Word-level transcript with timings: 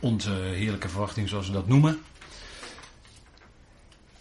Onze 0.00 0.30
heerlijke 0.32 0.88
verwachting, 0.88 1.28
zoals 1.28 1.46
we 1.46 1.52
dat 1.52 1.66
noemen. 1.66 2.00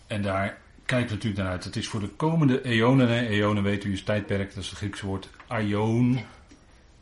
En 0.08 0.21
daar 0.21 0.58
kijkt 0.86 1.09
we 1.09 1.16
natuurlijk 1.16 1.42
naar 1.44 1.52
uit. 1.52 1.63
Het 1.63 1.75
is 1.75 1.88
voor 1.88 2.00
de 2.00 2.08
komende 2.08 2.62
eonen. 2.62 3.28
Eonen 3.28 3.63
weet 3.63 3.84
u 3.84 3.92
is 3.92 4.04
tijdperk, 4.04 4.54
dat 4.54 4.63
is 4.63 4.70
het 4.70 4.78
Griekse 4.78 5.05
woord 5.05 5.29
aion. 5.47 6.18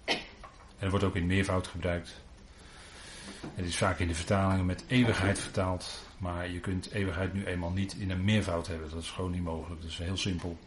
En 0.06 0.84
het 0.84 0.90
wordt 0.90 1.06
ook 1.06 1.16
in 1.16 1.26
meervoud 1.26 1.68
gebruikt. 1.68 2.22
Het 3.56 3.66
is 3.66 3.78
vaak 3.78 4.00
in 4.00 4.08
de 4.08 4.16
vertalingen 4.16 4.66
met 4.66 4.84
eeuwigheid 4.88 5.40
vertaald. 5.40 6.06
Maar 6.18 6.50
je 6.50 6.60
kunt 6.60 6.92
eeuwigheid 6.92 7.34
nu 7.34 7.46
eenmaal 7.46 7.72
niet 7.72 7.94
in 7.94 8.12
een 8.12 8.24
meervoud 8.24 8.68
hebben. 8.68 8.90
Dat 8.90 9.02
is 9.02 9.10
gewoon 9.12 9.32
niet 9.32 9.44
mogelijk. 9.44 9.82
Dat 9.82 9.90
is 9.90 9.98
heel 9.98 10.18
simpel. 10.18 10.58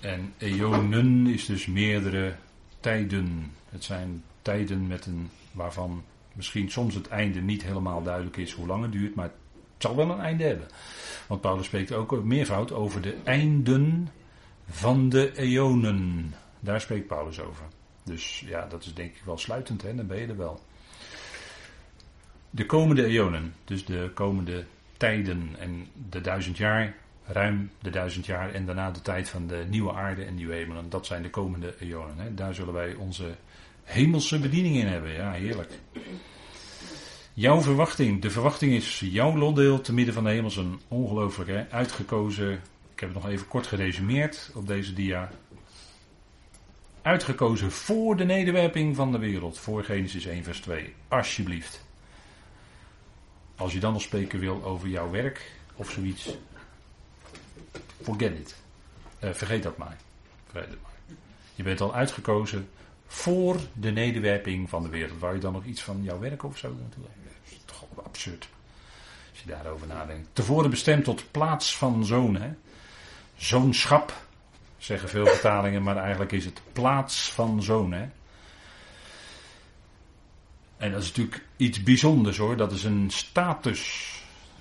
En 0.00 0.34
eonen 0.38 1.26
is 1.26 1.46
dus 1.46 1.66
meerdere 1.66 2.36
tijden. 2.80 3.52
Het 3.68 3.84
zijn 3.84 4.22
tijden 4.42 4.86
met 4.86 5.06
een, 5.06 5.30
waarvan 5.52 6.04
misschien 6.38 6.70
soms 6.70 6.94
het 6.94 7.08
einde 7.08 7.40
niet 7.40 7.62
helemaal 7.62 8.02
duidelijk 8.02 8.36
is 8.36 8.52
hoe 8.52 8.66
lang 8.66 8.82
het 8.82 8.92
duurt, 8.92 9.14
maar 9.14 9.24
het 9.24 9.82
zal 9.82 9.96
wel 9.96 10.10
een 10.10 10.20
einde 10.20 10.44
hebben. 10.44 10.66
Want 11.26 11.40
Paulus 11.40 11.66
spreekt 11.66 11.92
ook 11.92 12.24
meervoud 12.24 12.72
over 12.72 13.00
de 13.00 13.16
einden 13.24 14.08
van 14.68 15.08
de 15.08 15.36
eonen. 15.36 16.34
Daar 16.60 16.80
spreekt 16.80 17.06
Paulus 17.06 17.40
over. 17.40 17.64
Dus 18.04 18.40
ja, 18.46 18.66
dat 18.66 18.84
is 18.84 18.94
denk 18.94 19.14
ik 19.14 19.22
wel 19.24 19.38
sluitend, 19.38 19.82
hè? 19.82 19.94
dan 19.94 20.06
ben 20.06 20.18
je 20.18 20.26
er 20.26 20.36
wel. 20.36 20.60
De 22.50 22.66
komende 22.66 23.04
eonen, 23.04 23.54
dus 23.64 23.84
de 23.84 24.10
komende 24.14 24.64
tijden 24.96 25.54
en 25.58 25.86
de 26.10 26.20
duizend 26.20 26.56
jaar, 26.56 26.96
ruim 27.24 27.70
de 27.80 27.90
duizend 27.90 28.26
jaar 28.26 28.52
en 28.52 28.66
daarna 28.66 28.90
de 28.90 29.02
tijd 29.02 29.28
van 29.28 29.46
de 29.46 29.64
nieuwe 29.68 29.92
aarde 29.92 30.24
en 30.24 30.34
nieuwe 30.34 30.54
hemelen. 30.54 30.90
Dat 30.90 31.06
zijn 31.06 31.22
de 31.22 31.30
komende 31.30 31.74
eonen. 31.78 32.36
Daar 32.36 32.54
zullen 32.54 32.74
wij 32.74 32.94
onze 32.94 33.34
hemelse 33.88 34.38
bediening 34.38 34.76
in 34.76 34.86
hebben. 34.86 35.12
Ja, 35.12 35.32
heerlijk. 35.32 35.70
Jouw 37.34 37.60
verwachting, 37.60 38.22
de 38.22 38.30
verwachting 38.30 38.72
is 38.72 39.00
jouw 39.00 39.36
lotdeel 39.36 39.80
te 39.80 39.92
midden 39.92 40.14
van 40.14 40.24
de 40.24 40.30
hemels. 40.30 40.56
Een 40.56 40.80
ongelooflijk 40.88 41.70
uitgekozen. 41.70 42.52
Ik 42.94 43.00
heb 43.00 43.14
het 43.14 43.22
nog 43.22 43.32
even 43.32 43.48
kort 43.48 43.66
geresumeerd 43.66 44.50
op 44.54 44.66
deze 44.66 44.92
dia. 44.92 45.30
Uitgekozen 47.02 47.70
voor 47.70 48.16
de 48.16 48.24
nederwerping 48.24 48.96
van 48.96 49.12
de 49.12 49.18
wereld. 49.18 49.58
Voor 49.58 49.84
Genesis 49.84 50.26
1 50.26 50.44
vers 50.44 50.60
2. 50.60 50.94
Alsjeblieft. 51.08 51.84
Als 53.56 53.72
je 53.72 53.80
dan 53.80 53.92
nog 53.92 54.02
spreken 54.02 54.38
wil 54.38 54.64
over 54.64 54.88
jouw 54.88 55.10
werk 55.10 55.52
of 55.76 55.90
zoiets. 55.90 56.36
Forget 58.02 58.38
it. 58.38 58.56
Uh, 59.24 59.30
vergeet 59.32 59.62
dat 59.62 59.76
maar. 59.76 59.96
Vergeet 60.50 60.70
het 60.70 60.82
maar. 60.82 61.16
Je 61.54 61.62
bent 61.62 61.80
al 61.80 61.94
uitgekozen 61.94 62.68
voor 63.08 63.56
de 63.72 63.90
nederwerping 63.90 64.68
van 64.68 64.82
de 64.82 64.88
wereld. 64.88 65.18
Waar 65.18 65.34
je 65.34 65.40
dan 65.40 65.52
nog 65.52 65.64
iets 65.64 65.82
van 65.82 66.02
jouw 66.02 66.18
werk 66.18 66.42
of 66.42 66.58
zo 66.58 66.68
Dat 66.68 67.08
is 67.44 67.58
toch 67.64 67.84
absurd. 68.04 68.48
Als 69.30 69.40
je 69.40 69.48
daarover 69.48 69.86
nadenkt. 69.86 70.28
Tevoren 70.32 70.70
bestemd 70.70 71.04
tot 71.04 71.30
plaats 71.30 71.76
van 71.76 72.04
zoon. 72.04 72.36
Hè? 72.36 72.50
Zoonschap, 73.36 74.22
zeggen 74.78 75.08
veel 75.08 75.26
vertalingen, 75.26 75.82
maar 75.82 75.96
eigenlijk 75.96 76.32
is 76.32 76.44
het 76.44 76.60
plaats 76.72 77.32
van 77.32 77.62
zoon. 77.62 77.92
Hè? 77.92 78.06
En 80.76 80.92
dat 80.92 81.02
is 81.02 81.08
natuurlijk 81.08 81.44
iets 81.56 81.82
bijzonders 81.82 82.36
hoor. 82.36 82.56
Dat 82.56 82.72
is 82.72 82.84
een 82.84 83.10
status. 83.10 84.12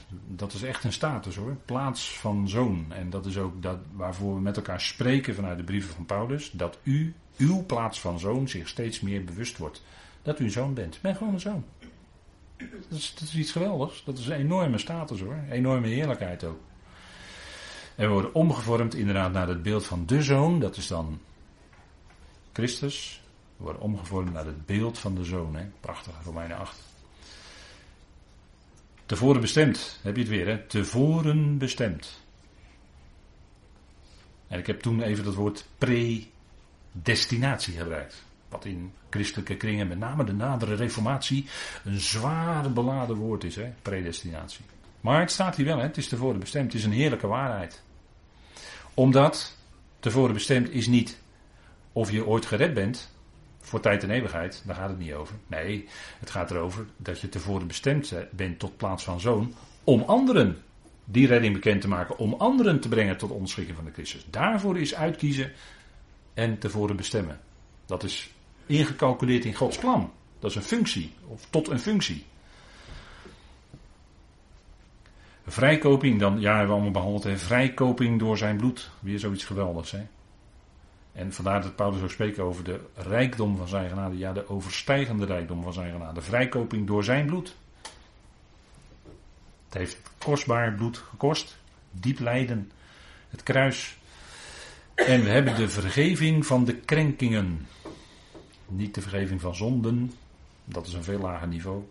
Dat 0.09 0.53
is 0.53 0.63
echt 0.63 0.83
een 0.83 0.93
status 0.93 1.35
hoor. 1.35 1.55
Plaats 1.65 2.19
van 2.19 2.49
zoon. 2.49 2.85
En 2.89 3.09
dat 3.09 3.25
is 3.25 3.37
ook 3.37 3.61
dat 3.61 3.77
waarvoor 3.91 4.35
we 4.35 4.41
met 4.41 4.55
elkaar 4.55 4.81
spreken 4.81 5.35
vanuit 5.35 5.57
de 5.57 5.63
brieven 5.63 5.93
van 5.93 6.05
Paulus. 6.05 6.51
Dat 6.51 6.77
u, 6.83 7.15
uw 7.37 7.65
plaats 7.65 7.99
van 7.99 8.19
zoon, 8.19 8.47
zich 8.47 8.67
steeds 8.67 8.99
meer 8.99 9.23
bewust 9.23 9.57
wordt. 9.57 9.83
Dat 10.21 10.39
u 10.39 10.43
een 10.43 10.51
zoon 10.51 10.73
bent. 10.73 10.99
Ben 11.01 11.15
gewoon 11.15 11.33
een 11.33 11.39
zoon. 11.39 11.65
Dat 12.89 12.99
is, 13.21 13.35
iets 13.35 13.51
geweldigs. 13.51 14.03
Dat 14.03 14.17
is 14.17 14.27
een 14.27 14.37
enorme 14.37 14.77
status 14.77 15.19
hoor. 15.19 15.39
Enorme 15.49 15.87
heerlijkheid 15.87 16.43
ook. 16.43 16.59
En 17.95 18.07
we 18.07 18.13
worden 18.13 18.33
omgevormd 18.33 18.95
inderdaad 18.95 19.31
naar 19.31 19.47
het 19.47 19.63
beeld 19.63 19.85
van 19.85 20.05
de 20.05 20.23
zoon. 20.23 20.59
Dat 20.59 20.77
is 20.77 20.87
dan 20.87 21.19
Christus. 22.53 23.21
We 23.57 23.63
worden 23.63 23.81
omgevormd 23.81 24.33
naar 24.33 24.45
het 24.45 24.65
beeld 24.65 24.99
van 24.99 25.15
de 25.15 25.23
zoon. 25.23 25.55
Hè? 25.55 25.65
Prachtig, 25.79 26.13
Romeinen 26.23 26.57
8. 26.57 26.86
Tevoren 29.07 29.41
bestemd, 29.41 29.99
heb 30.01 30.15
je 30.15 30.21
het 30.21 30.31
weer, 30.31 30.47
hè? 30.47 30.57
Tevoren 30.57 31.57
bestemd. 31.57 32.19
En 34.47 34.59
ik 34.59 34.67
heb 34.67 34.81
toen 34.81 35.01
even 35.01 35.23
dat 35.23 35.35
woord 35.35 35.65
predestinatie 35.77 37.77
gebruikt. 37.77 38.23
Wat 38.49 38.65
in 38.65 38.93
christelijke 39.09 39.55
kringen, 39.55 39.87
met 39.87 39.99
name 39.99 40.23
de 40.23 40.33
nadere 40.33 40.75
reformatie, 40.75 41.45
een 41.83 41.99
zwaar 41.99 42.71
beladen 42.71 43.15
woord 43.15 43.43
is, 43.43 43.55
hè? 43.55 43.73
predestinatie. 43.81 44.65
Maar 45.01 45.19
het 45.19 45.31
staat 45.31 45.55
hier 45.55 45.65
wel, 45.65 45.77
hè? 45.77 45.83
het 45.83 45.97
is 45.97 46.07
tevoren 46.07 46.39
bestemd, 46.39 46.65
het 46.65 46.81
is 46.81 46.85
een 46.85 46.91
heerlijke 46.91 47.27
waarheid. 47.27 47.81
Omdat 48.93 49.55
tevoren 49.99 50.33
bestemd 50.33 50.69
is 50.69 50.87
niet 50.87 51.17
of 51.91 52.11
je 52.11 52.25
ooit 52.25 52.45
gered 52.45 52.73
bent, 52.73 53.11
voor 53.67 53.79
tijd 53.79 54.03
en 54.03 54.09
eeuwigheid, 54.09 54.63
daar 54.65 54.75
gaat 54.75 54.89
het 54.89 54.99
niet 54.99 55.13
over. 55.13 55.35
Nee, 55.47 55.87
het 56.19 56.29
gaat 56.29 56.51
erover 56.51 56.85
dat 56.97 57.19
je 57.19 57.29
tevoren 57.29 57.67
bestemd 57.67 58.13
bent 58.31 58.59
tot 58.59 58.77
plaats 58.77 59.03
van 59.03 59.19
zoon. 59.19 59.53
Om 59.83 60.01
anderen 60.01 60.57
die 61.05 61.27
redding 61.27 61.53
bekend 61.53 61.81
te 61.81 61.87
maken. 61.87 62.17
Om 62.17 62.33
anderen 62.33 62.79
te 62.79 62.87
brengen 62.87 63.17
tot 63.17 63.31
onderschikking 63.31 63.75
van 63.75 63.85
de 63.85 63.91
Christus. 63.91 64.25
Daarvoor 64.29 64.79
is 64.79 64.95
uitkiezen 64.95 65.51
en 66.33 66.57
tevoren 66.57 66.95
bestemmen. 66.95 67.39
Dat 67.85 68.03
is 68.03 68.29
ingecalculeerd 68.65 69.45
in 69.45 69.55
Gods 69.55 69.77
plan. 69.77 70.11
Dat 70.39 70.49
is 70.49 70.55
een 70.55 70.63
functie. 70.63 71.13
Of 71.27 71.47
tot 71.49 71.69
een 71.69 71.79
functie. 71.79 72.25
Vrijkoping, 75.45 76.19
dan, 76.19 76.39
ja, 76.39 76.49
hebben 76.49 76.67
we 76.67 76.73
allemaal 76.73 76.91
behandeld. 76.91 77.23
Hè. 77.23 77.37
Vrijkoping 77.37 78.19
door 78.19 78.37
zijn 78.37 78.57
bloed. 78.57 78.89
Weer 78.99 79.19
zoiets 79.19 79.45
geweldigs. 79.45 79.91
Hè. 79.91 80.05
En 81.17 81.33
vandaar 81.33 81.61
dat 81.61 81.75
Paulus 81.75 82.01
ook 82.01 82.09
spreekt 82.09 82.39
over 82.39 82.63
de 82.63 82.79
rijkdom 82.95 83.57
van 83.57 83.67
zijn 83.67 83.89
genade. 83.89 84.17
Ja, 84.17 84.33
de 84.33 84.49
overstijgende 84.49 85.25
rijkdom 85.25 85.63
van 85.63 85.73
zijn 85.73 85.91
genade. 85.91 86.21
Vrijkoping 86.21 86.87
door 86.87 87.03
zijn 87.03 87.25
bloed. 87.25 87.55
Het 89.65 89.77
heeft 89.77 90.01
kostbaar 90.17 90.73
bloed 90.73 90.97
gekost. 90.97 91.57
Diep 91.91 92.19
lijden. 92.19 92.71
Het 93.29 93.43
kruis. 93.43 93.97
En 94.95 95.23
we 95.23 95.29
hebben 95.29 95.55
de 95.55 95.69
vergeving 95.69 96.45
van 96.45 96.65
de 96.65 96.75
krenkingen. 96.75 97.67
Niet 98.67 98.95
de 98.95 99.01
vergeving 99.01 99.41
van 99.41 99.55
zonden. 99.55 100.13
Dat 100.65 100.87
is 100.87 100.93
een 100.93 101.03
veel 101.03 101.19
lager 101.19 101.47
niveau. 101.47 101.83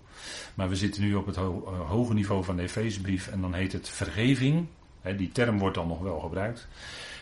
Maar 0.55 0.69
we 0.69 0.77
zitten 0.77 1.03
nu 1.03 1.15
op 1.15 1.27
het 1.27 1.37
uh, 1.37 1.49
hoge 1.89 2.15
niveau 2.15 2.45
van 2.45 2.57
de 2.57 2.63
Efezebrief. 2.63 3.29
En 3.29 3.41
dan 3.41 3.55
heet 3.55 3.73
het 3.73 3.89
vergeving. 3.89 4.67
die 5.17 5.33
term 5.33 5.59
wordt 5.59 5.75
dan 5.75 5.89
nog 5.89 6.01
wel 6.01 6.19
gebruikt. 6.19 6.69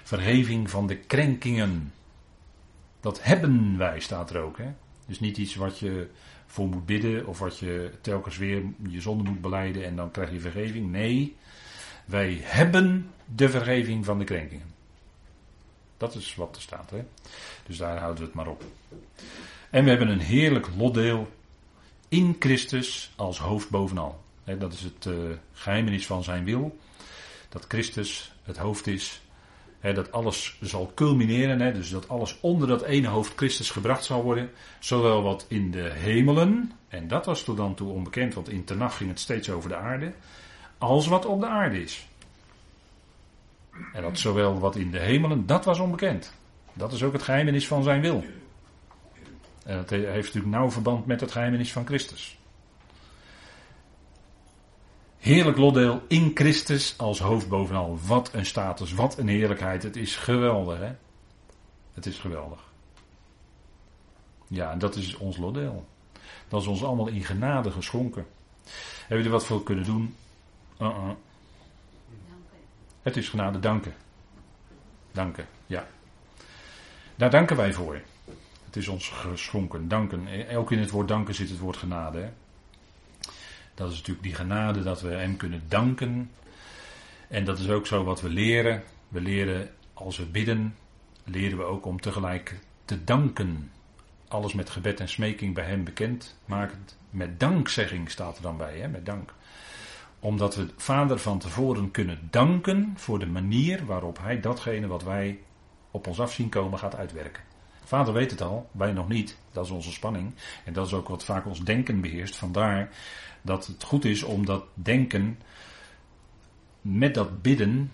Vergeving 0.04 0.70
van 0.70 0.86
de 0.86 0.96
krenkingen. 0.96 1.92
Dat 3.00 3.22
hebben 3.22 3.78
wij, 3.78 4.00
staat 4.00 4.30
er 4.30 4.42
ook. 4.42 4.58
Hè? 4.58 4.72
Dus 5.06 5.20
niet 5.20 5.36
iets 5.36 5.54
wat 5.54 5.78
je 5.78 6.08
voor 6.46 6.68
moet 6.68 6.86
bidden 6.86 7.26
of 7.26 7.38
wat 7.38 7.58
je 7.58 7.90
telkens 8.00 8.36
weer 8.36 8.62
je 8.88 9.00
zonde 9.00 9.30
moet 9.30 9.40
beleiden 9.40 9.84
en 9.84 9.96
dan 9.96 10.10
krijg 10.10 10.30
je 10.30 10.40
vergeving. 10.40 10.90
Nee, 10.90 11.36
wij 12.04 12.40
hebben 12.42 13.10
de 13.34 13.48
vergeving 13.48 14.04
van 14.04 14.18
de 14.18 14.24
krenkingen. 14.24 14.72
Dat 15.96 16.14
is 16.14 16.34
wat 16.34 16.56
er 16.56 16.62
staat. 16.62 16.90
Hè? 16.90 17.04
Dus 17.66 17.76
daar 17.76 17.98
houden 17.98 18.20
we 18.20 18.24
het 18.24 18.34
maar 18.34 18.48
op. 18.48 18.64
En 19.70 19.84
we 19.84 19.90
hebben 19.90 20.08
een 20.08 20.20
heerlijk 20.20 20.68
lotdeel 20.76 21.28
in 22.08 22.36
Christus 22.38 23.12
als 23.16 23.38
hoofd 23.38 23.70
bovenal. 23.70 24.22
Dat 24.58 24.72
is 24.72 24.80
het 24.80 25.04
uh, 25.04 25.14
geheimenis 25.52 26.06
van 26.06 26.24
zijn 26.24 26.44
wil. 26.44 26.78
Dat 27.48 27.64
Christus 27.68 28.34
het 28.42 28.56
hoofd 28.56 28.86
is 28.86 29.22
dat 29.92 30.12
alles 30.12 30.58
zal 30.60 30.92
culmineren, 30.94 31.74
dus 31.74 31.90
dat 31.90 32.08
alles 32.08 32.36
onder 32.40 32.68
dat 32.68 32.82
ene 32.82 33.08
hoofd 33.08 33.32
Christus 33.36 33.70
gebracht 33.70 34.04
zal 34.04 34.22
worden. 34.22 34.50
Zowel 34.78 35.22
wat 35.22 35.46
in 35.48 35.70
de 35.70 35.90
hemelen, 35.90 36.72
en 36.88 37.08
dat 37.08 37.26
was 37.26 37.42
tot 37.42 37.56
dan 37.56 37.74
toe 37.74 37.92
onbekend, 37.92 38.34
want 38.34 38.48
in 38.48 38.64
Tenach 38.64 38.96
ging 38.96 39.10
het 39.10 39.20
steeds 39.20 39.50
over 39.50 39.68
de 39.68 39.76
aarde, 39.76 40.12
als 40.78 41.06
wat 41.06 41.26
op 41.26 41.40
de 41.40 41.46
aarde 41.46 41.82
is. 41.82 42.06
En 43.92 44.02
dat 44.02 44.18
zowel 44.18 44.58
wat 44.58 44.76
in 44.76 44.90
de 44.90 45.00
hemelen, 45.00 45.46
dat 45.46 45.64
was 45.64 45.78
onbekend. 45.78 46.34
Dat 46.72 46.92
is 46.92 47.02
ook 47.02 47.12
het 47.12 47.22
geheimenis 47.22 47.66
van 47.66 47.82
zijn 47.82 48.00
wil. 48.00 48.24
En 49.64 49.76
dat 49.76 49.90
heeft 49.90 50.14
natuurlijk 50.14 50.54
nauw 50.54 50.70
verband 50.70 51.06
met 51.06 51.20
het 51.20 51.32
geheimenis 51.32 51.72
van 51.72 51.86
Christus. 51.86 52.38
Heerlijk 55.24 55.56
lotdeel 55.56 56.02
in 56.08 56.30
Christus 56.34 56.94
als 56.98 57.18
hoofd 57.18 57.48
bovenal. 57.48 57.98
Wat 58.06 58.32
een 58.32 58.46
status, 58.46 58.92
wat 58.92 59.18
een 59.18 59.28
heerlijkheid. 59.28 59.82
Het 59.82 59.96
is 59.96 60.16
geweldig, 60.16 60.78
hè? 60.78 60.92
Het 61.94 62.06
is 62.06 62.18
geweldig. 62.18 62.60
Ja, 64.46 64.70
en 64.70 64.78
dat 64.78 64.96
is 64.96 65.16
ons 65.16 65.36
lotdeel. 65.36 65.86
Dat 66.48 66.60
is 66.60 66.66
ons 66.66 66.84
allemaal 66.84 67.06
in 67.06 67.24
genade 67.24 67.70
geschonken. 67.70 68.26
Hebben 69.00 69.18
we 69.18 69.24
er 69.24 69.30
wat 69.30 69.46
voor 69.46 69.62
kunnen 69.62 69.84
doen? 69.84 70.16
Uh 70.80 70.88
-uh. 70.88 71.10
Het 73.02 73.16
is 73.16 73.28
genade 73.28 73.58
danken. 73.58 73.94
Danken, 75.12 75.46
ja. 75.66 75.86
Daar 77.16 77.30
danken 77.30 77.56
wij 77.56 77.72
voor. 77.72 78.00
Het 78.64 78.76
is 78.76 78.88
ons 78.88 79.08
geschonken. 79.08 79.88
Danken. 79.88 80.48
Ook 80.56 80.72
in 80.72 80.78
het 80.78 80.90
woord 80.90 81.08
danken 81.08 81.34
zit 81.34 81.48
het 81.48 81.58
woord 81.58 81.76
genade. 81.76 82.18
Hè? 82.18 82.30
Dat 83.74 83.90
is 83.90 83.96
natuurlijk 83.96 84.26
die 84.26 84.34
genade 84.34 84.82
dat 84.82 85.00
we 85.00 85.08
Hem 85.08 85.36
kunnen 85.36 85.62
danken. 85.68 86.30
En 87.28 87.44
dat 87.44 87.58
is 87.58 87.68
ook 87.68 87.86
zo 87.86 88.04
wat 88.04 88.20
we 88.20 88.28
leren. 88.28 88.82
We 89.08 89.20
leren 89.20 89.70
als 89.94 90.16
we 90.16 90.26
bidden, 90.26 90.76
leren 91.24 91.58
we 91.58 91.64
ook 91.64 91.86
om 91.86 92.00
tegelijk 92.00 92.58
te 92.84 93.04
danken. 93.04 93.70
Alles 94.28 94.52
met 94.52 94.70
gebed 94.70 95.00
en 95.00 95.08
smeking 95.08 95.54
bij 95.54 95.64
Hem 95.64 95.84
bekend 95.84 96.38
makend. 96.44 96.98
Met 97.10 97.40
dankzegging 97.40 98.10
staat 98.10 98.36
er 98.36 98.42
dan 98.42 98.56
bij, 98.56 98.78
hè? 98.78 98.88
met 98.88 99.06
dank. 99.06 99.34
Omdat 100.18 100.56
we 100.56 100.68
Vader 100.76 101.18
van 101.18 101.38
tevoren 101.38 101.90
kunnen 101.90 102.28
danken 102.30 102.92
voor 102.96 103.18
de 103.18 103.26
manier 103.26 103.84
waarop 103.86 104.18
Hij 104.18 104.40
datgene 104.40 104.86
wat 104.86 105.02
wij 105.02 105.38
op 105.90 106.06
ons 106.06 106.20
af 106.20 106.32
zien 106.32 106.48
komen 106.48 106.78
gaat 106.78 106.96
uitwerken. 106.96 107.42
Vader 107.84 108.14
weet 108.14 108.30
het 108.30 108.42
al, 108.42 108.68
wij 108.72 108.92
nog 108.92 109.08
niet. 109.08 109.38
Dat 109.52 109.64
is 109.64 109.70
onze 109.70 109.92
spanning. 109.92 110.34
En 110.64 110.72
dat 110.72 110.86
is 110.86 110.92
ook 110.92 111.08
wat 111.08 111.24
vaak 111.24 111.46
ons 111.46 111.60
denken 111.60 112.00
beheerst. 112.00 112.36
Vandaar 112.36 112.90
dat 113.42 113.66
het 113.66 113.82
goed 113.82 114.04
is 114.04 114.22
om 114.22 114.46
dat 114.46 114.64
denken 114.74 115.38
met 116.80 117.14
dat 117.14 117.42
bidden 117.42 117.92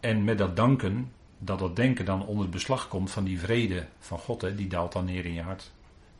en 0.00 0.24
met 0.24 0.38
dat 0.38 0.56
danken, 0.56 1.12
dat 1.38 1.58
dat 1.58 1.76
denken 1.76 2.04
dan 2.04 2.26
onder 2.26 2.42
het 2.42 2.50
beslag 2.50 2.88
komt 2.88 3.10
van 3.10 3.24
die 3.24 3.40
vrede 3.40 3.86
van 3.98 4.18
God. 4.18 4.40
Hè, 4.40 4.54
die 4.54 4.68
daalt 4.68 4.92
dan 4.92 5.04
neer 5.04 5.24
in 5.24 5.34
je 5.34 5.42
hart. 5.42 5.70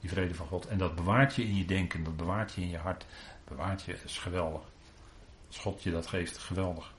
Die 0.00 0.10
vrede 0.10 0.34
van 0.34 0.46
God. 0.46 0.66
En 0.66 0.78
dat 0.78 0.94
bewaart 0.94 1.34
je 1.34 1.44
in 1.44 1.56
je 1.56 1.64
denken, 1.64 2.04
dat 2.04 2.16
bewaart 2.16 2.52
je 2.52 2.60
in 2.60 2.70
je 2.70 2.78
hart. 2.78 3.06
Bewaart 3.44 3.82
je, 3.82 3.96
is 4.04 4.18
geweldig. 4.18 4.62
Als 5.46 5.58
God 5.58 5.82
je 5.82 5.90
dat 5.90 6.06
geeft, 6.06 6.38
geweldig. 6.38 6.92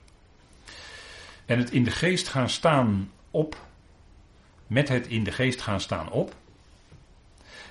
En 1.45 1.57
het 1.57 1.71
in 1.71 1.83
de 1.83 1.92
geest 1.92 2.27
gaan 2.27 2.50
staan 2.50 3.12
op 3.31 3.57
met 4.72 4.90
het 4.90 5.08
in 5.08 5.24
de 5.24 5.32
geest 5.32 5.62
gaan 5.62 5.82
staan 5.82 6.12
op 6.12 6.36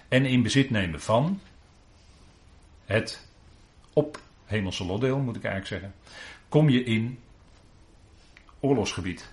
en 0.09 0.27
in 0.27 0.43
bezit 0.43 0.71
nemen 0.71 1.01
van 1.01 1.41
het 2.85 3.29
op 3.93 4.21
hemelse 4.45 4.85
lotdeel, 4.85 5.19
moet 5.19 5.37
ik 5.37 5.45
eigenlijk 5.45 5.83
zeggen, 5.83 6.01
kom 6.49 6.69
je 6.69 6.85
in 6.85 7.19
oorlogsgebied. 8.61 9.33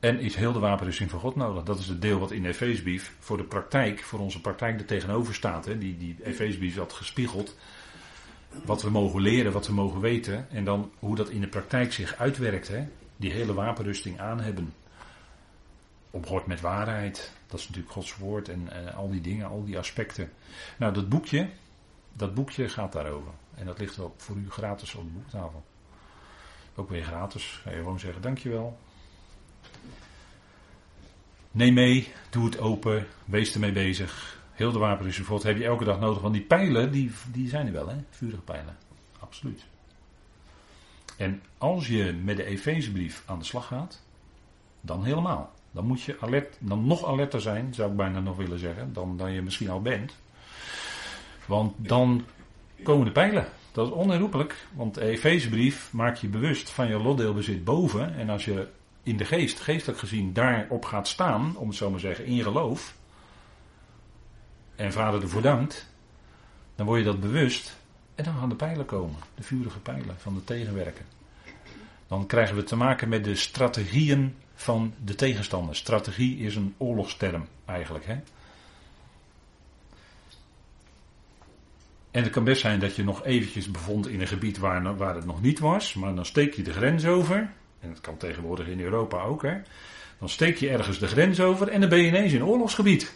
En 0.00 0.20
is 0.20 0.34
heel 0.34 0.52
de 0.52 0.58
wapenrusting 0.58 1.10
van 1.10 1.20
God 1.20 1.36
nodig. 1.36 1.64
Dat 1.64 1.78
is 1.78 1.86
het 1.86 2.02
deel 2.02 2.18
wat 2.18 2.30
in 2.30 2.42
de 2.42 2.48
Efeesbrief 2.48 3.14
voor 3.18 3.36
de 3.36 3.44
praktijk, 3.44 4.00
voor 4.00 4.18
onze 4.18 4.40
praktijk 4.40 4.80
er 4.80 4.86
tegenover 4.86 5.34
staat. 5.34 5.64
Hè. 5.64 5.78
Die, 5.78 5.96
die 5.96 6.16
Efeesbrief 6.22 6.76
had 6.76 6.92
gespiegeld 6.92 7.56
wat 8.64 8.82
we 8.82 8.90
mogen 8.90 9.20
leren, 9.20 9.52
wat 9.52 9.66
we 9.66 9.72
mogen 9.72 10.00
weten. 10.00 10.50
En 10.50 10.64
dan 10.64 10.90
hoe 10.98 11.16
dat 11.16 11.30
in 11.30 11.40
de 11.40 11.48
praktijk 11.48 11.92
zich 11.92 12.16
uitwerkt. 12.16 12.68
Hè. 12.68 12.86
Die 13.16 13.32
hele 13.32 13.54
wapenrusting 13.54 14.20
aan 14.20 14.40
hebben 14.40 14.72
omhoort 16.10 16.46
met 16.46 16.60
waarheid. 16.60 17.32
Dat 17.46 17.60
is 17.60 17.66
natuurlijk 17.66 17.94
Gods 17.94 18.16
woord 18.16 18.48
en, 18.48 18.72
en, 18.72 18.94
al 18.94 19.10
die 19.10 19.20
dingen, 19.20 19.46
al 19.46 19.64
die 19.64 19.78
aspecten. 19.78 20.32
Nou, 20.76 20.92
dat 20.92 21.08
boekje, 21.08 21.48
dat 22.12 22.34
boekje 22.34 22.68
gaat 22.68 22.92
daarover. 22.92 23.32
En 23.54 23.66
dat 23.66 23.78
ligt 23.78 23.98
ook 23.98 24.20
voor 24.20 24.36
u 24.36 24.50
gratis 24.50 24.94
op 24.94 25.04
de 25.04 25.10
boektafel. 25.10 25.64
Ook 26.74 26.90
weer 26.90 27.04
gratis. 27.04 27.60
Ga 27.62 27.70
je 27.70 27.76
gewoon 27.76 27.98
zeggen, 27.98 28.22
dankjewel. 28.22 28.78
Neem 31.50 31.74
mee, 31.74 32.12
doe 32.30 32.44
het 32.44 32.58
open, 32.58 33.06
wees 33.24 33.54
ermee 33.54 33.72
bezig. 33.72 34.38
Heel 34.52 34.72
de 34.72 34.78
wapenrusting 34.78 35.42
heb 35.42 35.56
je 35.56 35.64
elke 35.64 35.84
dag 35.84 36.00
nodig. 36.00 36.22
Want 36.22 36.34
die 36.34 36.42
pijlen, 36.42 36.92
die, 36.92 37.10
die 37.32 37.48
zijn 37.48 37.66
er 37.66 37.72
wel, 37.72 37.88
hè? 37.88 37.96
Vurige 38.10 38.42
pijlen. 38.42 38.76
Absoluut. 39.18 39.64
En 41.16 41.42
als 41.58 41.86
je 41.86 42.12
met 42.12 42.36
de 42.36 42.44
Efezebrief 42.44 43.22
aan 43.26 43.38
de 43.38 43.44
slag 43.44 43.66
gaat, 43.66 44.02
dan 44.80 45.04
helemaal. 45.04 45.52
Dan 45.72 45.84
moet 45.84 46.02
je 46.02 46.16
alert, 46.20 46.56
dan 46.58 46.86
nog 46.86 47.04
alerter 47.04 47.40
zijn, 47.40 47.74
zou 47.74 47.90
ik 47.90 47.96
bijna 47.96 48.20
nog 48.20 48.36
willen 48.36 48.58
zeggen, 48.58 48.92
dan, 48.92 49.16
dan 49.16 49.32
je 49.32 49.42
misschien 49.42 49.70
al 49.70 49.82
bent. 49.82 50.16
Want 51.46 51.74
dan 51.76 52.24
komen 52.82 53.06
de 53.06 53.12
pijlen. 53.12 53.48
Dat 53.72 53.86
is 53.86 53.92
onherroepelijk, 53.92 54.66
want 54.72 54.94
de 54.94 55.00
Efezebrief 55.00 55.92
maakt 55.92 56.20
je 56.20 56.28
bewust 56.28 56.70
van 56.70 56.88
je 56.88 56.98
lotdeelbezit 56.98 57.64
boven. 57.64 58.14
En 58.14 58.30
als 58.30 58.44
je 58.44 58.68
in 59.02 59.16
de 59.16 59.24
geest, 59.24 59.60
geestelijk 59.60 59.98
gezien, 59.98 60.32
daarop 60.32 60.84
gaat 60.84 61.08
staan, 61.08 61.56
om 61.56 61.68
het 61.68 61.76
zo 61.76 61.90
maar 61.90 62.00
zeggen, 62.00 62.24
in 62.24 62.42
geloof. 62.42 62.94
En 64.76 64.92
vader 64.92 65.22
ervoor 65.22 65.42
dankt, 65.42 65.88
dan 66.74 66.86
word 66.86 66.98
je 66.98 67.04
dat 67.04 67.20
bewust. 67.20 67.78
En 68.14 68.24
dan 68.24 68.34
gaan 68.34 68.48
de 68.48 68.54
pijlen 68.54 68.86
komen, 68.86 69.16
de 69.34 69.42
vurige 69.42 69.78
pijlen 69.78 70.14
van 70.18 70.34
de 70.34 70.44
tegenwerken. 70.44 71.04
Dan 72.06 72.26
krijgen 72.26 72.56
we 72.56 72.62
te 72.62 72.76
maken 72.76 73.08
met 73.08 73.24
de 73.24 73.34
strategieën 73.34 74.34
van 74.60 74.94
de 75.04 75.14
tegenstander. 75.14 75.76
Strategie 75.76 76.38
is 76.38 76.56
een 76.56 76.74
oorlogsterm 76.76 77.46
eigenlijk. 77.64 78.06
Hè? 78.06 78.18
En 82.10 82.22
het 82.22 82.32
kan 82.32 82.44
best 82.44 82.60
zijn 82.60 82.80
dat 82.80 82.96
je 82.96 83.04
nog 83.04 83.24
eventjes 83.24 83.70
bevond 83.70 84.08
in 84.08 84.20
een 84.20 84.26
gebied 84.26 84.58
waar, 84.58 84.96
waar 84.96 85.14
het 85.14 85.26
nog 85.26 85.42
niet 85.42 85.58
was, 85.58 85.94
maar 85.94 86.14
dan 86.14 86.26
steek 86.26 86.54
je 86.54 86.62
de 86.62 86.72
grens 86.72 87.06
over. 87.06 87.52
En 87.80 87.88
dat 87.88 88.00
kan 88.00 88.16
tegenwoordig 88.16 88.66
in 88.66 88.80
Europa 88.80 89.22
ook. 89.22 89.42
Hè? 89.42 89.56
Dan 90.18 90.28
steek 90.28 90.56
je 90.56 90.70
ergens 90.70 90.98
de 90.98 91.06
grens 91.06 91.40
over 91.40 91.68
en 91.68 91.80
dan 91.80 91.88
ben 91.88 91.98
je 91.98 92.06
ineens 92.06 92.32
in 92.32 92.44
oorlogsgebied. 92.44 93.14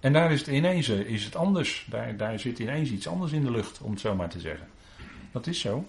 En 0.00 0.12
daar 0.12 0.32
is 0.32 0.38
het 0.38 0.48
ineens 0.48 0.88
is 0.88 1.24
het 1.24 1.36
anders. 1.36 1.86
Daar, 1.90 2.16
daar 2.16 2.38
zit 2.38 2.58
ineens 2.58 2.90
iets 2.90 3.08
anders 3.08 3.32
in 3.32 3.44
de 3.44 3.50
lucht, 3.50 3.80
om 3.80 3.90
het 3.90 4.00
zo 4.00 4.14
maar 4.14 4.28
te 4.28 4.40
zeggen. 4.40 4.66
Dat 5.32 5.46
is 5.46 5.60
zo. 5.60 5.88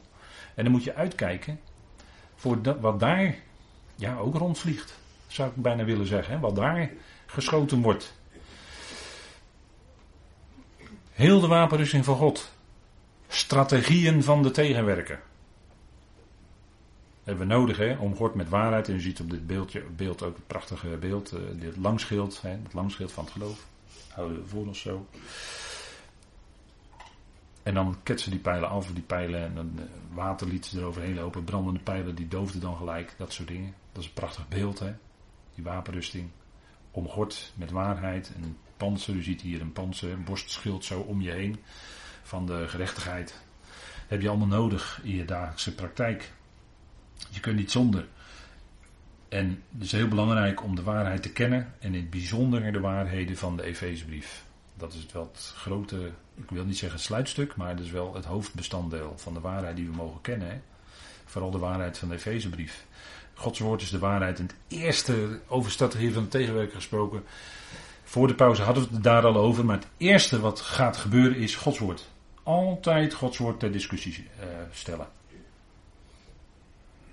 En 0.55 0.63
dan 0.63 0.71
moet 0.71 0.83
je 0.83 0.95
uitkijken 0.95 1.59
voor 2.35 2.61
dat, 2.61 2.79
wat 2.79 2.99
daar 2.99 3.35
ja, 4.01 4.17
ook 4.17 4.35
rondvliegt. 4.35 4.99
Zou 5.27 5.49
ik 5.49 5.55
bijna 5.55 5.83
willen 5.83 6.05
zeggen. 6.07 6.33
Hè? 6.33 6.39
Wat 6.39 6.55
daar 6.55 6.89
geschoten 7.25 7.81
wordt. 7.81 8.13
Heel 11.11 11.39
de 11.39 11.47
wapenrusting 11.47 12.05
van 12.05 12.15
God. 12.15 12.51
Strategieën 13.27 14.23
van 14.23 14.43
de 14.43 14.51
tegenwerker. 14.51 15.21
Hebben 17.23 17.47
we 17.47 17.53
nodig, 17.53 17.77
hè? 17.77 17.95
Omgord 17.97 18.35
met 18.35 18.49
waarheid. 18.49 18.87
En 18.87 18.95
u 18.95 18.99
ziet 18.99 19.19
op 19.19 19.29
dit 19.29 19.47
beeldje, 19.47 19.83
beeld 19.95 20.23
ook 20.23 20.35
het 20.35 20.47
prachtige 20.47 20.87
beeld. 20.87 21.33
Uh, 21.33 21.39
dit 21.53 21.77
langschild, 21.77 22.41
hè? 22.41 22.49
het 22.49 22.73
langschild 22.73 23.11
van 23.11 23.23
het 23.23 23.33
geloof. 23.33 23.65
Houden 24.07 24.41
we 24.41 24.47
voor 24.47 24.67
ons 24.67 24.81
zo. 24.81 25.05
En 27.63 27.73
dan 27.73 27.97
ketsen 28.03 28.31
die 28.31 28.39
pijlen 28.39 28.69
af, 28.69 28.87
die 28.87 29.03
pijlen 29.03 29.43
en 29.43 29.55
dan 29.55 29.71
uh, 29.75 29.83
water 30.13 30.47
liet 30.47 30.65
ze 30.65 30.79
eroverheen 30.79 31.15
lopen. 31.15 31.43
Brandende 31.43 31.79
pijlen, 31.79 32.15
die 32.15 32.27
doofden 32.27 32.61
dan 32.61 32.75
gelijk. 32.75 33.13
Dat 33.17 33.33
soort 33.33 33.47
dingen. 33.47 33.80
Dat 33.91 34.01
is 34.01 34.07
een 34.07 34.13
prachtig 34.13 34.47
beeld, 34.47 34.79
hè? 34.79 34.93
Die 35.55 35.63
wapenrusting. 35.63 36.29
Omgord 36.91 37.53
met 37.55 37.71
waarheid. 37.71 38.31
En 38.35 38.57
panzer, 38.77 39.13
u 39.13 39.23
ziet 39.23 39.41
hier 39.41 39.61
een 39.61 39.73
panzer, 39.73 40.11
een 40.11 40.23
borstschild 40.23 40.85
zo 40.85 40.99
om 40.99 41.21
je 41.21 41.31
heen. 41.31 41.59
Van 42.23 42.45
de 42.45 42.67
gerechtigheid. 42.67 43.41
heb 44.07 44.21
je 44.21 44.29
allemaal 44.29 44.47
nodig 44.47 44.99
in 45.03 45.15
je 45.15 45.25
dagelijkse 45.25 45.75
praktijk. 45.75 46.31
Je 47.29 47.39
kunt 47.39 47.57
niet 47.57 47.71
zonder. 47.71 48.07
En 49.29 49.63
het 49.73 49.83
is 49.83 49.91
heel 49.91 50.07
belangrijk 50.07 50.63
om 50.63 50.75
de 50.75 50.83
waarheid 50.83 51.21
te 51.21 51.31
kennen. 51.31 51.73
En 51.79 51.93
in 51.93 52.01
het 52.01 52.09
bijzonder 52.09 52.71
de 52.71 52.79
waarheden 52.79 53.37
van 53.37 53.57
de 53.57 53.63
Efezebrief. 53.63 54.45
Dat 54.75 54.93
is 54.93 55.01
het 55.01 55.11
wel 55.11 55.31
grote, 55.55 56.11
ik 56.35 56.49
wil 56.49 56.65
niet 56.65 56.77
zeggen 56.77 56.99
sluitstuk, 56.99 57.55
maar 57.55 57.69
het 57.69 57.79
is 57.79 57.91
wel 57.91 58.13
het 58.13 58.25
hoofdbestanddeel 58.25 59.13
van 59.17 59.33
de 59.33 59.39
waarheid 59.39 59.75
die 59.75 59.85
we 59.87 59.95
mogen 59.95 60.21
kennen. 60.21 60.49
Hè? 60.49 60.61
Vooral 61.25 61.51
de 61.51 61.57
waarheid 61.57 61.97
van 61.97 62.09
de 62.09 62.15
Efezebrief. 62.15 62.85
Gods 63.41 63.59
woord 63.59 63.81
is 63.81 63.89
de 63.89 63.99
waarheid. 63.99 64.39
En 64.39 64.45
het 64.45 64.55
eerste 64.67 65.39
over 65.47 65.71
strategie 65.71 66.13
van 66.13 66.23
de 66.23 66.29
tegenwerker 66.29 66.75
gesproken. 66.75 67.23
Voor 68.03 68.27
de 68.27 68.35
pauze 68.35 68.61
hadden 68.61 68.87
we 68.87 68.93
het 68.93 69.03
daar 69.03 69.25
al 69.25 69.35
over. 69.35 69.65
Maar 69.65 69.77
het 69.77 69.87
eerste 69.97 70.39
wat 70.39 70.59
gaat 70.59 70.97
gebeuren 70.97 71.37
is 71.37 71.55
Gods 71.55 71.79
woord. 71.79 72.09
Altijd 72.43 73.13
Gods 73.13 73.37
woord 73.37 73.59
ter 73.59 73.71
discussie 73.71 74.27
uh, 74.39 74.45
stellen. 74.71 75.07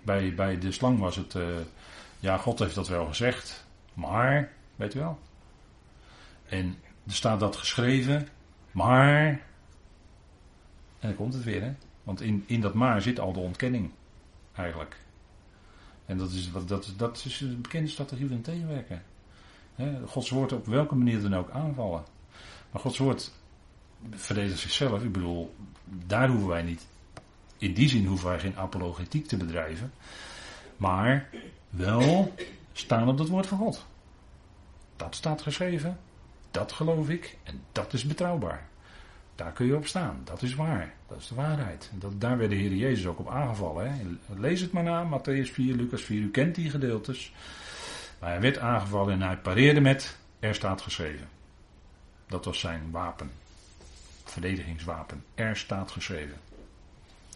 Bij, 0.02 0.34
bij 0.34 0.58
de 0.58 0.72
slang 0.72 0.98
was 0.98 1.16
het. 1.16 1.34
Uh, 1.34 1.46
ja, 2.20 2.36
God 2.36 2.58
heeft 2.58 2.74
dat 2.74 2.88
wel 2.88 3.06
gezegd. 3.06 3.66
Maar, 3.94 4.52
weet 4.76 4.94
u 4.94 4.98
wel. 4.98 5.18
En 6.48 6.76
er 7.06 7.12
staat 7.12 7.40
dat 7.40 7.56
geschreven. 7.56 8.28
Maar. 8.72 9.26
En 10.98 11.08
dan 11.08 11.14
komt 11.14 11.34
het 11.34 11.44
weer, 11.44 11.62
hè? 11.62 11.72
Want 12.02 12.20
in, 12.20 12.44
in 12.46 12.60
dat 12.60 12.74
maar 12.74 13.02
zit 13.02 13.20
al 13.20 13.32
de 13.32 13.40
ontkenning. 13.40 13.90
Eigenlijk. 14.54 14.96
En 16.08 16.18
dat 16.18 16.30
is, 16.30 16.52
dat, 16.52 16.92
dat 16.96 17.24
is 17.24 17.40
een 17.40 17.60
bekende 17.60 17.88
strategie 17.88 18.28
van 18.28 18.40
tegenwerken. 18.40 19.02
Gods 20.06 20.30
woord 20.30 20.52
op 20.52 20.66
welke 20.66 20.94
manier 20.94 21.20
dan 21.20 21.34
ook 21.34 21.50
aanvallen. 21.50 22.04
Maar 22.70 22.80
Gods 22.80 22.98
woord 22.98 23.32
verdedigt 24.10 24.58
zichzelf. 24.58 25.02
Ik 25.02 25.12
bedoel, 25.12 25.54
daar 26.06 26.28
hoeven 26.28 26.48
wij 26.48 26.62
niet. 26.62 26.86
In 27.58 27.74
die 27.74 27.88
zin 27.88 28.06
hoeven 28.06 28.28
wij 28.28 28.38
geen 28.38 28.56
apologetiek 28.56 29.26
te 29.26 29.36
bedrijven. 29.36 29.92
Maar 30.76 31.28
wel 31.70 32.34
staan 32.72 33.08
op 33.08 33.18
het 33.18 33.28
woord 33.28 33.46
van 33.46 33.58
God. 33.58 33.86
Dat 34.96 35.14
staat 35.14 35.42
geschreven. 35.42 35.98
Dat 36.50 36.72
geloof 36.72 37.08
ik. 37.08 37.38
En 37.42 37.62
dat 37.72 37.92
is 37.92 38.04
betrouwbaar. 38.04 38.67
Daar 39.38 39.52
kun 39.52 39.66
je 39.66 39.76
op 39.76 39.86
staan. 39.86 40.20
Dat 40.24 40.42
is 40.42 40.54
waar. 40.54 40.94
Dat 41.08 41.18
is 41.18 41.28
de 41.28 41.34
waarheid. 41.34 41.90
Dat, 41.94 42.20
daar 42.20 42.38
werd 42.38 42.50
de 42.50 42.56
Heer 42.56 42.74
Jezus 42.74 43.06
ook 43.06 43.18
op 43.18 43.28
aangevallen. 43.28 43.92
Hè. 43.92 44.04
Lees 44.34 44.60
het 44.60 44.72
maar 44.72 44.82
na, 44.82 45.04
Matthäus 45.04 45.52
4, 45.52 45.74
Lucas 45.74 46.02
4. 46.02 46.20
U 46.20 46.30
kent 46.30 46.54
die 46.54 46.70
gedeeltes. 46.70 47.32
Maar 48.18 48.30
hij 48.30 48.40
werd 48.40 48.58
aangevallen 48.58 49.12
en 49.12 49.22
hij 49.22 49.36
pareerde 49.36 49.80
met, 49.80 50.16
er 50.38 50.54
staat 50.54 50.80
geschreven. 50.80 51.28
Dat 52.26 52.44
was 52.44 52.60
zijn 52.60 52.90
wapen. 52.90 53.30
Verdedigingswapen. 54.24 55.24
Er 55.34 55.56
staat 55.56 55.90
geschreven. 55.90 56.36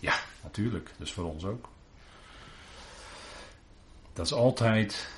Ja, 0.01 0.15
natuurlijk. 0.43 0.91
Dat 0.99 1.07
is 1.07 1.13
voor 1.13 1.25
ons 1.25 1.45
ook. 1.45 1.69
Dat 4.13 4.27
is 4.27 4.33
altijd, 4.33 5.09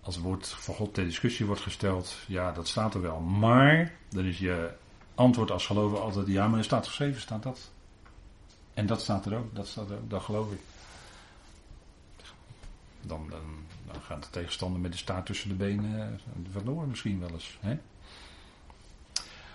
als 0.00 0.14
het 0.14 0.24
woord 0.24 0.48
van 0.48 0.74
God 0.74 0.94
ter 0.94 1.04
discussie 1.04 1.46
wordt 1.46 1.60
gesteld, 1.60 2.16
ja, 2.26 2.52
dat 2.52 2.68
staat 2.68 2.94
er 2.94 3.00
wel. 3.00 3.20
Maar, 3.20 3.92
dan 4.08 4.24
is 4.24 4.38
je 4.38 4.80
antwoord 5.22 5.50
als 5.50 5.66
gelover 5.66 5.98
altijd, 5.98 6.26
ja, 6.26 6.48
maar 6.48 6.58
er 6.58 6.64
staat 6.64 6.86
geschreven, 6.86 7.20
staat 7.20 7.42
dat. 7.42 7.70
En 8.74 8.86
dat 8.86 9.00
staat 9.00 9.26
er 9.26 9.36
ook, 9.36 9.54
dat 9.54 9.66
staat 9.66 9.90
er 9.90 9.96
ook, 9.96 10.10
dat 10.10 10.22
geloof 10.22 10.52
ik. 10.52 10.60
Dan, 13.00 13.30
dan, 13.30 14.20
de 14.20 14.30
tegenstander 14.30 14.80
met 14.80 14.92
de 14.92 14.98
staart 14.98 15.26
tussen 15.26 15.48
de 15.48 15.54
benen 15.54 16.20
vandoor 16.52 16.86
misschien 16.86 17.20
wel 17.20 17.30
eens. 17.30 17.58
Hè? 17.60 17.78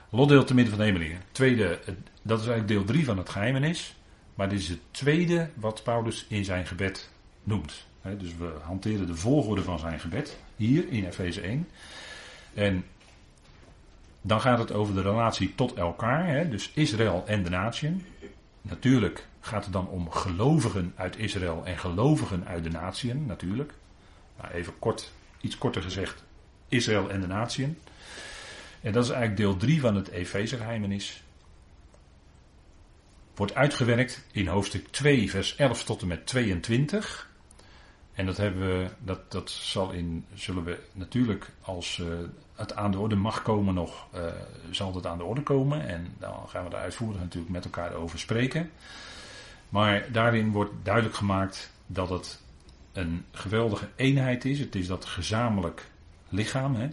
Lotdeel 0.09 0.43
te 0.43 0.53
midden 0.53 0.73
van 0.73 0.83
de 0.83 0.89
hemelingen. 0.89 1.21
Tweede, 1.31 1.79
dat 2.21 2.39
is 2.39 2.47
eigenlijk 2.47 2.67
deel 2.67 2.83
3 2.83 3.05
van 3.05 3.17
het 3.17 3.29
geheimenis. 3.29 3.95
Maar 4.35 4.49
dit 4.49 4.59
is 4.59 4.69
het 4.69 4.79
tweede 4.91 5.49
wat 5.53 5.83
Paulus 5.83 6.25
in 6.29 6.45
zijn 6.45 6.67
gebed 6.67 7.09
noemt. 7.43 7.85
dus 8.17 8.35
we 8.35 8.53
hanteren 8.63 9.07
de 9.07 9.15
volgorde 9.15 9.63
van 9.63 9.79
zijn 9.79 9.99
gebed 9.99 10.37
hier 10.55 10.87
in 10.89 11.05
Efeze 11.05 11.41
1. 11.41 11.67
En 12.53 12.85
dan 14.27 14.41
gaat 14.41 14.59
het 14.59 14.71
over 14.71 14.93
de 14.93 15.01
relatie 15.01 15.55
tot 15.55 15.73
elkaar, 15.73 16.49
dus 16.49 16.71
Israël 16.73 17.23
en 17.25 17.43
de 17.43 17.49
natieën. 17.49 18.05
Natuurlijk 18.61 19.27
gaat 19.39 19.63
het 19.63 19.73
dan 19.73 19.87
om 19.87 20.11
gelovigen 20.11 20.93
uit 20.95 21.17
Israël 21.17 21.61
en 21.65 21.77
gelovigen 21.77 22.47
uit 22.47 22.63
de 22.63 22.69
natieën, 22.69 23.25
natuurlijk. 23.25 23.73
Maar 24.37 24.51
even 24.51 24.79
kort, 24.79 25.11
iets 25.41 25.57
korter 25.57 25.81
gezegd, 25.81 26.23
Israël 26.67 27.09
en 27.09 27.21
de 27.21 27.27
natieën. 27.27 27.77
En 28.81 28.91
dat 28.91 29.03
is 29.03 29.09
eigenlijk 29.09 29.39
deel 29.39 29.57
3 29.57 29.81
van 29.81 29.95
het 29.95 30.07
Efeze-geheimenis. 30.07 31.23
Wordt 33.35 33.55
uitgewerkt 33.55 34.25
in 34.31 34.47
hoofdstuk 34.47 34.87
2, 34.87 35.29
vers 35.29 35.55
11 35.55 35.83
tot 35.83 36.01
en 36.01 36.07
met 36.07 36.25
22. 36.25 37.29
En 38.13 38.25
dat, 38.25 38.37
hebben 38.37 38.67
we, 38.67 38.89
dat, 38.99 39.31
dat 39.31 39.49
zal 39.49 39.91
in, 39.91 40.25
zullen 40.33 40.63
we 40.63 40.79
natuurlijk 40.93 41.51
als 41.61 41.97
uh, 41.97 42.07
het 42.57 42.75
aan 42.75 42.91
de 42.91 42.99
orde 42.99 43.15
mag 43.15 43.41
komen 43.41 43.73
nog, 43.73 44.07
uh, 44.15 44.21
zal 44.71 44.95
het 44.95 45.05
aan 45.05 45.17
de 45.17 45.23
orde 45.23 45.43
komen. 45.43 45.87
En 45.87 46.15
dan 46.19 46.33
gaan 46.47 46.63
we 46.63 46.69
daar 46.69 46.81
uitvoerig 46.81 47.19
natuurlijk 47.19 47.53
met 47.53 47.65
elkaar 47.65 47.93
over 47.93 48.19
spreken. 48.19 48.71
Maar 49.69 50.11
daarin 50.11 50.51
wordt 50.51 50.71
duidelijk 50.83 51.15
gemaakt 51.15 51.71
dat 51.85 52.09
het 52.09 52.41
een 52.93 53.25
geweldige 53.31 53.89
eenheid 53.95 54.45
is. 54.45 54.59
Het 54.59 54.75
is 54.75 54.87
dat 54.87 55.05
gezamenlijk 55.05 55.89
lichaam. 56.29 56.75
Hè? 56.75 56.89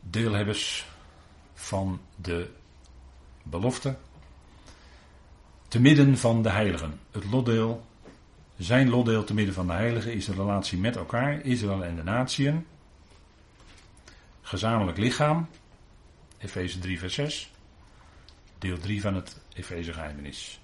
Deelhebbers 0.00 0.88
van 1.54 2.00
de 2.16 2.50
belofte. 3.42 3.96
Te 5.68 5.80
midden 5.80 6.18
van 6.18 6.42
de 6.42 6.50
heiligen. 6.50 7.00
Het 7.10 7.24
lotdeel, 7.30 7.86
zijn 8.60 8.88
lotdeel 8.88 9.24
te 9.24 9.34
midden 9.34 9.54
van 9.54 9.66
de 9.66 9.72
heiligen 9.72 10.12
is 10.12 10.24
de 10.24 10.32
relatie 10.32 10.78
met 10.78 10.96
elkaar, 10.96 11.40
Israël 11.40 11.84
en 11.84 11.96
de 11.96 12.02
natieën. 12.02 12.66
Gezamenlijk 14.40 14.98
lichaam, 14.98 15.48
Efeze 16.38 16.78
3 16.78 16.98
vers 16.98 17.14
6. 17.14 17.50
Deel 18.58 18.78
3 18.78 19.00
van 19.00 19.14
het 19.14 19.40
Efeze 19.54 19.92
geheimenis. 19.92 20.60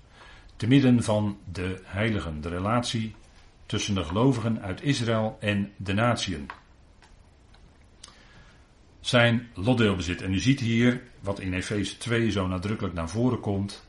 Te 0.57 0.67
midden 0.67 1.03
van 1.03 1.39
de 1.53 1.81
heiligen, 1.85 2.41
de 2.41 2.49
relatie 2.49 3.15
tussen 3.67 3.95
de 3.95 4.05
gelovigen 4.05 4.63
uit 4.63 4.83
Israël 4.83 5.37
en 5.41 5.73
de 5.77 5.93
natieën. 5.93 6.47
Zijn 9.01 9.49
lotdeel 9.55 9.97
bezit. 9.97 10.23
En 10.23 10.33
u 10.33 10.39
ziet 10.39 10.61
hier, 10.61 11.03
wat 11.21 11.41
in 11.41 11.53
Efeze 11.53 11.99
2 11.99 12.31
zo 12.31 12.47
nadrukkelijk 12.47 12.95
naar 12.95 13.09
voren 13.09 13.41
komt, 13.41 13.86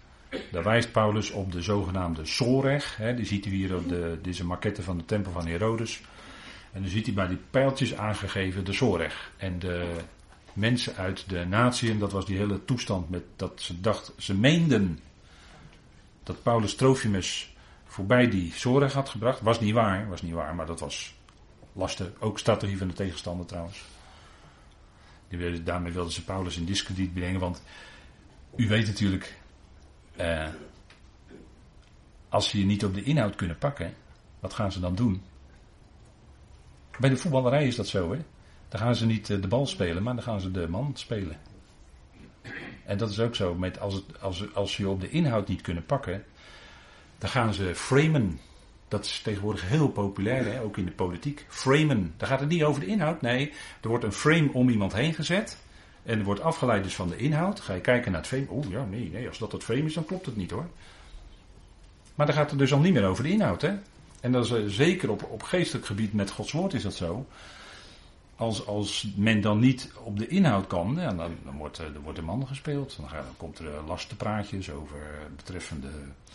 daar 0.51 0.63
wijst 0.63 0.91
Paulus 0.91 1.31
op 1.31 1.51
de 1.51 1.61
zogenaamde 1.61 2.25
Soreg. 2.25 2.97
Hè, 2.97 3.15
die 3.15 3.25
ziet 3.25 3.45
u 3.45 3.49
hier 3.49 3.75
op 3.75 3.89
de, 3.89 4.19
deze 4.21 4.45
maquette 4.45 4.83
van 4.83 4.97
de 4.97 5.05
tempel 5.05 5.31
van 5.31 5.47
Herodes. 5.47 6.01
En 6.71 6.81
dan 6.81 6.91
ziet 6.91 7.05
hij 7.05 7.15
bij 7.15 7.27
die 7.27 7.39
pijltjes 7.49 7.95
aangegeven 7.95 8.65
de 8.65 8.73
Soreg. 8.73 9.31
En 9.37 9.59
de 9.59 9.95
mensen 10.53 10.95
uit 10.95 11.29
de 11.29 11.45
natieën, 11.45 11.99
dat 11.99 12.11
was 12.11 12.25
die 12.25 12.37
hele 12.37 12.65
toestand 12.65 13.09
met 13.09 13.23
dat 13.35 13.61
ze 13.61 13.81
dachten, 13.81 14.13
ze 14.17 14.35
meenden 14.35 14.99
dat 16.23 16.43
Paulus 16.43 16.75
Trofimus 16.75 17.55
voorbij 17.85 18.29
die 18.29 18.51
Soreg 18.53 18.93
had 18.93 19.09
gebracht. 19.09 19.41
Was 19.41 19.59
niet 19.59 19.73
waar, 19.73 20.09
was 20.09 20.21
niet 20.21 20.33
waar, 20.33 20.55
maar 20.55 20.65
dat 20.65 20.79
was 20.79 21.15
lastig. 21.73 22.07
Ook 22.19 22.39
strategie 22.39 22.77
van 22.77 22.87
de 22.87 22.93
tegenstander 22.93 23.45
trouwens. 23.45 23.83
daarmee 25.63 25.91
wilden 25.91 26.13
ze 26.13 26.23
Paulus 26.23 26.57
in 26.57 26.65
discrediet 26.65 27.13
brengen, 27.13 27.39
want 27.39 27.61
u 28.55 28.67
weet 28.67 28.87
natuurlijk, 28.87 29.37
eh, 30.17 30.47
als 32.29 32.49
ze 32.49 32.59
je 32.59 32.65
niet 32.65 32.85
op 32.85 32.93
de 32.93 33.03
inhoud 33.03 33.35
kunnen 33.35 33.57
pakken, 33.57 33.93
wat 34.39 34.53
gaan 34.53 34.71
ze 34.71 34.79
dan 34.79 34.95
doen? 34.95 35.21
Bij 36.99 37.09
de 37.09 37.17
voetballerij 37.17 37.67
is 37.67 37.75
dat 37.75 37.87
zo, 37.87 38.11
hè? 38.11 38.19
Dan 38.69 38.79
gaan 38.79 38.95
ze 38.95 39.05
niet 39.05 39.29
eh, 39.29 39.41
de 39.41 39.47
bal 39.47 39.65
spelen, 39.65 40.03
maar 40.03 40.15
dan 40.15 40.23
gaan 40.23 40.41
ze 40.41 40.51
de 40.51 40.67
man 40.67 40.91
spelen. 40.93 41.37
En 42.85 42.97
dat 42.97 43.09
is 43.09 43.19
ook 43.19 43.35
zo, 43.35 43.55
met 43.55 43.79
als, 43.79 44.03
als, 44.19 44.53
als 44.53 44.73
ze 44.73 44.81
je 44.81 44.89
op 44.89 45.01
de 45.01 45.09
inhoud 45.09 45.47
niet 45.47 45.61
kunnen 45.61 45.85
pakken, 45.85 46.23
dan 47.17 47.29
gaan 47.29 47.53
ze 47.53 47.75
framen. 47.75 48.39
Dat 48.87 49.05
is 49.05 49.21
tegenwoordig 49.21 49.69
heel 49.69 49.89
populair, 49.89 50.45
hè? 50.45 50.61
ook 50.61 50.77
in 50.77 50.85
de 50.85 50.91
politiek. 50.91 51.45
Framen. 51.47 52.13
Dan 52.17 52.27
gaat 52.27 52.39
het 52.39 52.49
niet 52.49 52.63
over 52.63 52.81
de 52.81 52.87
inhoud. 52.87 53.21
Nee, 53.21 53.53
er 53.81 53.89
wordt 53.89 54.03
een 54.03 54.11
frame 54.11 54.53
om 54.53 54.69
iemand 54.69 54.93
heen 54.93 55.13
gezet. 55.13 55.57
En 56.07 56.23
wordt 56.23 56.41
afgeleid 56.41 56.83
dus 56.83 56.95
van 56.95 57.09
de 57.09 57.17
inhoud. 57.17 57.59
Ga 57.59 57.73
je 57.73 57.81
kijken 57.81 58.11
naar 58.11 58.19
het 58.19 58.29
frame. 58.29 58.45
Oeh, 58.49 58.69
ja, 58.69 58.85
nee, 58.85 59.09
nee, 59.13 59.27
als 59.27 59.37
dat 59.37 59.51
het 59.51 59.63
frame 59.63 59.83
is, 59.83 59.93
dan 59.93 60.05
klopt 60.05 60.25
het 60.25 60.35
niet 60.35 60.51
hoor. 60.51 60.65
Maar 62.15 62.25
dan 62.25 62.35
gaat 62.35 62.49
het 62.49 62.59
dus 62.59 62.73
al 62.73 62.79
niet 62.79 62.93
meer 62.93 63.05
over 63.05 63.23
de 63.23 63.29
inhoud, 63.29 63.61
hè. 63.61 63.73
En 64.19 64.31
dat 64.31 64.45
is 64.45 64.51
eh, 64.51 64.63
zeker 64.67 65.11
op, 65.11 65.23
op 65.23 65.43
geestelijk 65.43 65.85
gebied 65.85 66.13
met 66.13 66.31
Gods 66.31 66.51
woord 66.51 66.73
is 66.73 66.83
dat 66.83 66.93
zo. 66.93 67.25
Als, 68.35 68.65
als 68.65 69.07
men 69.15 69.41
dan 69.41 69.59
niet 69.59 69.91
op 70.03 70.19
de 70.19 70.27
inhoud 70.27 70.67
kan, 70.67 70.95
ja, 70.99 71.13
dan, 71.13 71.31
dan, 71.43 71.57
wordt, 71.57 71.77
er 71.77 72.01
wordt 72.03 72.19
de 72.19 72.25
man 72.25 72.47
gespeeld. 72.47 72.95
Dan, 72.97 73.09
dan 73.11 73.37
komt 73.37 73.59
er 73.59 73.73
eh, 73.73 73.87
lastenpraatjes 73.87 74.71
over 74.71 74.97
betreffende 75.35 75.89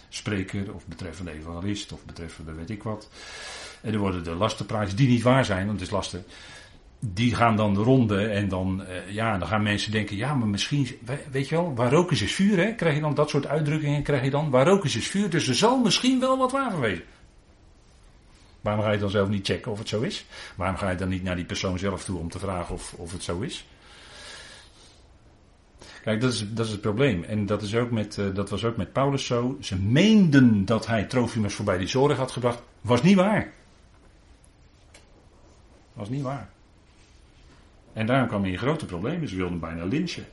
spreker, 0.09 0.75
of 0.75 0.87
betreffende 0.87 1.33
evangelist, 1.33 1.93
of 1.93 2.05
betreffende 2.05 2.52
weet 2.52 2.71
ik 2.71 2.83
wat. 2.83 3.09
En 3.81 3.93
er 3.93 3.99
worden 3.99 4.25
de 4.25 4.35
lastenpraatjes 4.35 4.97
die 4.97 5.09
niet 5.09 5.23
waar 5.23 5.45
zijn, 5.45 5.67
want 5.67 5.81
het 5.81 5.88
is 5.88 5.95
lasten 5.95 6.25
die 7.04 7.35
gaan 7.35 7.56
dan 7.56 7.75
de 7.75 7.82
ronde 7.82 8.26
en 8.26 8.49
dan, 8.49 8.82
uh, 8.88 9.14
ja, 9.14 9.38
dan 9.38 9.49
gaan 9.49 9.62
mensen 9.62 9.92
denken, 9.92 10.16
ja, 10.16 10.35
maar 10.35 10.49
misschien, 10.49 10.88
weet 11.30 11.49
je 11.49 11.54
wel, 11.54 11.75
waar 11.75 11.90
rook 11.90 12.11
is, 12.11 12.23
is 12.23 12.35
vuur, 12.35 12.56
hè? 12.59 12.75
Krijg 12.75 12.94
je 12.94 13.00
dan 13.00 13.14
dat 13.14 13.30
soort 13.30 13.47
uitdrukkingen, 13.47 14.02
krijg 14.02 14.25
je 14.25 14.30
dan, 14.30 14.50
waar 14.50 14.66
rook 14.66 14.85
is, 14.85 14.97
is 14.97 15.09
vuur, 15.09 15.30
dus 15.30 15.49
er 15.49 15.54
zal 15.54 15.78
misschien 15.78 16.21
wel 16.21 16.38
wat 16.38 16.52
waar 16.52 16.80
wezen. 16.80 17.04
Waarom 18.61 18.82
ga 18.82 18.92
je 18.92 18.99
dan 18.99 19.11
zelf 19.11 19.28
niet 19.28 19.47
checken 19.47 19.73
of 19.73 19.78
het 19.78 19.88
zo 19.88 20.00
is? 20.00 20.26
Waarom 20.54 20.76
ga 20.76 20.90
je 20.90 20.97
dan 20.97 21.09
niet 21.09 21.23
naar 21.23 21.37
die 21.37 21.44
persoon 21.44 21.78
zelf 21.78 22.04
toe 22.04 22.18
om 22.18 22.28
te 22.28 22.38
vragen 22.38 22.75
of, 22.75 22.94
of 22.97 23.12
het 23.12 23.23
zo 23.23 23.40
is? 23.40 23.66
Kijk, 26.02 26.21
dat 26.21 26.32
is, 26.32 26.52
dat 26.52 26.66
is 26.66 26.73
het 26.73 26.80
probleem. 26.80 27.23
En 27.23 27.47
dat, 27.47 27.62
is 27.62 27.75
ook 27.75 27.90
met, 27.90 28.16
uh, 28.16 28.35
dat 28.35 28.50
was 28.50 28.64
ook 28.64 28.76
met 28.76 28.92
Paulus 28.92 29.26
zo. 29.26 29.56
Ze 29.61 29.78
meenden 29.78 30.64
dat 30.64 30.87
hij 30.87 31.04
Trofimus 31.04 31.54
voorbij 31.54 31.78
die 31.78 31.87
zorg 31.87 32.16
had 32.16 32.30
gebracht. 32.30 32.62
Was 32.80 33.02
niet 33.02 33.16
waar. 33.16 33.52
Was 35.92 36.09
niet 36.09 36.23
waar. 36.23 36.50
En 37.92 38.06
daarom 38.06 38.28
kwam 38.28 38.42
hij 38.42 38.50
in 38.50 38.58
grote 38.58 38.87
problemen. 38.87 39.28
Ze 39.28 39.37
wilden 39.37 39.61
bijna 39.61 39.84
lynchen. 39.84 40.26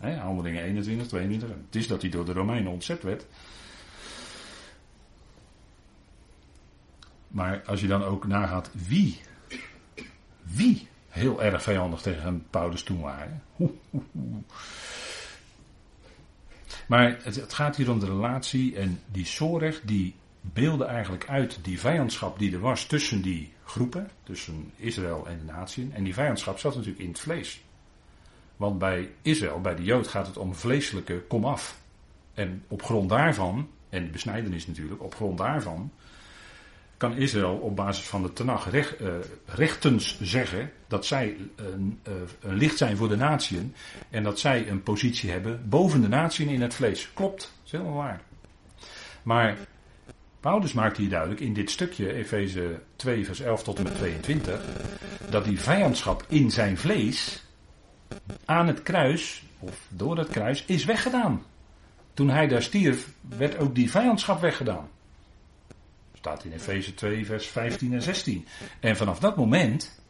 He, 0.00 0.16
handelingen 0.16 0.62
21, 0.62 1.06
22. 1.06 1.48
Het 1.48 1.76
is 1.76 1.86
dat 1.86 2.02
hij 2.02 2.10
door 2.10 2.24
de 2.24 2.32
Romeinen 2.32 2.72
ontzet 2.72 3.02
werd. 3.02 3.26
Maar 7.28 7.62
als 7.66 7.80
je 7.80 7.86
dan 7.86 8.02
ook 8.02 8.26
nagaat 8.26 8.70
wie, 8.88 9.20
wie 10.42 10.88
heel 11.08 11.42
erg 11.42 11.62
vijandig 11.62 12.00
tegen 12.00 12.46
Paulus 12.50 12.82
toen 12.82 13.00
waren. 13.00 13.42
Maar 16.86 17.18
het, 17.22 17.36
het, 17.36 17.52
gaat 17.52 17.76
hier 17.76 17.90
om 17.90 17.98
de 17.98 18.06
relatie 18.06 18.76
en 18.76 19.00
die 19.06 19.24
Soreg 19.24 19.80
die 19.84 20.14
beelden 20.40 20.88
eigenlijk 20.88 21.28
uit 21.28 21.58
die 21.62 21.80
vijandschap 21.80 22.38
die 22.38 22.52
er 22.52 22.60
was 22.60 22.86
tussen 22.86 23.22
die 23.22 23.52
groepen, 23.72 24.10
tussen 24.22 24.70
Israël 24.76 25.26
en 25.26 25.38
de 25.38 25.52
natieën. 25.52 25.92
En 25.94 26.04
die 26.04 26.14
vijandschap 26.14 26.58
zat 26.58 26.74
natuurlijk 26.74 27.02
in 27.02 27.08
het 27.08 27.20
vlees. 27.20 27.62
Want 28.56 28.78
bij 28.78 29.10
Israël, 29.22 29.60
bij 29.60 29.74
de 29.74 29.84
Jood, 29.84 30.08
gaat 30.08 30.26
het 30.26 30.36
om 30.36 30.54
vleeselijke 30.54 31.22
komaf. 31.28 31.80
En 32.34 32.64
op 32.68 32.82
grond 32.82 33.08
daarvan, 33.08 33.68
en 33.88 34.04
de 34.04 34.10
besnijdenis 34.10 34.66
natuurlijk, 34.66 35.02
op 35.02 35.14
grond 35.14 35.38
daarvan 35.38 35.90
kan 36.96 37.16
Israël 37.16 37.54
op 37.54 37.76
basis 37.76 38.04
van 38.04 38.22
de 38.22 38.32
Tenach 38.32 38.70
recht, 38.70 39.00
uh, 39.00 39.08
rechtens 39.46 40.20
zeggen 40.20 40.72
dat 40.86 41.06
zij 41.06 41.36
een, 41.56 42.00
uh, 42.08 42.14
een, 42.40 42.54
licht 42.54 42.76
zijn 42.76 42.96
voor 42.96 43.08
de 43.08 43.16
natieën 43.16 43.74
en 44.10 44.22
dat 44.22 44.38
zij 44.38 44.68
een 44.68 44.82
positie 44.82 45.30
hebben 45.30 45.68
boven 45.68 46.00
de 46.00 46.08
natieën 46.08 46.48
in 46.48 46.60
het 46.62 46.74
vlees. 46.74 47.10
Klopt, 47.14 47.40
dat 47.40 47.64
is 47.64 47.70
helemaal 47.70 47.94
waar. 47.94 48.20
Maar 49.22 49.56
Paulus 50.42 50.72
maakt 50.72 50.96
hier 50.96 51.08
duidelijk 51.08 51.40
in 51.40 51.52
dit 51.52 51.70
stukje, 51.70 52.12
Efeze 52.12 52.80
2, 52.96 53.24
vers 53.24 53.40
11 53.40 53.62
tot 53.62 53.78
en 53.78 53.82
met 53.82 53.94
22, 53.94 54.60
dat 55.30 55.44
die 55.44 55.60
vijandschap 55.60 56.24
in 56.28 56.50
zijn 56.50 56.78
vlees 56.78 57.42
aan 58.44 58.66
het 58.66 58.82
kruis, 58.82 59.42
of 59.58 59.86
door 59.88 60.18
het 60.18 60.28
kruis, 60.28 60.64
is 60.64 60.84
weggedaan. 60.84 61.42
Toen 62.14 62.30
hij 62.30 62.48
daar 62.48 62.62
stierf, 62.62 63.08
werd 63.20 63.58
ook 63.58 63.74
die 63.74 63.90
vijandschap 63.90 64.40
weggedaan. 64.40 64.88
Staat 66.14 66.44
in 66.44 66.52
Efeze 66.52 66.94
2, 66.94 67.26
vers 67.26 67.46
15 67.46 67.92
en 67.92 68.02
16. 68.02 68.46
En 68.80 68.96
vanaf 68.96 69.18
dat 69.18 69.36
moment 69.36 70.00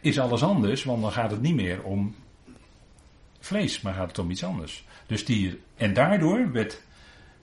is 0.00 0.18
alles 0.18 0.42
anders, 0.42 0.84
want 0.84 1.02
dan 1.02 1.12
gaat 1.12 1.30
het 1.30 1.42
niet 1.42 1.54
meer 1.54 1.82
om 1.82 2.14
vlees, 3.38 3.80
maar 3.80 3.94
gaat 3.94 4.08
het 4.08 4.18
om 4.18 4.30
iets 4.30 4.44
anders. 4.44 4.84
Dus 5.06 5.24
die, 5.24 5.60
en 5.76 5.94
daardoor 5.94 6.52
werd, 6.52 6.82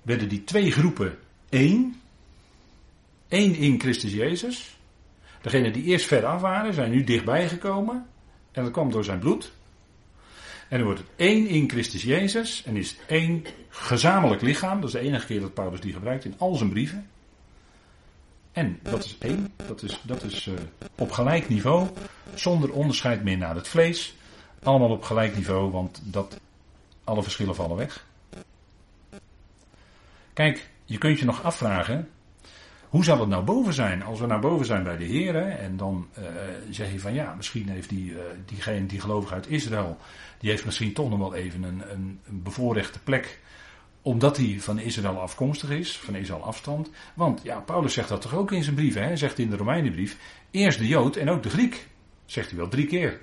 werden 0.01 0.29
die 0.29 0.43
twee 0.43 0.71
groepen 0.71 1.17
één. 1.49 2.01
Eén 3.27 3.55
in 3.55 3.79
Christus 3.79 4.13
Jezus. 4.13 4.77
Degenen 5.41 5.73
die 5.73 5.83
eerst 5.83 6.05
ver 6.05 6.25
af 6.25 6.41
waren, 6.41 6.73
zijn 6.73 6.91
nu 6.91 7.03
dichtbij 7.03 7.49
gekomen. 7.49 8.05
En 8.51 8.63
dat 8.63 8.71
kwam 8.71 8.91
door 8.91 9.03
zijn 9.03 9.19
bloed. 9.19 9.51
En 10.69 10.77
dan 10.77 10.83
wordt 10.83 10.99
het 10.99 11.09
één 11.15 11.47
in 11.47 11.69
Christus 11.69 12.03
Jezus. 12.03 12.63
En 12.63 12.77
is 12.77 12.97
één 13.07 13.45
gezamenlijk 13.69 14.41
lichaam. 14.41 14.81
Dat 14.81 14.93
is 14.93 14.95
de 14.95 15.07
enige 15.07 15.25
keer 15.25 15.39
dat 15.41 15.53
Paulus 15.53 15.79
die 15.79 15.93
gebruikt 15.93 16.25
in 16.25 16.35
al 16.37 16.55
zijn 16.55 16.69
brieven. 16.69 17.09
En 18.51 18.79
dat 18.81 19.03
is 19.03 19.15
één. 19.19 19.53
Dat 19.67 19.81
is, 19.81 19.99
dat 20.03 20.23
is 20.23 20.45
uh, 20.45 20.53
op 20.95 21.11
gelijk 21.11 21.49
niveau. 21.49 21.87
Zonder 22.33 22.71
onderscheid 22.71 23.23
meer 23.23 23.37
naar 23.37 23.55
het 23.55 23.67
vlees. 23.67 24.15
Allemaal 24.63 24.89
op 24.89 25.03
gelijk 25.03 25.35
niveau, 25.35 25.71
want 25.71 26.01
dat, 26.03 26.39
alle 27.03 27.23
verschillen 27.23 27.55
vallen 27.55 27.77
weg. 27.77 28.05
Kijk, 30.33 30.69
je 30.85 30.97
kunt 30.97 31.19
je 31.19 31.25
nog 31.25 31.43
afvragen. 31.43 32.09
Hoe 32.89 33.03
zal 33.03 33.19
het 33.19 33.29
nou 33.29 33.43
boven 33.43 33.73
zijn? 33.73 34.03
Als 34.03 34.19
we 34.19 34.25
nou 34.25 34.41
boven 34.41 34.65
zijn 34.65 34.83
bij 34.83 34.97
de 34.97 35.03
Heer, 35.03 35.35
en 35.35 35.77
dan 35.77 36.07
uh, 36.19 36.25
zeg 36.69 36.91
je 36.91 36.99
van 36.99 37.13
ja, 37.13 37.33
misschien 37.33 37.69
heeft 37.69 37.89
die, 37.89 38.11
uh, 38.11 38.19
diegene 38.45 38.85
die 38.85 38.99
gelovig 38.99 39.31
uit 39.31 39.47
Israël, 39.47 39.97
die 40.39 40.49
heeft 40.49 40.65
misschien 40.65 40.93
toch 40.93 41.09
nog 41.09 41.19
wel 41.19 41.35
even 41.35 41.63
een, 41.63 41.83
een, 41.91 42.19
bevoorrechte 42.25 42.99
plek 42.99 43.39
omdat 44.01 44.37
hij 44.37 44.57
van 44.59 44.79
Israël 44.79 45.19
afkomstig 45.19 45.69
is, 45.69 45.97
van 45.97 46.15
Israël 46.15 46.43
afstand. 46.43 46.89
Want 47.13 47.41
ja, 47.43 47.59
Paulus 47.59 47.93
zegt 47.93 48.09
dat 48.09 48.21
toch 48.21 48.35
ook 48.35 48.51
in 48.51 48.63
zijn 48.63 48.75
brief, 48.75 48.93
hè? 48.93 49.01
Hij 49.01 49.17
zegt 49.17 49.39
in 49.39 49.49
de 49.49 49.57
Romeinenbrief, 49.57 50.17
eerst 50.51 50.79
de 50.79 50.87
Jood 50.87 51.15
en 51.15 51.29
ook 51.29 51.43
de 51.43 51.49
Griek. 51.49 51.87
Zegt 52.25 52.49
hij 52.49 52.57
wel 52.57 52.67
drie 52.67 52.85
keer. 52.85 53.21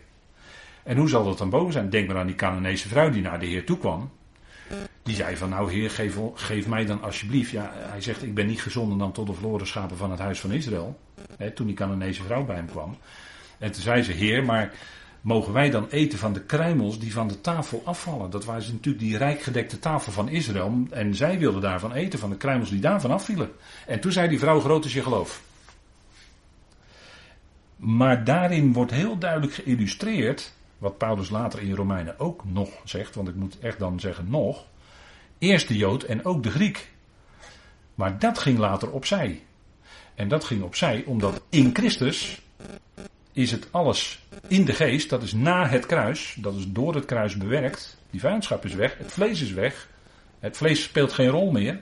En 0.83 0.97
hoe 0.97 1.09
zal 1.09 1.25
dat 1.25 1.38
dan 1.38 1.50
boven 1.50 1.73
zijn? 1.73 1.90
Denk 1.90 2.09
maar 2.09 2.16
aan 2.16 2.26
die 2.26 2.37
Canaanese 2.37 2.88
vrouw 2.88 3.11
die 3.11 3.23
naar 3.23 3.40
de 3.40 3.47
Heer 3.47 3.66
toe 3.66 3.78
kwam. 3.78 4.11
Die 5.02 5.14
zei 5.14 5.37
van 5.37 5.49
nou 5.49 5.73
Heer, 5.73 5.90
geef, 5.90 6.18
geef 6.35 6.66
mij 6.66 6.85
dan 6.85 7.02
alsjeblieft. 7.02 7.50
Ja, 7.50 7.73
hij 7.75 8.00
zegt 8.00 8.23
ik 8.23 8.35
ben 8.35 8.47
niet 8.47 8.62
gezonden 8.62 8.99
dan 8.99 9.12
tot 9.12 9.26
de 9.26 9.32
verloren 9.32 9.66
schapen 9.66 9.97
van 9.97 10.11
het 10.11 10.21
huis 10.21 10.40
van 10.40 10.52
Israël. 10.52 10.99
Toen 11.54 11.66
die 11.66 11.76
Canaanese 11.76 12.23
vrouw 12.23 12.44
bij 12.44 12.56
hem 12.56 12.66
kwam. 12.66 12.97
En 13.59 13.73
toen 13.73 13.82
zei 13.82 14.02
ze 14.02 14.12
Heer, 14.12 14.44
maar 14.44 14.73
mogen 15.21 15.52
wij 15.52 15.71
dan 15.71 15.88
eten 15.88 16.18
van 16.18 16.32
de 16.32 16.40
kruimels 16.40 16.99
die 16.99 17.12
van 17.12 17.28
de 17.28 17.40
tafel 17.40 17.82
afvallen. 17.85 18.30
Dat 18.30 18.44
was 18.44 18.73
natuurlijk 18.73 19.04
die 19.04 19.16
rijkgedekte 19.16 19.78
tafel 19.78 20.12
van 20.12 20.28
Israël. 20.28 20.87
En 20.90 21.14
zij 21.14 21.38
wilden 21.38 21.61
daarvan 21.61 21.92
eten, 21.92 22.18
van 22.18 22.30
de 22.30 22.37
kruimels 22.37 22.71
die 22.71 22.80
daarvan 22.80 23.11
afvielen. 23.11 23.50
En 23.87 24.00
toen 24.00 24.12
zei 24.12 24.28
die 24.28 24.38
vrouw, 24.38 24.61
groot 24.61 24.85
is 24.85 24.92
je 24.92 25.02
geloof. 25.02 25.42
Maar 27.76 28.25
daarin 28.25 28.73
wordt 28.73 28.92
heel 28.92 29.18
duidelijk 29.18 29.54
geïllustreerd, 29.54 30.54
wat 30.78 30.99
Paulus 30.99 31.30
later 31.30 31.61
in 31.61 31.75
Romeinen 31.75 32.18
ook 32.18 32.44
nog 32.44 32.71
zegt, 32.85 33.14
want 33.14 33.28
ik 33.28 33.35
moet 33.35 33.59
echt 33.59 33.78
dan 33.78 34.00
zeggen 34.00 34.30
nog, 34.30 34.64
eerst 35.43 35.69
de 35.69 35.77
Jood 35.77 36.03
en 36.03 36.25
ook 36.25 36.43
de 36.43 36.51
Griek. 36.51 36.91
Maar 37.95 38.19
dat 38.19 38.39
ging 38.39 38.59
later 38.59 38.91
opzij. 38.91 39.43
En 40.15 40.29
dat 40.29 40.45
ging 40.45 40.63
opzij 40.63 41.05
omdat 41.07 41.43
in 41.49 41.71
Christus 41.73 42.43
is 43.33 43.51
het 43.51 43.69
alles 43.71 44.27
in 44.49 44.65
de 44.65 44.73
geest, 44.73 45.11
dat 45.11 45.23
is 45.23 45.33
na 45.33 45.69
het 45.69 45.87
kruis, 45.87 46.37
dat 46.39 46.55
is 46.55 46.65
door 46.69 46.95
het 46.95 47.05
kruis 47.05 47.37
bewerkt. 47.37 47.99
Die 48.11 48.21
vijandschap 48.21 48.65
is 48.65 48.75
weg, 48.75 48.99
het 48.99 49.13
vlees 49.13 49.41
is 49.41 49.53
weg. 49.53 49.89
Het 50.39 50.57
vlees 50.57 50.83
speelt 50.83 51.13
geen 51.13 51.29
rol 51.29 51.51
meer. 51.51 51.81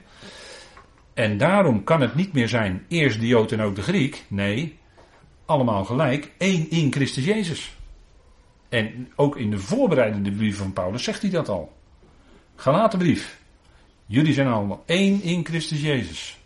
En 1.14 1.38
daarom 1.38 1.85
kan 1.85 2.01
het 2.01 2.14
niet 2.14 2.33
meer 2.33 2.49
zijn 2.49 2.85
eerst 2.88 3.20
de 3.20 3.27
Jood 3.27 3.53
en 3.53 3.61
ook 3.61 3.77
de 3.77 3.83
Griek. 3.83 4.25
Nee, 4.29 4.79
allemaal 5.44 5.85
gelijk, 5.85 6.31
één 6.38 6.70
in 6.70 6.92
Christus 6.92 7.25
Jezus. 7.25 7.75
En 8.68 9.12
ook 9.16 9.37
in 9.37 9.51
de 9.51 9.59
voorbereidende 9.59 10.33
brief 10.33 10.57
van 10.57 10.73
Paulus 10.73 11.05
zegt 11.05 11.23
hij 11.23 11.31
dat 11.31 11.49
al. 11.49 11.73
brief. 12.99 13.39
Jullie 14.12 14.33
zijn 14.33 14.46
allemaal 14.46 14.83
één 14.87 15.23
in 15.23 15.44
Christus 15.44 15.81
Jezus. 15.81 16.38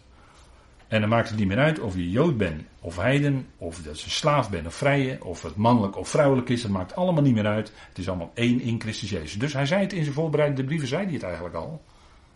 En 0.89 1.01
dan 1.01 1.09
maakt 1.09 1.29
het 1.29 1.39
niet 1.39 1.47
meer 1.47 1.59
uit 1.59 1.81
of 1.81 1.95
je 1.95 2.11
Jood 2.11 2.37
bent 2.37 2.63
of 2.81 2.97
heiden, 2.97 3.47
of 3.57 3.83
dat 3.83 4.01
je 4.01 4.11
slaaf 4.11 4.51
bent 4.51 4.67
of 4.67 4.75
vrije, 4.75 5.25
of 5.25 5.43
het 5.43 5.57
mannelijk 5.57 5.97
of 5.97 6.09
vrouwelijk 6.09 6.49
is, 6.49 6.63
dat 6.63 6.71
maakt 6.71 6.95
allemaal 6.95 7.23
niet 7.23 7.35
meer 7.35 7.47
uit. 7.47 7.73
Het 7.89 7.99
is 7.99 8.09
allemaal 8.09 8.31
één 8.35 8.61
in 8.61 8.81
Christus 8.81 9.11
Jezus. 9.11 9.39
Dus 9.39 9.53
hij 9.53 9.67
zei 9.67 9.81
het 9.81 9.93
in 9.93 10.03
zijn 10.03 10.15
voorbereidende 10.15 10.65
brieven, 10.65 10.89
zei 10.89 11.05
hij 11.05 11.13
het 11.13 11.23
eigenlijk 11.23 11.55
al. 11.55 11.85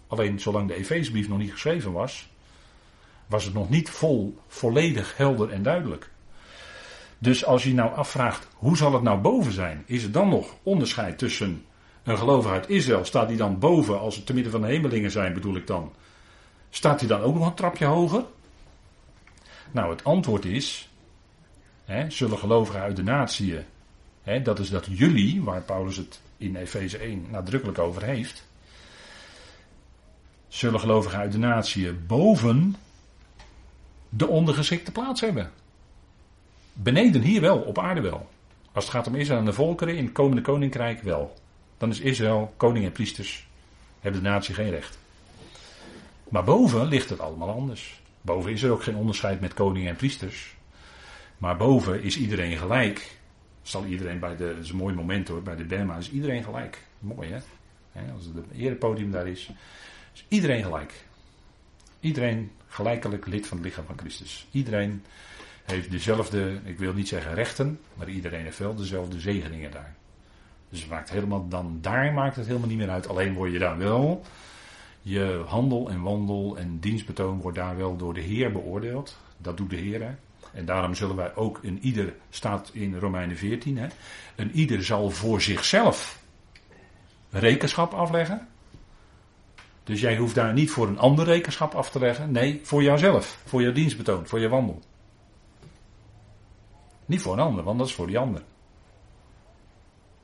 Alleen 0.07 0.41
zolang 0.41 0.69
de 0.69 0.75
Efeesbrief 0.75 1.29
nog 1.29 1.39
niet 1.39 1.53
geschreven 1.53 1.93
was, 1.93 2.29
was 3.27 3.45
het 3.45 3.55
nog 3.55 3.71
niet 3.71 3.91
vol, 3.91 4.39
volledig 4.47 5.17
helder 5.17 5.51
en 5.51 5.63
duidelijk. 5.63 6.11
Dus 7.19 7.45
als 7.45 7.65
je 7.65 7.75
nou 7.75 7.95
afvraagt, 7.95 8.49
hoe 8.55 8.77
zal 8.77 8.93
het 8.93 9.03
nou 9.03 9.21
boven 9.21 9.53
zijn? 9.53 9.83
Is 9.87 10.03
er 10.03 10.13
dan 10.13 10.29
nog 10.29 10.55
onderscheid 10.63 11.19
tussen 11.19 11.65
een 12.09 12.19
gelovige 12.19 12.55
uit 12.55 12.69
Israël? 12.69 13.05
Staat 13.05 13.29
die 13.29 13.37
dan 13.37 13.59
boven, 13.59 14.01
als 14.01 14.17
het 14.17 14.27
te 14.27 14.35
midden 14.35 14.53
van 14.53 14.61
de 14.61 14.67
hemelingen 14.67 15.11
zijn, 15.11 15.35
bedoel 15.35 15.57
ik 15.57 15.67
dan? 15.67 15.93
Staat 16.71 17.01
hij 17.01 17.09
dan 17.09 17.21
ook 17.21 17.35
nog 17.35 17.47
een 17.47 17.55
trapje 17.55 17.85
hoger? 17.85 18.25
Nou, 19.71 19.91
het 19.91 20.05
antwoord 20.05 20.45
is, 20.45 20.89
hè, 21.85 22.11
zullen 22.11 22.39
gelovigen 22.39 22.81
uit 22.81 22.97
de 22.97 23.03
natie, 23.03 23.59
hè, 24.23 24.43
dat 24.43 24.59
is 24.59 24.71
dat 24.71 24.87
jullie, 24.91 25.43
waar 25.43 25.61
Paulus 25.61 25.97
het 25.97 26.21
in 26.37 26.57
Efeze 26.57 26.99
1 26.99 27.27
nadrukkelijk 27.31 27.79
over 27.79 28.03
heeft, 28.03 28.47
zullen 30.49 30.81
gelovigen 30.81 31.19
uit 31.19 31.33
de 31.33 31.39
natie 31.39 31.93
boven 31.93 32.77
de 34.09 34.27
ondergeschikte 34.27 34.93
plaats 34.93 35.21
hebben. 35.21 35.51
Beneden 36.73 37.23
hier 37.23 37.41
wel, 37.41 37.59
op 37.59 37.79
aarde 37.79 38.01
wel. 38.01 38.29
Als 38.73 38.85
het 38.85 38.95
gaat 38.95 39.07
om 39.07 39.15
Israël 39.15 39.39
en 39.39 39.45
de 39.45 39.53
volkeren 39.53 39.97
in 39.97 40.05
het 40.05 40.13
komende 40.13 40.43
koninkrijk 40.43 41.03
wel. 41.03 41.35
Dan 41.79 41.91
is 41.91 42.01
Israël, 42.01 42.55
koning 42.57 42.85
en 42.85 42.93
priesters, 42.93 43.47
hebben 44.01 44.23
de 44.23 44.29
natie 44.29 44.55
geen 44.55 44.71
recht. 44.71 44.99
Maar 46.29 46.45
boven 46.45 46.87
ligt 46.87 47.11
het 47.11 47.21
allemaal 47.21 47.51
anders. 47.51 48.01
Boven 48.21 48.53
is 48.53 48.63
er 48.63 48.71
ook 48.71 48.83
geen 48.83 48.97
onderscheid 48.97 49.41
met 49.41 49.55
koningen 49.55 49.89
en 49.89 49.97
priesters. 49.97 50.57
Maar 51.39 51.57
boven 51.57 52.03
is 52.03 52.17
iedereen 52.17 52.59
gelijk. 52.59 53.17
Zal 53.63 53.85
iedereen 53.85 54.19
bij 54.19 54.37
de, 54.37 54.55
dat 54.55 54.65
is 54.65 54.71
een 54.71 54.77
mooi 54.77 54.95
moment 54.95 55.29
hoor, 55.29 55.43
bij 55.43 55.57
de 55.57 55.65
Bema 55.65 55.97
is 55.97 56.11
iedereen 56.11 56.45
gelijk. 56.45 56.87
Mooi 56.99 57.31
hè? 57.31 57.41
Als 58.15 58.25
het 58.25 58.35
erepodium 58.57 59.11
daar 59.11 59.29
is, 59.29 59.51
is 60.15 60.25
iedereen 60.29 60.63
gelijk. 60.63 60.93
Iedereen 62.01 62.51
gelijkelijk 62.67 63.27
lid 63.27 63.47
van 63.47 63.57
het 63.57 63.67
lichaam 63.67 63.85
van 63.85 63.99
Christus. 63.99 64.47
Iedereen 64.51 65.05
heeft 65.65 65.91
dezelfde, 65.91 66.61
ik 66.65 66.79
wil 66.79 66.93
niet 66.93 67.09
zeggen 67.09 67.35
rechten, 67.35 67.81
maar 67.95 68.09
iedereen 68.09 68.45
heeft 68.45 68.59
wel 68.59 68.75
dezelfde 68.75 69.21
zegeningen 69.21 69.71
daar. 69.71 69.97
Dus 70.71 70.81
het 70.81 70.91
maakt 70.91 71.11
helemaal, 71.11 71.49
dan 71.49 71.79
daar 71.81 72.13
maakt 72.13 72.37
het 72.37 72.47
helemaal 72.47 72.69
niet 72.69 72.79
meer 72.79 72.91
uit. 72.91 73.09
Alleen 73.09 73.35
word 73.35 73.53
je 73.53 73.59
daar 73.59 73.79
wel 73.79 74.25
je 75.03 75.43
handel 75.47 75.91
en 75.91 76.03
wandel 76.03 76.57
en 76.57 76.79
dienstbetoon 76.79 77.41
wordt 77.41 77.57
daar 77.57 77.77
wel 77.77 77.97
door 77.97 78.15
de 78.15 78.21
Heer 78.21 78.53
beoordeeld. 78.53 79.17
Dat 79.37 79.57
doet 79.57 79.71
de 79.71 79.77
Heer. 79.77 80.19
En 80.53 80.65
daarom 80.65 80.95
zullen 80.95 81.17
wij 81.17 81.35
ook 81.35 81.61
een 81.63 81.79
ieder, 81.83 82.15
staat 82.31 82.71
in 82.73 82.99
Romeinen 82.99 83.37
14, 83.37 83.79
hè, 83.79 83.87
een 84.37 84.51
ieder 84.51 84.85
zal 84.85 85.11
voor 85.11 85.41
zichzelf 85.41 86.23
rekenschap 87.31 87.95
afleggen. 87.95 88.49
Dus 89.85 90.01
jij 90.01 90.17
hoeft 90.17 90.35
daar 90.35 90.53
niet 90.53 90.71
voor 90.71 90.87
een 90.89 90.99
ander 90.99 91.25
rekenschap 91.25 91.75
af 91.75 91.91
te 91.91 91.99
leggen. 91.99 92.31
Nee, 92.31 92.61
voor 92.63 92.83
jouzelf. 92.83 93.39
Voor 93.45 93.63
jouw 93.63 93.73
dienstbetoon, 93.73 94.27
voor 94.27 94.41
je 94.41 94.49
wandel. 94.49 94.83
Niet 97.07 97.23
voor 97.23 97.33
een 97.33 97.39
ander, 97.39 97.65
want 97.65 97.79
dat 97.79 97.87
is 97.87 97.95
voor 97.95 98.07
die 98.07 98.19
ander. 98.19 98.43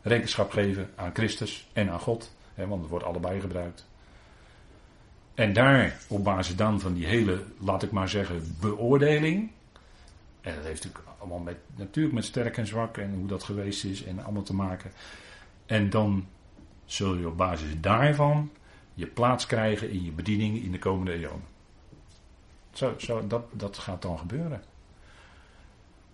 Rekenschap 0.04 0.50
geven 0.50 0.90
aan 0.94 1.10
Christus 1.14 1.68
en 1.72 1.90
aan 1.90 2.00
God. 2.00 2.34
Hè, 2.54 2.66
want 2.66 2.80
het 2.80 2.90
wordt 2.90 3.04
allebei 3.04 3.40
gebruikt. 3.40 3.86
En 5.34 5.52
daar, 5.52 5.98
op 6.08 6.24
basis 6.24 6.56
dan 6.56 6.80
van 6.80 6.94
die 6.94 7.06
hele, 7.06 7.42
laat 7.58 7.82
ik 7.82 7.90
maar 7.90 8.08
zeggen, 8.08 8.56
beoordeling. 8.60 9.50
En 10.40 10.54
dat 10.54 10.64
heeft 10.64 10.84
natuurlijk 10.84 11.14
allemaal 11.18 11.38
met, 11.38 11.56
natuurlijk 11.76 12.14
met 12.14 12.24
sterk 12.24 12.56
en 12.56 12.66
zwak 12.66 12.96
en 12.96 13.14
hoe 13.14 13.26
dat 13.26 13.42
geweest 13.42 13.84
is 13.84 14.04
en 14.04 14.24
allemaal 14.24 14.42
te 14.42 14.54
maken. 14.54 14.92
En 15.66 15.90
dan 15.90 16.26
zul 16.84 17.14
je 17.14 17.28
op 17.28 17.36
basis 17.36 17.80
daarvan 17.80 18.50
je 18.94 19.06
plaats 19.06 19.46
krijgen 19.46 19.90
in 19.90 20.04
je 20.04 20.12
bediening 20.12 20.62
in 20.62 20.72
de 20.72 20.78
komende 20.78 21.12
eeuwen. 21.12 21.44
Zo, 22.72 22.94
zo, 22.98 23.26
dat, 23.26 23.44
dat 23.52 23.78
gaat 23.78 24.02
dan 24.02 24.18
gebeuren. 24.18 24.62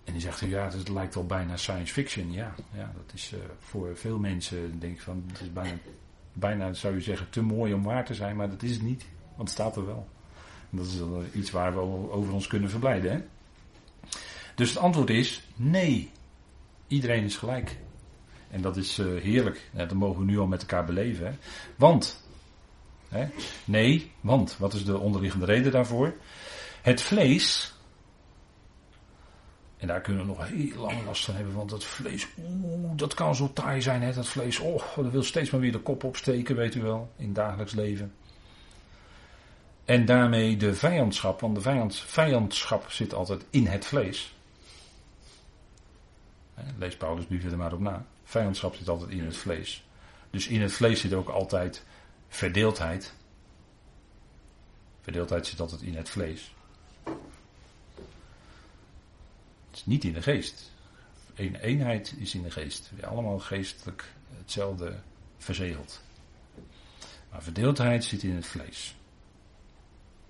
En 0.05 0.13
die 0.13 0.23
zegt, 0.23 0.41
ja, 0.41 0.71
het 0.71 0.89
lijkt 0.89 1.15
wel 1.15 1.27
bijna 1.27 1.57
science 1.57 1.93
fiction. 1.93 2.33
Ja, 2.33 2.55
ja 2.73 2.93
dat 2.95 3.15
is 3.15 3.33
uh, 3.33 3.41
voor 3.59 3.97
veel 3.97 4.19
mensen, 4.19 4.81
denk 4.81 4.95
ik 4.95 5.01
van, 5.01 5.25
het 5.27 5.41
is 5.41 5.53
bijna 5.53 5.79
bijna 6.33 6.73
zou 6.73 6.95
je 6.95 7.01
zeggen 7.01 7.31
te 7.31 7.43
mooi 7.43 7.75
om 7.75 7.83
waar 7.83 8.05
te 8.05 8.15
zijn, 8.15 8.37
maar 8.37 8.51
dat 8.51 8.63
is 8.63 8.71
het 8.71 8.83
niet. 8.83 9.07
Want 9.37 9.49
het 9.49 9.59
staat 9.59 9.77
er 9.77 9.87
wel. 9.87 10.09
En 10.71 10.77
dat 10.77 10.87
is 10.87 11.01
iets 11.35 11.51
waar 11.51 11.75
we 11.75 11.81
over 12.11 12.33
ons 12.33 12.47
kunnen 12.47 12.71
verblijden. 12.71 13.13
Hè? 13.13 13.21
Dus 14.55 14.69
het 14.69 14.79
antwoord 14.79 15.11
is 15.11 15.43
nee. 15.57 16.11
Iedereen 16.87 17.25
is 17.25 17.37
gelijk. 17.37 17.77
En 18.51 18.61
dat 18.61 18.77
is 18.77 18.99
uh, 18.99 19.21
heerlijk. 19.21 19.71
Ja, 19.73 19.85
dat 19.85 19.97
mogen 19.97 20.19
we 20.19 20.25
nu 20.25 20.39
al 20.39 20.47
met 20.47 20.61
elkaar 20.61 20.85
beleven. 20.85 21.27
Hè? 21.27 21.33
Want 21.77 22.29
Hè? 23.11 23.29
Nee, 23.65 24.13
want 24.21 24.57
wat 24.59 24.75
is 24.75 24.85
de 24.85 24.99
onderliggende 24.99 25.47
reden 25.47 25.73
daarvoor? 25.73 26.15
Het 26.83 27.03
vlees, 27.03 27.75
en 29.81 29.87
daar 29.87 30.01
kunnen 30.01 30.23
we 30.23 30.29
nog 30.29 30.49
heel 30.49 30.81
lang 30.81 31.05
last 31.05 31.25
van 31.25 31.35
hebben, 31.35 31.55
want 31.55 31.71
dat 31.71 31.85
vlees, 31.85 32.29
oeh, 32.39 32.91
dat 32.97 33.15
kan 33.15 33.35
zo 33.35 33.53
taai 33.53 33.83
zijn, 33.83 34.03
hè, 34.03 34.13
dat 34.13 34.29
vlees. 34.29 34.59
Oh, 34.59 34.97
dat 34.97 35.11
wil 35.11 35.23
steeds 35.23 35.51
maar 35.51 35.61
weer 35.61 35.73
de 35.73 35.79
kop 35.79 36.05
opsteken, 36.05 36.57
weet 36.57 36.75
u 36.75 36.83
wel, 36.83 37.13
in 37.17 37.33
dagelijks 37.33 37.73
leven. 37.73 38.15
En 39.85 40.05
daarmee 40.05 40.57
de 40.57 40.75
vijandschap, 40.75 41.41
want 41.41 41.55
de 41.55 41.61
vijand, 41.61 41.97
vijandschap 41.97 42.91
zit 42.91 43.15
altijd 43.15 43.45
in 43.51 43.67
het 43.67 43.87
vlees. 43.87 44.35
Lees 46.79 46.97
Paulus 46.97 47.25
er 47.29 47.57
maar 47.57 47.73
op 47.73 47.81
na. 47.81 48.07
Vijandschap 48.25 48.75
zit 48.75 48.89
altijd 48.89 49.11
in 49.11 49.25
het 49.25 49.37
vlees. 49.37 49.85
Dus 50.31 50.47
in 50.49 50.61
het 50.61 50.73
vlees 50.73 51.01
zit 51.01 51.13
ook 51.13 51.29
altijd 51.29 51.85
verdeeldheid. 52.29 53.15
Verdeeldheid 55.01 55.47
zit 55.47 55.61
altijd 55.61 55.83
in 55.83 55.95
het 55.95 56.09
vlees. 56.09 56.55
Het 59.71 59.79
is 59.79 59.87
niet 59.87 60.05
in 60.05 60.13
de 60.13 60.23
geest. 60.23 60.73
Een 61.35 61.55
eenheid 61.55 62.15
is 62.19 62.35
in 62.35 62.43
de 62.43 62.51
geest. 62.51 62.91
We 62.97 63.07
allemaal 63.07 63.39
geestelijk 63.39 64.13
hetzelfde 64.37 64.99
verzegeld. 65.39 66.01
Maar 67.31 67.43
verdeeldheid 67.43 68.05
zit 68.05 68.23
in 68.23 68.35
het 68.35 68.47
vlees. 68.47 68.97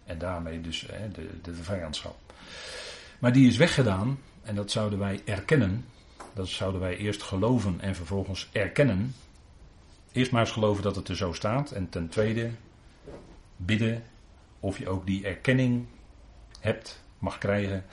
En 0.04 0.18
daarmee 0.18 0.60
dus 0.60 0.86
hè, 0.92 1.08
de, 1.08 1.40
de, 1.42 1.54
vijandschap. 1.54 2.16
Maar 3.18 3.32
die 3.32 3.48
is 3.48 3.56
weggedaan. 3.56 4.18
En 4.42 4.54
dat 4.54 4.70
zouden 4.70 4.98
wij 4.98 5.20
erkennen. 5.24 5.84
Dat 6.34 6.48
zouden 6.48 6.80
wij 6.80 6.96
eerst 6.96 7.22
geloven 7.22 7.80
en 7.80 7.94
vervolgens 7.94 8.48
erkennen. 8.52 9.14
Eerst 10.12 10.32
maar 10.32 10.40
eens 10.40 10.50
geloven 10.50 10.82
dat 10.82 10.96
het 10.96 11.08
er 11.08 11.16
zo 11.16 11.32
staat. 11.32 11.70
En 11.70 11.88
ten 11.88 12.08
tweede 12.08 12.50
bidden 13.56 14.02
of 14.60 14.78
je 14.78 14.88
ook 14.88 15.06
die 15.06 15.26
erkenning 15.26 15.86
hebt, 16.60 17.02
mag 17.18 17.38
krijgen. 17.38 17.84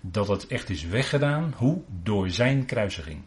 Dat 0.00 0.28
het 0.28 0.46
echt 0.46 0.70
is 0.70 0.84
weggedaan. 0.84 1.54
Hoe? 1.56 1.82
Door 2.02 2.30
zijn 2.30 2.64
kruisiging. 2.64 3.22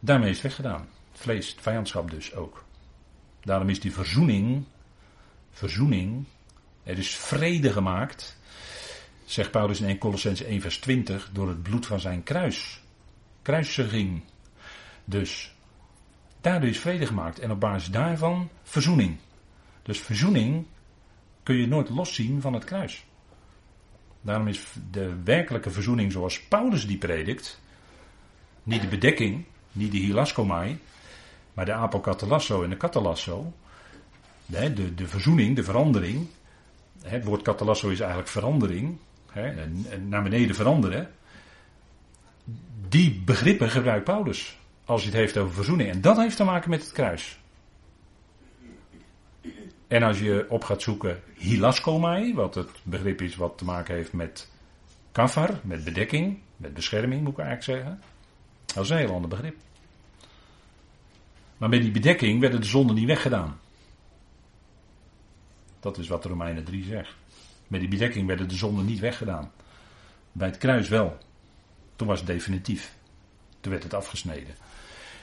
Daarmee 0.00 0.30
is 0.30 0.34
het 0.34 0.44
weggedaan. 0.44 0.88
Vlees, 1.12 1.56
vijandschap 1.60 2.10
dus 2.10 2.34
ook. 2.34 2.64
Daarom 3.42 3.68
is 3.68 3.80
die 3.80 3.92
verzoening, 3.92 4.64
verzoening, 5.50 6.24
er 6.82 6.98
is 6.98 7.16
vrede 7.16 7.72
gemaakt, 7.72 8.36
zegt 9.24 9.50
Paulus 9.50 9.80
in 9.80 9.86
1 9.86 9.98
Colossens 9.98 10.42
1 10.42 10.60
vers 10.60 10.78
20, 10.78 11.30
door 11.32 11.48
het 11.48 11.62
bloed 11.62 11.86
van 11.86 12.00
zijn 12.00 12.22
kruis. 12.22 12.82
Kruisiging. 13.42 14.22
Dus 15.04 15.52
Daardoor 16.40 16.68
is 16.68 16.78
vrede 16.78 17.06
gemaakt 17.06 17.38
en 17.38 17.50
op 17.50 17.60
basis 17.60 17.90
daarvan 17.90 18.50
verzoening. 18.62 19.16
Dus 19.82 20.00
verzoening 20.00 20.66
kun 21.42 21.56
je 21.56 21.66
nooit 21.66 21.88
loszien 21.88 22.40
van 22.40 22.52
het 22.52 22.64
kruis. 22.64 23.04
Daarom 24.20 24.48
is 24.48 24.66
de 24.90 25.22
werkelijke 25.24 25.70
verzoening 25.70 26.12
zoals 26.12 26.42
Paulus 26.42 26.86
die 26.86 26.98
predikt, 26.98 27.60
niet 28.62 28.80
de 28.80 28.88
bedekking, 28.88 29.44
niet 29.72 29.92
de 29.92 29.98
hilaskomai, 29.98 30.78
maar 31.54 31.64
de 31.64 31.72
apokatalasso 31.72 32.62
en 32.62 32.70
de 32.70 32.76
katalasso. 32.76 33.52
De, 34.46 34.72
de, 34.72 34.94
de 34.94 35.06
verzoening, 35.06 35.56
de 35.56 35.64
verandering. 35.64 36.26
Het 37.02 37.24
woord 37.24 37.42
katalasso 37.42 37.88
is 37.88 38.00
eigenlijk 38.00 38.30
verandering. 38.30 38.98
naar 40.08 40.22
beneden 40.22 40.54
veranderen. 40.54 41.10
Die 42.88 43.22
begrippen 43.24 43.70
gebruikt 43.70 44.04
Paulus. 44.04 44.58
Als 44.84 45.02
hij 45.02 45.10
het 45.10 45.20
heeft 45.20 45.36
over 45.36 45.54
verzoening. 45.54 45.90
En 45.90 46.00
dat 46.00 46.16
heeft 46.16 46.36
te 46.36 46.44
maken 46.44 46.70
met 46.70 46.80
het 46.80 46.92
kruis. 46.92 47.38
En 49.88 50.02
als 50.02 50.18
je 50.18 50.46
op 50.48 50.64
gaat 50.64 50.82
zoeken 50.82 51.22
hilaskomai, 51.34 52.34
wat 52.34 52.54
het 52.54 52.70
begrip 52.82 53.20
is 53.20 53.36
wat 53.36 53.58
te 53.58 53.64
maken 53.64 53.94
heeft 53.94 54.12
met 54.12 54.50
kafar, 55.12 55.60
met 55.62 55.84
bedekking, 55.84 56.38
met 56.56 56.74
bescherming 56.74 57.22
moet 57.22 57.32
ik 57.32 57.38
eigenlijk 57.38 57.78
zeggen. 57.78 58.02
Dat 58.66 58.84
is 58.84 58.90
een 58.90 58.96
heel 58.96 59.14
ander 59.14 59.28
begrip. 59.28 59.56
Maar 61.56 61.68
met 61.68 61.82
die 61.82 61.90
bedekking 61.90 62.40
werden 62.40 62.60
de 62.60 62.66
zonden 62.66 62.96
niet 62.96 63.06
weggedaan. 63.06 63.60
Dat 65.80 65.98
is 65.98 66.08
wat 66.08 66.24
Romeinen 66.24 66.64
3 66.64 66.84
zegt. 66.84 67.14
Met 67.66 67.80
die 67.80 67.88
bedekking 67.88 68.26
werden 68.26 68.48
de 68.48 68.56
zonden 68.56 68.84
niet 68.84 69.00
weggedaan. 69.00 69.52
Bij 70.32 70.48
het 70.48 70.58
kruis 70.58 70.88
wel. 70.88 71.18
Toen 71.96 72.06
was 72.06 72.18
het 72.18 72.28
definitief. 72.28 72.96
Toen 73.60 73.72
werd 73.72 73.84
het 73.84 73.94
afgesneden. 73.94 74.54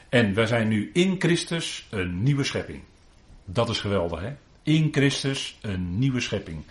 En 0.09 0.33
wij 0.33 0.45
zijn 0.45 0.67
nu 0.67 0.89
in 0.93 1.15
Christus 1.19 1.87
een 1.89 2.23
nieuwe 2.23 2.43
schepping. 2.43 2.83
Dat 3.45 3.69
is 3.69 3.79
geweldig, 3.79 4.19
hè? 4.19 4.35
In 4.65 4.89
Christus 4.91 5.57
een 5.61 5.99
nieuwe 5.99 6.19
schepping. 6.19 6.63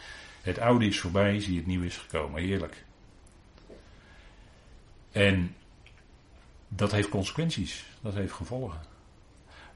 Het 0.42 0.58
oude 0.58 0.86
is 0.86 1.00
voorbij, 1.00 1.40
zie 1.40 1.56
het 1.56 1.66
nieuwe 1.66 1.86
is 1.86 1.96
gekomen. 1.96 2.42
Heerlijk. 2.42 2.84
En 5.12 5.54
dat 6.68 6.92
heeft 6.92 7.08
consequenties. 7.08 7.84
Dat 8.00 8.14
heeft 8.14 8.32
gevolgen. 8.32 8.80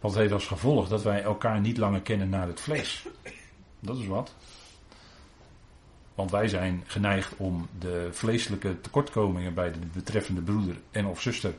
Want 0.01 0.15
het 0.15 0.23
heeft 0.23 0.33
als 0.33 0.47
gevolg 0.47 0.89
dat 0.89 1.03
wij 1.03 1.23
elkaar 1.23 1.61
niet 1.61 1.77
langer 1.77 2.01
kennen 2.01 2.29
naar 2.29 2.47
het 2.47 2.61
vlees. 2.61 3.07
Dat 3.81 3.99
is 3.99 4.07
wat. 4.07 4.35
Want 6.15 6.31
wij 6.31 6.49
zijn 6.49 6.83
geneigd 6.87 7.37
om 7.37 7.69
de 7.79 8.09
vleeselijke 8.13 8.81
tekortkomingen 8.81 9.55
bij 9.55 9.73
de 9.73 9.79
betreffende 9.93 10.43
broeder 10.43 10.77
en 10.91 11.07
of 11.07 11.21
zuster 11.21 11.55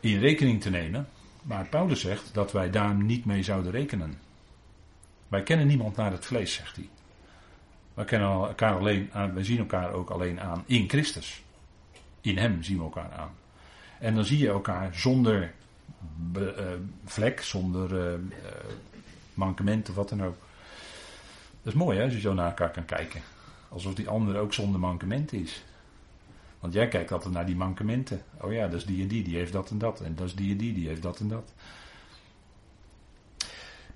in 0.00 0.18
rekening 0.18 0.60
te 0.60 0.70
nemen. 0.70 1.08
Maar 1.42 1.68
Paulus 1.68 2.00
zegt 2.00 2.34
dat 2.34 2.52
wij 2.52 2.70
daar 2.70 2.94
niet 2.94 3.24
mee 3.24 3.42
zouden 3.42 3.72
rekenen. 3.72 4.29
Wij 5.30 5.42
kennen 5.42 5.66
niemand 5.66 5.96
naar 5.96 6.12
het 6.12 6.26
vlees, 6.26 6.54
zegt 6.54 6.76
hij. 6.76 6.88
Wij, 7.94 8.04
kennen 8.04 8.28
elkaar 8.28 8.78
alleen 8.78 9.10
aan, 9.12 9.34
wij 9.34 9.44
zien 9.44 9.58
elkaar 9.58 9.92
ook 9.92 10.10
alleen 10.10 10.40
aan 10.40 10.62
in 10.66 10.88
Christus. 10.88 11.42
In 12.20 12.38
Hem 12.38 12.62
zien 12.62 12.76
we 12.76 12.82
elkaar 12.82 13.12
aan. 13.12 13.30
En 13.98 14.14
dan 14.14 14.24
zie 14.24 14.38
je 14.38 14.48
elkaar 14.48 14.94
zonder 14.94 15.52
uh, 16.36 16.44
vlek, 17.04 17.40
zonder 17.42 18.12
uh, 18.12 18.18
mankement 19.34 19.88
of 19.88 19.94
wat 19.94 20.08
dan 20.08 20.22
ook. 20.22 20.36
Dat 21.62 21.72
is 21.72 21.78
mooi 21.78 21.98
hè, 21.98 22.04
als 22.04 22.12
je 22.12 22.20
zo 22.20 22.34
naar 22.34 22.46
elkaar 22.46 22.70
kan 22.70 22.84
kijken. 22.84 23.20
Alsof 23.68 23.94
die 23.94 24.08
ander 24.08 24.38
ook 24.38 24.54
zonder 24.54 24.80
mankement 24.80 25.32
is. 25.32 25.64
Want 26.60 26.72
jij 26.72 26.88
kijkt 26.88 27.12
altijd 27.12 27.34
naar 27.34 27.46
die 27.46 27.56
mankementen. 27.56 28.22
Oh 28.40 28.52
ja, 28.52 28.66
dat 28.68 28.80
is 28.80 28.84
die 28.84 29.02
en 29.02 29.08
die, 29.08 29.22
die 29.22 29.36
heeft 29.36 29.52
dat 29.52 29.70
en 29.70 29.78
dat. 29.78 30.00
En 30.00 30.14
dat 30.14 30.26
is 30.26 30.34
die 30.34 30.50
en 30.50 30.56
die, 30.56 30.72
die 30.72 30.88
heeft 30.88 31.02
dat 31.02 31.20
en 31.20 31.28
dat. 31.28 31.52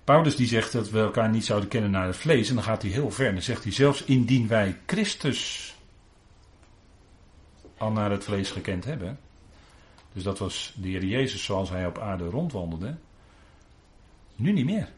Paulus 0.04 0.36
die 0.36 0.46
zegt 0.46 0.72
dat 0.72 0.90
we 0.90 0.98
elkaar 0.98 1.30
niet 1.30 1.44
zouden 1.44 1.68
kennen 1.68 1.90
naar 1.90 2.06
het 2.06 2.16
vlees. 2.16 2.48
En 2.48 2.54
dan 2.54 2.64
gaat 2.64 2.82
hij 2.82 2.90
heel 2.90 3.10
ver. 3.10 3.26
En 3.26 3.32
dan 3.32 3.42
zegt 3.42 3.62
hij 3.62 3.72
zelfs 3.72 4.04
indien 4.04 4.48
wij 4.48 4.78
Christus 4.86 5.74
al 7.76 7.90
naar 7.90 8.10
het 8.10 8.24
vlees 8.24 8.50
gekend 8.50 8.84
hebben. 8.84 9.18
Dus 10.12 10.22
dat 10.22 10.38
was 10.38 10.74
de 10.76 10.88
Heer 10.88 11.04
Jezus 11.04 11.44
zoals 11.44 11.70
hij 11.70 11.86
op 11.86 11.98
aarde 11.98 12.24
rondwandelde. 12.24 12.96
Nu 14.36 14.52
niet 14.52 14.64
meer. 14.64 14.88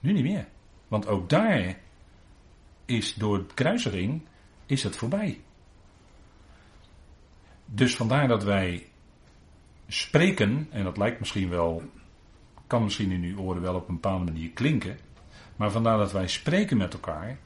Nu 0.00 0.12
niet 0.12 0.24
meer. 0.24 0.48
Want 0.88 1.06
ook 1.06 1.28
daar 1.28 1.78
is 2.84 3.14
door 3.14 3.46
kruisering 3.54 4.22
is 4.66 4.82
het 4.82 4.96
voorbij. 4.96 5.40
Dus 7.64 7.96
vandaar 7.96 8.28
dat 8.28 8.44
wij 8.44 8.86
spreken, 9.88 10.66
en 10.70 10.84
dat 10.84 10.96
lijkt 10.96 11.18
misschien 11.18 11.48
wel, 11.48 11.82
kan 12.68 12.82
misschien 12.82 13.10
in 13.10 13.22
uw 13.22 13.38
oren 13.38 13.62
wel 13.62 13.74
op 13.74 13.88
een 13.88 13.94
bepaalde 13.94 14.24
manier 14.24 14.50
klinken, 14.50 14.98
maar 15.56 15.70
vandaar 15.70 15.98
dat 15.98 16.12
wij 16.12 16.28
spreken 16.28 16.76
met 16.76 16.92
elkaar 16.92 17.38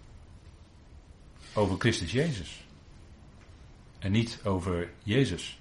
over 1.54 1.78
Christus 1.78 2.12
Jezus. 2.12 2.66
En 3.98 4.12
niet 4.12 4.40
over 4.44 4.90
Jezus. 5.02 5.58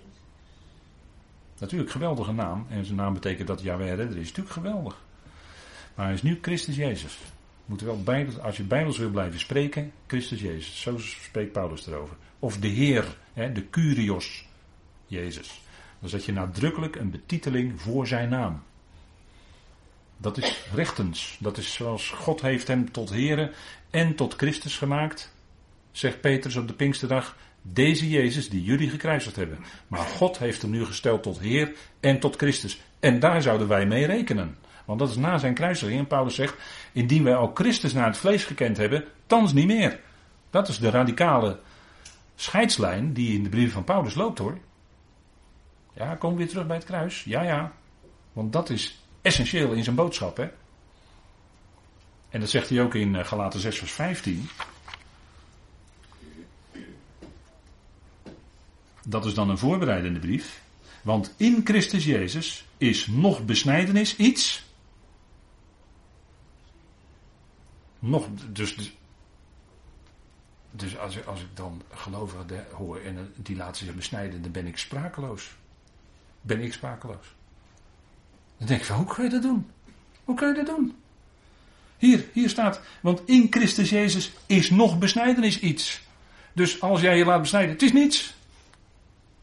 Natuurlijk, 1.60 1.92
geweldige 1.92 2.32
naam. 2.32 2.66
En 2.70 2.86
zijn 2.86 2.98
naam 2.98 3.14
betekent 3.14 3.48
dat 3.48 3.62
Yahweh 3.62 3.96
redder 3.96 4.18
is. 4.18 4.28
Natuurlijk 4.28 4.56
geweldig. 4.56 5.02
Maar 5.96 6.06
hij 6.06 6.14
is 6.14 6.22
nu 6.22 6.40
Christus 6.42 6.76
Jezus. 6.76 7.18
Moet 7.66 7.82
wel 7.82 8.04
bij, 8.04 8.28
als 8.42 8.58
je 8.58 8.64
Bijbels 8.64 8.98
wil 8.98 9.10
blijven 9.10 9.40
spreken, 9.40 9.92
Christus 10.08 10.42
Jezus. 10.42 10.82
Zo 10.82 10.98
spreekt 10.98 11.52
Paulus 11.52 11.88
erover. 11.88 12.16
Of 12.40 12.58
de 12.58 12.68
Heer, 12.68 13.18
hè, 13.34 13.52
de 13.52 13.70
Curios. 13.70 14.48
Jezus. 15.06 15.62
Dan 16.00 16.10
zet 16.10 16.26
je 16.26 16.32
nadrukkelijk 16.32 16.96
een 16.96 17.12
betiteling 17.12 17.82
voor 17.82 18.08
zijn 18.08 18.30
naam. 18.30 18.64
Dat 20.22 20.38
is 20.38 20.68
rechtens. 20.74 21.38
Dat 21.40 21.58
is 21.58 21.74
zoals 21.74 22.10
God 22.10 22.42
heeft 22.42 22.68
hem 22.68 22.92
tot 22.92 23.10
Here 23.10 23.52
en 23.90 24.16
tot 24.16 24.34
Christus 24.34 24.78
gemaakt. 24.78 25.34
Zegt 25.92 26.22
Petrus 26.22 26.56
op 26.56 26.68
de 26.68 26.74
Pinksterdag. 26.74 27.36
Deze 27.62 28.10
Jezus 28.10 28.50
die 28.50 28.64
jullie 28.64 28.90
gekruisigd 28.90 29.36
hebben. 29.36 29.60
Maar 29.88 30.06
God 30.06 30.38
heeft 30.38 30.62
hem 30.62 30.72
nu 30.72 30.86
gesteld 30.86 31.24
tot 31.24 31.40
Heer 31.40 31.74
en 32.00 32.20
tot 32.20 32.36
Christus. 32.36 32.82
En 33.00 33.20
daar 33.20 33.42
zouden 33.42 33.68
wij 33.68 33.86
mee 33.86 34.06
rekenen. 34.06 34.58
Want 34.86 35.00
dat 35.00 35.10
is 35.10 35.16
na 35.16 35.38
zijn 35.38 35.54
kruisiging. 35.54 36.00
En 36.00 36.08
Paulus 36.08 36.36
zegt, 36.36 36.56
indien 36.92 37.24
wij 37.24 37.36
al 37.36 37.52
Christus 37.54 37.94
naar 37.94 38.08
het 38.08 38.18
vlees 38.18 38.44
gekend 38.44 38.78
hebben, 38.78 39.06
thans 39.28 39.54
niet 39.54 39.68
meer. 39.68 40.00
Dat 40.50 40.68
is 40.68 40.80
de 40.80 40.90
radicale 40.90 41.60
scheidslijn 42.36 43.14
die 43.14 43.38
in 43.38 43.44
de 43.44 43.50
brief 43.50 43.74
van 43.74 43.84
Paulus 43.84 44.16
loopt 44.16 44.38
hoor. 44.38 44.58
Ja, 45.94 46.16
kom 46.16 46.36
weer 46.36 46.48
terug 46.48 46.68
bij 46.68 46.76
het 46.76 46.86
kruis. 46.86 47.24
Ja, 47.24 47.42
ja. 47.42 47.72
Want 48.34 48.54
dat 48.54 48.70
is 48.70 49.01
essentieel 49.22 49.72
in 49.72 49.84
zijn 49.84 49.96
boodschap. 49.96 50.38
Hè? 50.38 50.50
En 52.30 52.40
dat 52.40 52.50
zegt 52.50 52.70
hij 52.70 52.82
ook 52.82 52.96
in 52.96 53.16
eh, 53.16 53.26
Galaten 53.26 53.60
6 53.60 53.78
vers 53.78 53.92
15. 53.92 54.50
Dat 59.06 59.26
is 59.26 59.34
dan 59.34 59.50
een 59.50 59.58
voorbereidende 59.58 60.20
brief. 60.20 60.62
Want 61.02 61.34
in 61.38 61.62
Christus 61.64 62.06
Jezus 62.06 62.66
is 62.78 63.08
nog 63.08 63.46
besnijdenis 63.46 64.16
iets. 64.16 64.64
Nog, 68.00 68.28
dus, 68.50 68.76
dus, 68.76 68.94
dus 70.72 70.98
als, 70.98 71.16
ik, 71.16 71.26
als 71.26 71.42
ik 71.42 71.48
dan 71.54 71.82
gelovigen 71.92 72.66
hoor 72.72 73.00
en 73.00 73.34
die 73.36 73.56
laten 73.56 73.86
zich 73.86 73.96
besnijden, 73.96 74.42
dan 74.42 74.52
ben 74.52 74.68
ik 74.68 74.78
sprakeloos. 74.78 75.56
Ben 76.42 76.62
ik 76.62 76.74
sprakeloos. 76.74 77.26
Dan 78.62 78.70
denk 78.70 78.80
ik 78.80 78.86
van, 78.86 78.96
hoe 78.96 79.06
kun 79.06 79.24
je 79.24 79.30
dat 79.30 79.42
doen? 79.42 79.68
Hoe 80.24 80.36
kun 80.36 80.48
je 80.48 80.54
dat 80.54 80.66
doen? 80.66 80.96
Hier, 81.98 82.26
hier 82.34 82.50
staat, 82.50 82.82
want 83.00 83.22
in 83.26 83.48
Christus 83.50 83.90
Jezus 83.90 84.32
is 84.46 84.70
nog 84.70 85.00
besnijdenis 85.00 85.60
iets. 85.60 86.02
Dus 86.54 86.82
als 86.82 87.02
jij 87.02 87.18
je 87.18 87.26
laat 87.26 87.42
besnijden, 87.42 87.72
het 87.72 87.82
is 87.82 87.94
niets. 87.94 88.34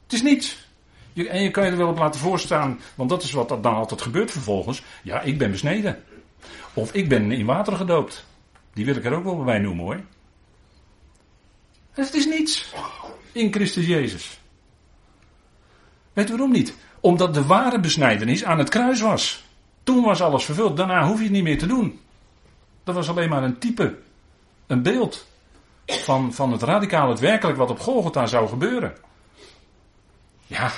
Het 0.02 0.12
is 0.12 0.22
niets. 0.22 0.66
Je, 1.12 1.28
en 1.28 1.42
je 1.42 1.50
kan 1.50 1.64
je 1.64 1.70
er 1.70 1.76
wel 1.76 1.88
op 1.88 1.98
laten 1.98 2.20
voorstaan, 2.20 2.81
want 2.94 3.11
dat 3.11 3.22
is 3.22 3.31
wat 3.31 3.48
dan 3.48 3.64
altijd 3.64 4.02
gebeurt 4.02 4.31
vervolgens. 4.31 4.83
Ja, 5.02 5.20
ik 5.20 5.38
ben 5.38 5.50
besneden. 5.50 6.04
Of 6.74 6.92
ik 6.92 7.09
ben 7.09 7.33
in 7.33 7.46
water 7.46 7.76
gedoopt. 7.76 8.24
Die 8.74 8.85
wil 8.85 8.96
ik 8.96 9.04
er 9.04 9.14
ook 9.14 9.24
wel 9.24 9.44
bij 9.44 9.59
noemen 9.59 9.85
hoor. 9.85 10.00
Het 11.90 12.14
is 12.14 12.26
niets. 12.26 12.74
In 13.33 13.52
Christus 13.52 13.87
Jezus. 13.87 14.38
Weet 16.12 16.28
u 16.28 16.31
waarom 16.31 16.52
niet? 16.52 16.74
Omdat 17.00 17.34
de 17.34 17.46
ware 17.46 17.80
besnijdenis 17.80 18.44
aan 18.44 18.58
het 18.58 18.68
kruis 18.68 19.00
was. 19.00 19.44
Toen 19.82 20.04
was 20.04 20.20
alles 20.20 20.44
vervuld. 20.44 20.76
Daarna 20.76 21.06
hoef 21.06 21.16
je 21.16 21.24
het 21.24 21.32
niet 21.32 21.42
meer 21.42 21.58
te 21.58 21.66
doen. 21.66 22.00
Dat 22.84 22.94
was 22.94 23.08
alleen 23.08 23.28
maar 23.28 23.42
een 23.42 23.58
type. 23.58 23.98
Een 24.66 24.82
beeld. 24.82 25.26
Van, 25.87 26.34
van 26.34 26.52
het 26.52 26.62
radicaal, 26.62 27.08
het 27.08 27.20
werkelijk 27.20 27.58
wat 27.58 27.70
op 27.70 27.78
Golgotha 27.78 28.26
zou 28.26 28.48
gebeuren. 28.48 28.94
Ja. 30.46 30.70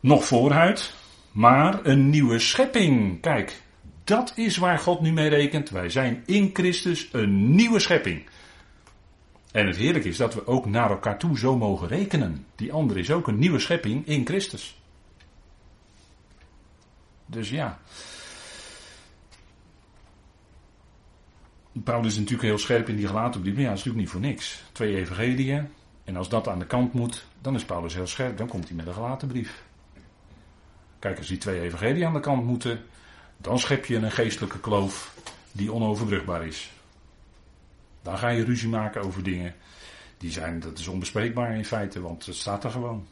Nog 0.00 0.24
vooruit. 0.24 0.94
Maar 1.32 1.78
een 1.82 2.10
nieuwe 2.10 2.38
schepping. 2.38 3.20
Kijk, 3.20 3.62
dat 4.04 4.32
is 4.34 4.56
waar 4.56 4.78
God 4.78 5.00
nu 5.00 5.12
mee 5.12 5.28
rekent. 5.28 5.70
Wij 5.70 5.90
zijn 5.90 6.22
in 6.26 6.50
Christus 6.52 7.08
een 7.12 7.54
nieuwe 7.54 7.78
schepping. 7.78 8.22
En 9.58 9.66
het 9.66 9.76
heerlijke 9.76 10.08
is 10.08 10.16
dat 10.16 10.34
we 10.34 10.46
ook 10.46 10.66
naar 10.66 10.90
elkaar 10.90 11.18
toe 11.18 11.38
zo 11.38 11.56
mogen 11.56 11.88
rekenen. 11.88 12.46
Die 12.54 12.72
andere 12.72 13.00
is 13.00 13.10
ook 13.10 13.28
een 13.28 13.38
nieuwe 13.38 13.58
schepping 13.58 14.06
in 14.06 14.26
Christus. 14.26 14.80
Dus 17.26 17.50
ja. 17.50 17.78
Paulus 21.84 22.12
is 22.12 22.18
natuurlijk 22.18 22.48
heel 22.48 22.58
scherp 22.58 22.88
in 22.88 22.96
die 22.96 23.06
gelaten 23.06 23.40
brief. 23.40 23.54
Maar 23.54 23.62
ja, 23.62 23.68
dat 23.68 23.78
is 23.78 23.84
natuurlijk 23.84 24.12
niet 24.12 24.22
voor 24.22 24.30
niks. 24.30 24.62
Twee 24.72 24.96
evangeliën. 24.96 25.68
En 26.04 26.16
als 26.16 26.28
dat 26.28 26.48
aan 26.48 26.58
de 26.58 26.66
kant 26.66 26.92
moet, 26.92 27.26
dan 27.40 27.54
is 27.54 27.64
Paulus 27.64 27.94
heel 27.94 28.06
scherp. 28.06 28.36
Dan 28.36 28.48
komt 28.48 28.66
hij 28.68 28.76
met 28.76 28.86
een 28.86 28.94
gelaten 28.94 29.28
brief. 29.28 29.62
Kijk, 30.98 31.18
als 31.18 31.26
die 31.26 31.38
twee 31.38 31.60
evangeliën 31.60 32.06
aan 32.06 32.12
de 32.12 32.20
kant 32.20 32.44
moeten, 32.44 32.80
dan 33.36 33.58
schep 33.58 33.84
je 33.84 33.96
een 33.96 34.10
geestelijke 34.10 34.60
kloof 34.60 35.14
die 35.52 35.72
onoverbrugbaar 35.72 36.46
is. 36.46 36.70
Dan 38.02 38.18
ga 38.18 38.28
je 38.28 38.44
ruzie 38.44 38.68
maken 38.68 39.02
over 39.02 39.22
dingen. 39.22 39.54
Die 40.18 40.30
zijn, 40.30 40.60
dat 40.60 40.78
is 40.78 40.86
onbespreekbaar 40.86 41.56
in 41.56 41.64
feite, 41.64 42.00
want 42.00 42.26
het 42.26 42.34
staat 42.34 42.64
er 42.64 42.70
gewoon. 42.70 43.06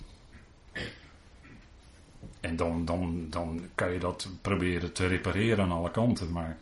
En 2.40 2.56
dan, 2.56 2.84
dan, 2.84 3.26
dan 3.30 3.60
kan 3.74 3.92
je 3.92 3.98
dat 3.98 4.28
proberen 4.42 4.92
te 4.92 5.06
repareren 5.06 5.64
aan 5.64 5.72
alle 5.72 5.90
kanten. 5.90 6.32
Maar 6.32 6.56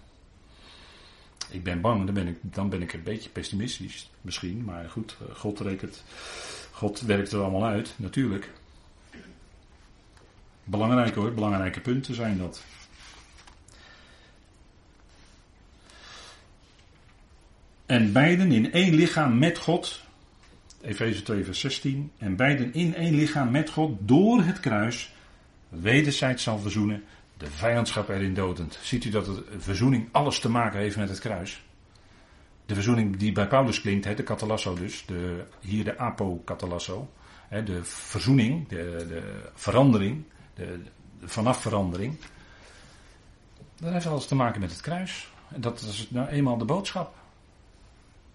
ik 1.51 1.63
ben 1.63 1.81
bang, 1.81 2.05
dan 2.05 2.15
ben 2.15 2.27
ik, 2.27 2.37
dan 2.41 2.69
ben 2.69 2.83
ik 2.83 2.93
een 2.93 3.03
beetje 3.03 3.31
pessimistisch 3.31 4.11
misschien. 4.21 4.65
Maar 4.65 4.91
goed, 4.91 5.17
eh, 5.21 5.35
God 5.35 5.61
rekent, 5.61 6.05
God 6.71 7.01
werkt 7.01 7.33
er 7.33 7.41
allemaal 7.41 7.65
uit, 7.65 7.95
natuurlijk. 7.97 8.51
Belangrijk 10.65 11.15
hoor, 11.15 11.33
belangrijke 11.33 11.81
punten 11.81 12.15
zijn 12.15 12.39
dat. 12.39 12.65
En 17.87 18.13
beiden 18.13 18.53
in 18.53 18.73
één 18.73 18.95
lichaam 18.95 19.39
met 19.39 19.59
God. 19.59 20.03
Efeze 20.81 21.23
2 21.23 21.45
vers 21.45 21.61
16. 21.61 22.13
En 22.19 22.37
beiden 22.37 22.75
in 22.75 22.95
één 22.95 23.15
lichaam 23.15 23.51
met 23.51 23.71
God 23.71 23.99
door 24.01 24.43
het 24.43 24.61
kruis. 24.61 25.15
Wederzijds 25.69 26.43
zal 26.43 26.59
verzoenen. 26.59 27.05
De 27.37 27.47
vijandschap 27.47 28.09
erin 28.09 28.35
dodend. 28.35 28.79
Ziet 28.83 29.05
u 29.05 29.11
dat 29.11 29.25
de 29.25 29.45
verzoening 29.59 30.09
alles 30.13 30.39
te 30.39 30.49
maken 30.49 30.81
heeft 30.81 30.97
met 30.97 31.09
het 31.09 31.19
kruis? 31.19 31.65
De 32.67 32.75
verzoening 32.75 33.17
die 33.17 33.33
bij 33.33 33.49
Paulus 33.49 33.81
klinkt, 33.81 34.17
de 34.17 34.23
katalasso 34.23 34.75
dus. 34.75 35.05
De, 35.07 35.45
hier 35.61 35.85
de 35.85 35.99
apokatalasso. 35.99 37.11
De 37.65 37.85
verzoening, 37.85 38.69
de, 38.69 39.05
de 39.09 39.51
verandering. 39.55 40.25
De, 40.55 40.65
de 40.65 41.29
vanaf 41.29 41.61
verandering. 41.61 42.17
Dat 43.81 43.93
heeft 43.93 44.07
alles 44.07 44.27
te 44.27 44.35
maken 44.35 44.61
met 44.61 44.71
het 44.71 44.81
kruis. 44.81 45.29
En 45.49 45.61
dat 45.61 45.81
is 45.81 46.11
nou 46.11 46.29
eenmaal 46.29 46.59
de 46.59 46.65
boodschap. 46.65 47.15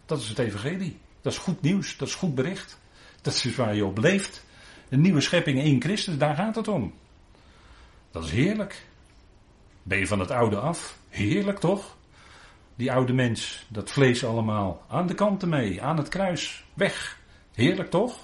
Dat 0.09 0.19
is 0.19 0.29
het 0.29 0.39
evangelie. 0.39 0.97
Dat 1.21 1.33
is 1.33 1.39
goed 1.39 1.61
nieuws. 1.61 1.97
Dat 1.97 2.07
is 2.07 2.15
goed 2.15 2.35
bericht. 2.35 2.79
Dat 3.21 3.33
is 3.33 3.55
waar 3.55 3.75
je 3.75 3.85
op 3.85 3.97
leeft. 3.97 4.45
Een 4.89 5.01
nieuwe 5.01 5.21
schepping 5.21 5.63
in 5.63 5.81
Christus, 5.81 6.17
daar 6.17 6.35
gaat 6.35 6.55
het 6.55 6.67
om. 6.67 6.93
Dat 8.11 8.23
is 8.23 8.31
heerlijk. 8.31 8.85
Ben 9.83 9.99
je 9.99 10.07
van 10.07 10.19
het 10.19 10.31
oude 10.31 10.57
af? 10.57 10.97
Heerlijk 11.09 11.59
toch? 11.59 11.97
Die 12.75 12.91
oude 12.91 13.13
mens, 13.13 13.65
dat 13.67 13.91
vlees 13.91 14.25
allemaal. 14.25 14.85
Aan 14.87 15.07
de 15.07 15.13
kanten 15.13 15.49
mee, 15.49 15.81
aan 15.81 15.97
het 15.97 16.07
kruis, 16.07 16.63
weg. 16.73 17.19
Heerlijk 17.53 17.89
toch? 17.89 18.17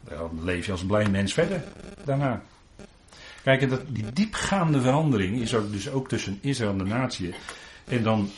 Dan 0.00 0.44
leef 0.44 0.66
je 0.66 0.72
als 0.72 0.84
blij 0.84 1.08
mens 1.08 1.32
verder 1.32 1.64
daarna. 2.04 2.42
Kijk, 3.42 3.68
dat, 3.68 3.82
die 3.88 4.12
diepgaande 4.12 4.80
verandering 4.80 5.40
is 5.40 5.54
ook, 5.54 5.72
dus 5.72 5.90
ook 5.90 6.08
tussen 6.08 6.38
Israël 6.40 6.70
en 6.70 6.78
de 6.78 6.84
natie. 6.84 7.34
En 7.84 8.02
dan 8.02 8.30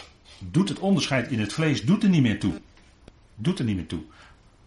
doet 0.50 0.68
het 0.68 0.78
onderscheid 0.78 1.30
in 1.30 1.40
het 1.40 1.52
vlees 1.52 1.82
doet 1.82 2.02
er 2.02 2.08
niet 2.08 2.22
meer 2.22 2.38
toe. 2.38 2.52
Doet 3.34 3.58
er 3.58 3.64
niet 3.64 3.76
meer 3.76 3.86
toe. 3.86 4.02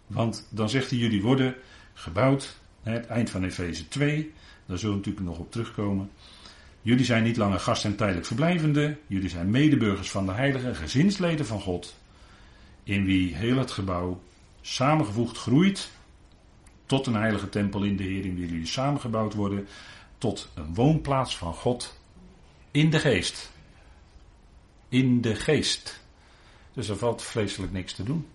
Want 0.07 0.47
dan 0.49 0.69
zegt 0.69 0.89
hij, 0.89 0.99
jullie 0.99 1.21
worden 1.21 1.55
gebouwd, 1.93 2.59
het 2.83 3.05
eind 3.05 3.29
van 3.29 3.43
Efeze 3.43 3.87
2, 3.87 4.33
daar 4.65 4.77
zullen 4.77 4.95
we 4.95 4.99
natuurlijk 4.99 5.25
nog 5.25 5.37
op 5.39 5.51
terugkomen. 5.51 6.09
Jullie 6.81 7.05
zijn 7.05 7.23
niet 7.23 7.37
langer 7.37 7.59
gast 7.59 7.85
en 7.85 7.95
tijdelijk 7.95 8.25
verblijvende, 8.25 8.97
jullie 9.07 9.29
zijn 9.29 9.49
medeburgers 9.49 10.11
van 10.11 10.25
de 10.25 10.31
heilige, 10.31 10.75
gezinsleden 10.75 11.45
van 11.45 11.61
God, 11.61 11.95
in 12.83 13.05
wie 13.05 13.35
heel 13.35 13.57
het 13.57 13.71
gebouw 13.71 14.21
samengevoegd 14.61 15.37
groeit 15.37 15.89
tot 16.85 17.07
een 17.07 17.15
heilige 17.15 17.49
tempel 17.49 17.83
in 17.83 17.97
de 17.97 18.03
Heer, 18.03 18.25
in 18.25 18.35
wie 18.35 18.47
jullie 18.47 18.65
samengebouwd 18.65 19.33
worden, 19.33 19.67
tot 20.17 20.49
een 20.53 20.73
woonplaats 20.73 21.37
van 21.37 21.53
God 21.53 21.99
in 22.71 22.89
de 22.89 22.99
geest 22.99 23.53
in 24.95 25.21
de 25.21 25.35
geest. 25.35 26.03
Dus 26.73 26.89
er 26.89 26.97
valt 26.97 27.21
vleeselijk 27.21 27.71
niks 27.71 27.93
te 27.93 28.03
doen. 28.03 28.27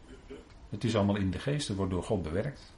Het 0.70 0.84
is 0.84 0.96
allemaal 0.96 1.16
in 1.16 1.30
de 1.30 1.38
geest, 1.38 1.68
het 1.68 1.76
wordt 1.76 1.92
door 1.92 2.02
God 2.02 2.22
bewerkt. 2.22 2.72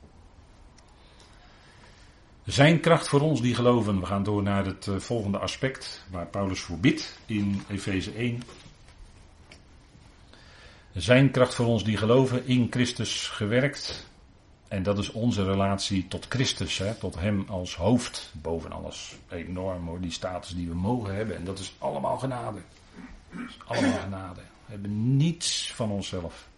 Zijn 2.44 2.80
kracht 2.80 3.08
voor 3.08 3.20
ons 3.20 3.42
die 3.42 3.54
geloven. 3.54 4.00
We 4.00 4.06
gaan 4.06 4.22
door 4.22 4.42
naar 4.42 4.64
het 4.66 4.86
eh, 4.86 4.96
volgende 4.96 5.38
aspect 5.38 6.04
waar 6.10 6.26
Paulus 6.26 6.60
voor 6.60 6.78
bidt 6.78 7.18
in 7.26 7.62
Efeze 7.68 8.12
1. 8.12 8.42
Zijn 10.92 11.30
kracht 11.30 11.54
voor 11.54 11.66
ons 11.66 11.84
die 11.84 11.96
geloven 11.96 12.46
in 12.46 12.66
Christus 12.70 13.28
gewerkt. 13.28 14.10
En 14.68 14.82
dat 14.82 14.98
is 14.98 15.10
onze 15.10 15.44
relatie 15.44 16.08
tot 16.08 16.26
Christus, 16.28 16.78
hè, 16.78 16.94
tot 16.94 17.14
Hem 17.14 17.44
als 17.48 17.76
hoofd 17.76 18.32
boven 18.32 18.72
alles. 18.72 19.16
Enorm 19.28 19.86
hoor, 19.86 20.00
die 20.00 20.10
status 20.10 20.54
die 20.54 20.68
we 20.68 20.74
mogen 20.74 21.14
hebben. 21.14 21.36
En 21.36 21.44
dat 21.44 21.58
is 21.58 21.74
allemaal 21.78 22.18
genade 22.18 22.60
allemaal 23.66 23.98
genade. 23.98 24.40
We 24.40 24.72
hebben 24.72 25.16
niets 25.16 25.72
van 25.72 25.90
onszelf. 25.90 26.48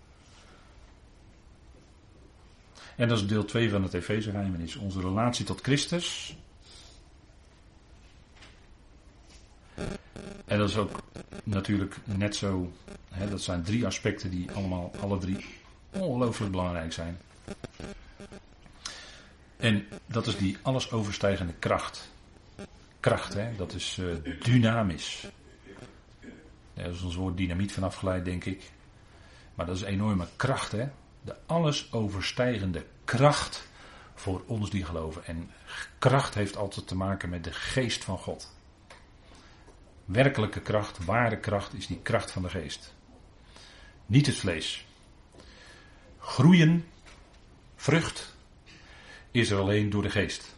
En 2.97 3.09
dat 3.09 3.19
is 3.19 3.27
deel 3.27 3.45
2 3.45 3.71
van 3.71 3.83
het 3.83 3.95
Efeze-geheimnis. 3.95 4.77
Onze 4.77 5.01
relatie 5.01 5.45
tot 5.45 5.61
Christus. 5.61 6.37
En 10.45 10.59
dat 10.59 10.69
is 10.69 10.77
ook 10.77 11.03
natuurlijk 11.45 11.97
net 12.05 12.37
zo. 12.37 12.73
Hè, 13.11 13.31
dat 13.31 13.43
zijn 13.43 13.63
drie 13.63 13.87
aspecten 13.87 14.31
die 14.31 14.51
allemaal, 14.53 14.93
alle 15.01 15.19
drie, 15.19 15.45
ongelooflijk 15.91 16.51
belangrijk 16.51 16.93
zijn. 16.93 17.19
En 19.57 19.87
dat 20.07 20.27
is 20.27 20.37
die 20.37 20.57
alles 20.63 20.91
overstijgende 20.91 21.53
kracht. 21.53 22.13
Kracht, 23.01 23.35
hè, 23.35 23.57
dat 23.57 23.75
is 23.75 23.99
uh, 24.01 24.35
dynamisch. 24.43 25.27
Daar 26.75 26.91
is 26.91 27.03
ons 27.03 27.15
woord 27.15 27.37
dynamiet 27.37 27.73
van 27.73 27.83
afgeleid, 27.83 28.25
denk 28.25 28.45
ik. 28.45 28.71
Maar 29.55 29.67
dat 29.67 29.77
is 29.77 29.83
enorme 29.83 30.27
kracht, 30.37 30.73
hè? 30.73 30.89
De 31.23 31.37
alles 31.47 31.93
overstijgende 31.93 32.87
kracht 33.05 33.69
voor 34.15 34.43
ons 34.47 34.71
die 34.71 34.85
geloven. 34.85 35.25
En 35.27 35.51
kracht 35.99 36.35
heeft 36.35 36.57
altijd 36.57 36.87
te 36.87 36.97
maken 36.97 37.29
met 37.29 37.45
de 37.45 37.53
geest 37.53 38.05
van 38.05 38.19
God. 38.19 38.53
Werkelijke 40.05 40.61
kracht, 40.61 41.05
ware 41.05 41.39
kracht 41.39 41.75
is 41.75 41.87
die 41.87 42.01
kracht 42.03 42.31
van 42.31 42.43
de 42.43 42.51
geest. 42.51 42.95
Niet 44.07 44.27
het 44.27 44.37
vlees. 44.37 44.87
Groeien, 46.19 46.85
vrucht, 47.77 48.37
is 49.31 49.51
er 49.51 49.59
alleen 49.59 49.91
door 49.91 50.03
de 50.03 50.11
geest. 50.11 50.55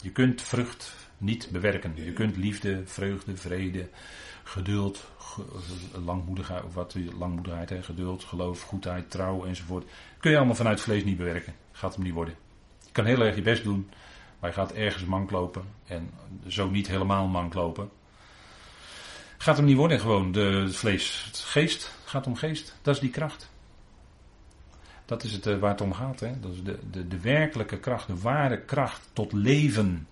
Je 0.00 0.10
kunt 0.10 0.42
vrucht 0.42 0.94
niet 1.18 1.48
bewerken. 1.50 1.92
Je 1.94 2.12
kunt 2.12 2.36
liefde, 2.36 2.82
vreugde, 2.86 3.36
vrede, 3.36 3.88
geduld, 4.44 5.04
langmoedigheid, 6.04 6.64
of 6.64 6.74
wat, 6.74 6.96
langmoedigheid, 7.18 7.68
hè, 7.68 7.82
geduld, 7.82 8.24
geloof, 8.24 8.62
goedheid, 8.62 9.10
trouw 9.10 9.44
enzovoort. 9.44 9.84
Kun 10.18 10.30
je 10.30 10.36
allemaal 10.36 10.54
vanuit 10.54 10.80
vlees 10.80 11.04
niet 11.04 11.16
bewerken. 11.16 11.54
Gaat 11.72 11.94
hem 11.94 12.04
niet 12.04 12.12
worden. 12.12 12.34
Je 12.84 12.92
kan 12.92 13.04
heel 13.04 13.20
erg 13.20 13.34
je 13.34 13.42
best 13.42 13.64
doen, 13.64 13.90
maar 14.38 14.50
je 14.50 14.56
gaat 14.56 14.72
ergens 14.72 15.04
mank 15.04 15.30
lopen. 15.30 15.62
En 15.86 16.10
zo 16.46 16.70
niet 16.70 16.88
helemaal 16.88 17.26
mank 17.26 17.54
lopen. 17.54 17.90
Gaat 19.38 19.56
hem 19.56 19.66
niet 19.66 19.76
worden 19.76 20.00
gewoon, 20.00 20.32
de, 20.32 20.40
het 20.40 20.76
vlees. 20.76 21.24
Het 21.26 21.38
geest, 21.38 21.94
gaat 22.04 22.26
om 22.26 22.36
geest. 22.36 22.76
Dat 22.82 22.94
is 22.94 23.00
die 23.00 23.10
kracht. 23.10 23.50
Dat 25.04 25.24
is 25.24 25.32
het 25.32 25.46
eh, 25.46 25.58
waar 25.58 25.70
het 25.70 25.80
om 25.80 25.92
gaat. 25.92 26.20
Hè? 26.20 26.40
Dat 26.40 26.52
is 26.52 26.62
de, 26.62 26.78
de, 26.90 27.08
de 27.08 27.20
werkelijke 27.20 27.78
kracht, 27.78 28.06
de 28.06 28.18
ware 28.18 28.60
kracht 28.60 29.08
tot 29.12 29.32
leven. 29.32 30.08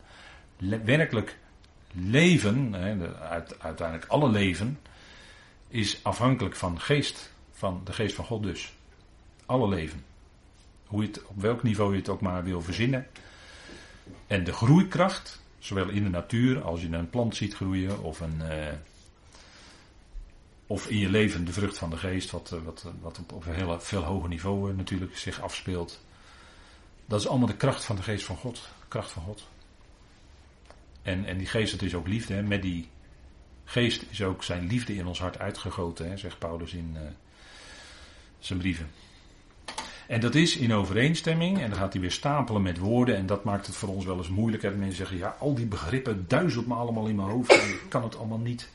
werkelijk 0.85 1.38
leven, 1.92 2.70
de, 2.70 3.14
uiteindelijk 3.59 4.07
alle 4.07 4.31
leven, 4.31 4.79
is 5.68 6.05
afhankelijk 6.05 6.57
van 6.57 6.81
geest. 6.81 7.33
Van 7.50 7.81
de 7.85 7.92
geest 7.92 8.14
van 8.14 8.24
God 8.24 8.42
dus. 8.42 8.72
Alle 9.46 9.68
leven. 9.68 10.05
Hoe 10.87 11.03
je 11.03 11.09
het, 11.09 11.24
op 11.26 11.40
welk 11.40 11.62
niveau 11.62 11.92
je 11.92 11.98
het 11.98 12.09
ook 12.09 12.20
maar 12.20 12.44
wil 12.44 12.62
verzinnen. 12.62 13.07
En 14.26 14.44
de 14.44 14.53
groeikracht, 14.53 15.40
zowel 15.59 15.88
in 15.88 16.03
de 16.03 16.11
natuur 16.11 16.62
als 16.62 16.81
je 16.81 16.88
een 16.88 17.11
plant 17.11 17.37
ziet 17.37 17.55
groeien 17.55 18.03
of 18.03 18.20
een, 18.20 18.40
uh, 18.42 18.66
of 20.66 20.87
in 20.87 20.98
je 20.98 21.11
leven 21.11 21.44
de 21.44 21.53
vrucht 21.53 21.79
van 21.79 21.90
de 21.90 21.96
geest, 21.96 22.31
wat, 22.31 22.53
eh, 22.53 22.59
wat, 22.64 22.87
wat 23.00 23.18
op, 23.18 23.33
op 23.33 23.46
een 23.46 23.55
heel 23.55 23.81
veel 23.81 24.03
hoger 24.03 24.29
niveau 24.29 24.70
eh, 24.70 24.76
natuurlijk 24.76 25.16
zich 25.16 25.40
afspeelt. 25.40 26.00
Dat 27.07 27.20
is 27.20 27.29
allemaal 27.29 27.46
de 27.46 27.57
kracht 27.57 27.85
van 27.85 27.96
de 27.96 28.03
geest 28.03 28.24
van 28.24 28.37
God. 28.37 28.68
Kracht 28.88 29.11
van 29.11 29.22
God. 29.22 29.46
En, 31.03 31.25
en 31.25 31.39
die 31.39 31.47
geest, 31.47 31.73
dat 31.73 31.83
is 31.83 31.95
ook 31.95 32.09
liefde. 32.09 32.35
Hè? 32.35 32.43
Met 32.43 32.63
die 32.63 32.89
geest 33.65 34.05
is 34.11 34.23
ook 34.23 34.43
zijn 34.43 34.67
liefde 34.67 34.95
in 34.95 35.07
ons 35.07 35.19
hart 35.19 35.39
uitgegoten, 35.39 36.09
hè? 36.11 36.17
zegt 36.17 36.39
Paulus 36.39 36.73
in 36.73 36.91
uh, 36.95 37.01
zijn 38.39 38.59
brieven. 38.59 38.91
En 40.07 40.21
dat 40.21 40.35
is 40.35 40.57
in 40.57 40.73
overeenstemming, 40.73 41.61
en 41.61 41.71
dan 41.71 41.79
gaat 41.79 41.93
hij 41.93 42.03
weer 42.03 42.11
stapelen 42.11 42.63
met 42.63 42.79
woorden, 42.79 43.17
en 43.17 43.27
dat 43.27 43.45
maakt 43.45 43.67
het 43.67 43.77
voor 43.77 43.89
ons 43.89 44.05
wel 44.05 44.17
eens 44.17 44.29
moeilijk. 44.29 44.63
En 44.63 44.79
mensen 44.79 44.97
zeggen, 44.97 45.17
ja, 45.17 45.37
al 45.39 45.55
die 45.55 45.67
begrippen 45.67 46.25
duizelt 46.29 46.67
me 46.67 46.75
allemaal 46.75 47.07
in 47.07 47.15
mijn 47.15 47.29
hoofd, 47.29 47.53
ik 47.53 47.87
kan 47.89 48.03
het 48.03 48.17
allemaal 48.17 48.39
niet. 48.39 48.69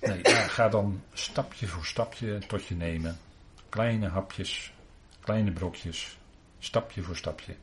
Nee, 0.00 0.18
ja, 0.22 0.46
ga 0.46 0.68
dan 0.68 1.02
stapje 1.12 1.66
voor 1.66 1.84
stapje 1.84 2.38
tot 2.46 2.66
je 2.66 2.74
nemen. 2.74 3.18
Kleine 3.68 4.08
hapjes, 4.08 4.72
kleine 5.20 5.50
brokjes, 5.50 6.18
stapje 6.58 7.02
voor 7.02 7.16
stapje. 7.16 7.54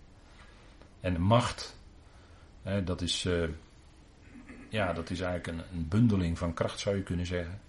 En 0.99 1.13
de 1.13 1.19
macht, 1.19 1.75
dat, 2.83 3.01
is, 3.01 3.25
uh, 3.25 3.49
ja, 4.69 4.93
dat 4.93 5.09
is 5.09 5.19
eigenlijk 5.19 5.47
een, 5.47 5.77
een 5.77 5.87
bundeling 5.87 6.37
van 6.37 6.53
kracht, 6.53 6.79
zou 6.79 6.95
je 6.95 7.03
kunnen 7.03 7.25
zeggen. 7.25 7.59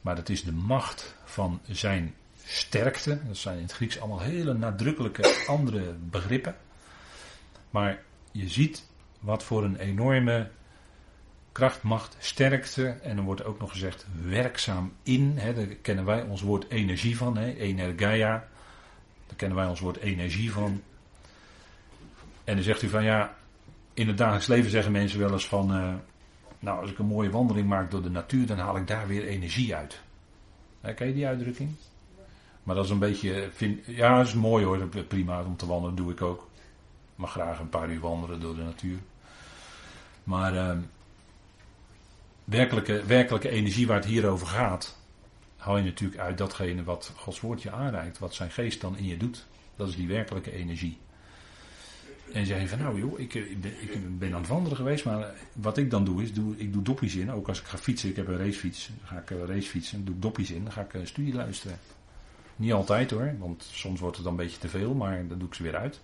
Maar 0.00 0.16
dat 0.16 0.28
is 0.28 0.44
de 0.44 0.52
macht 0.52 1.16
van 1.24 1.60
zijn 1.70 2.14
sterkte. 2.44 3.18
Dat 3.26 3.36
zijn 3.36 3.56
in 3.56 3.62
het 3.62 3.72
Grieks 3.72 4.00
allemaal 4.00 4.20
hele 4.20 4.54
nadrukkelijke 4.54 5.44
andere 5.46 5.92
begrippen. 5.92 6.56
Maar 7.70 8.02
je 8.32 8.48
ziet 8.48 8.86
wat 9.20 9.42
voor 9.42 9.64
een 9.64 9.76
enorme 9.76 10.50
kracht, 11.52 11.82
macht, 11.82 12.16
sterkte. 12.18 12.86
En 12.86 13.16
dan 13.16 13.24
wordt 13.24 13.44
ook 13.44 13.58
nog 13.60 13.70
gezegd 13.70 14.06
werkzaam 14.22 14.92
in. 15.02 15.34
Hè, 15.38 15.54
daar 15.54 15.66
kennen 15.66 16.04
wij 16.04 16.22
ons 16.22 16.42
woord 16.42 16.68
energie 16.68 17.16
van. 17.16 17.36
Hè, 17.36 17.54
energia. 17.54 18.48
Daar 19.26 19.36
kennen 19.36 19.56
wij 19.58 19.66
ons 19.66 19.80
woord 19.80 19.96
energie 19.96 20.52
van. 20.52 20.82
En 22.44 22.54
dan 22.54 22.64
zegt 22.64 22.82
u 22.82 22.88
van 22.88 23.04
ja, 23.04 23.36
in 24.00 24.08
het 24.08 24.18
dagelijks 24.18 24.46
leven 24.46 24.70
zeggen 24.70 24.92
mensen 24.92 25.18
wel 25.18 25.32
eens 25.32 25.48
van. 25.48 25.76
Uh, 25.76 25.94
nou, 26.58 26.80
als 26.80 26.90
ik 26.90 26.98
een 26.98 27.06
mooie 27.06 27.30
wandeling 27.30 27.68
maak 27.68 27.90
door 27.90 28.02
de 28.02 28.10
natuur, 28.10 28.46
dan 28.46 28.58
haal 28.58 28.76
ik 28.76 28.86
daar 28.86 29.06
weer 29.06 29.26
energie 29.26 29.74
uit. 29.74 30.00
Hè, 30.80 30.94
ken 30.94 31.06
je 31.06 31.14
die 31.14 31.26
uitdrukking? 31.26 31.70
Maar 32.62 32.74
dat 32.74 32.84
is 32.84 32.90
een 32.90 32.98
beetje. 32.98 33.48
Vind, 33.52 33.86
ja, 33.86 34.16
dat 34.16 34.26
is 34.26 34.34
mooi 34.34 34.64
hoor. 34.64 34.88
Prima 35.08 35.42
om 35.42 35.56
te 35.56 35.66
wandelen, 35.66 35.96
doe 35.96 36.10
ik 36.10 36.22
ook. 36.22 36.48
Mag 37.14 37.30
graag 37.30 37.58
een 37.58 37.68
paar 37.68 37.90
uur 37.90 38.00
wandelen 38.00 38.40
door 38.40 38.54
de 38.54 38.62
natuur. 38.62 38.98
Maar. 40.24 40.54
Uh, 40.54 40.78
werkelijke, 42.44 43.04
werkelijke 43.06 43.48
energie 43.48 43.86
waar 43.86 43.96
het 43.96 44.04
hier 44.04 44.28
over 44.28 44.46
gaat, 44.46 44.98
haal 45.56 45.76
je 45.76 45.84
natuurlijk 45.84 46.20
uit 46.20 46.38
datgene 46.38 46.84
wat 46.84 47.12
Gods 47.16 47.40
woord 47.40 47.62
je 47.62 47.70
aanreikt, 47.70 48.18
wat 48.18 48.34
zijn 48.34 48.50
geest 48.50 48.80
dan 48.80 48.96
in 48.96 49.04
je 49.04 49.16
doet. 49.16 49.46
Dat 49.76 49.88
is 49.88 49.96
die 49.96 50.08
werkelijke 50.08 50.52
energie. 50.52 50.98
En 52.32 52.46
je 52.46 52.68
van 52.68 52.78
nou 52.78 52.98
joh, 52.98 53.20
ik, 53.20 53.60
ben, 53.60 53.72
ik, 53.80 54.18
ben, 54.18 54.34
aan 54.34 54.40
het 54.40 54.48
wandelen 54.48 54.76
geweest, 54.76 55.04
maar 55.04 55.34
wat 55.52 55.78
ik 55.78 55.90
dan 55.90 56.04
doe 56.04 56.22
is, 56.22 56.28
ik 56.56 56.72
doe 56.72 56.82
doppies 56.82 57.14
in. 57.14 57.32
Ook 57.32 57.48
als 57.48 57.60
ik 57.60 57.66
ga 57.66 57.78
fietsen, 57.78 58.08
ik 58.08 58.16
heb 58.16 58.28
een 58.28 58.36
racefiets, 58.36 58.90
ga 59.04 59.18
ik 59.18 59.30
racefietsen, 59.46 60.04
doe 60.04 60.14
ik 60.14 60.22
doppies 60.22 60.50
in, 60.50 60.62
dan 60.62 60.72
ga 60.72 60.80
ik 60.80 60.94
een 60.94 61.06
studie 61.06 61.34
luisteren. 61.34 61.78
Niet 62.56 62.72
altijd 62.72 63.10
hoor, 63.10 63.34
want 63.38 63.68
soms 63.72 64.00
wordt 64.00 64.16
het 64.16 64.24
dan 64.24 64.34
een 64.34 64.44
beetje 64.44 64.58
te 64.58 64.68
veel, 64.68 64.94
maar 64.94 65.26
dan 65.28 65.38
doe 65.38 65.48
ik 65.48 65.54
ze 65.54 65.62
weer 65.62 65.76
uit. 65.76 66.00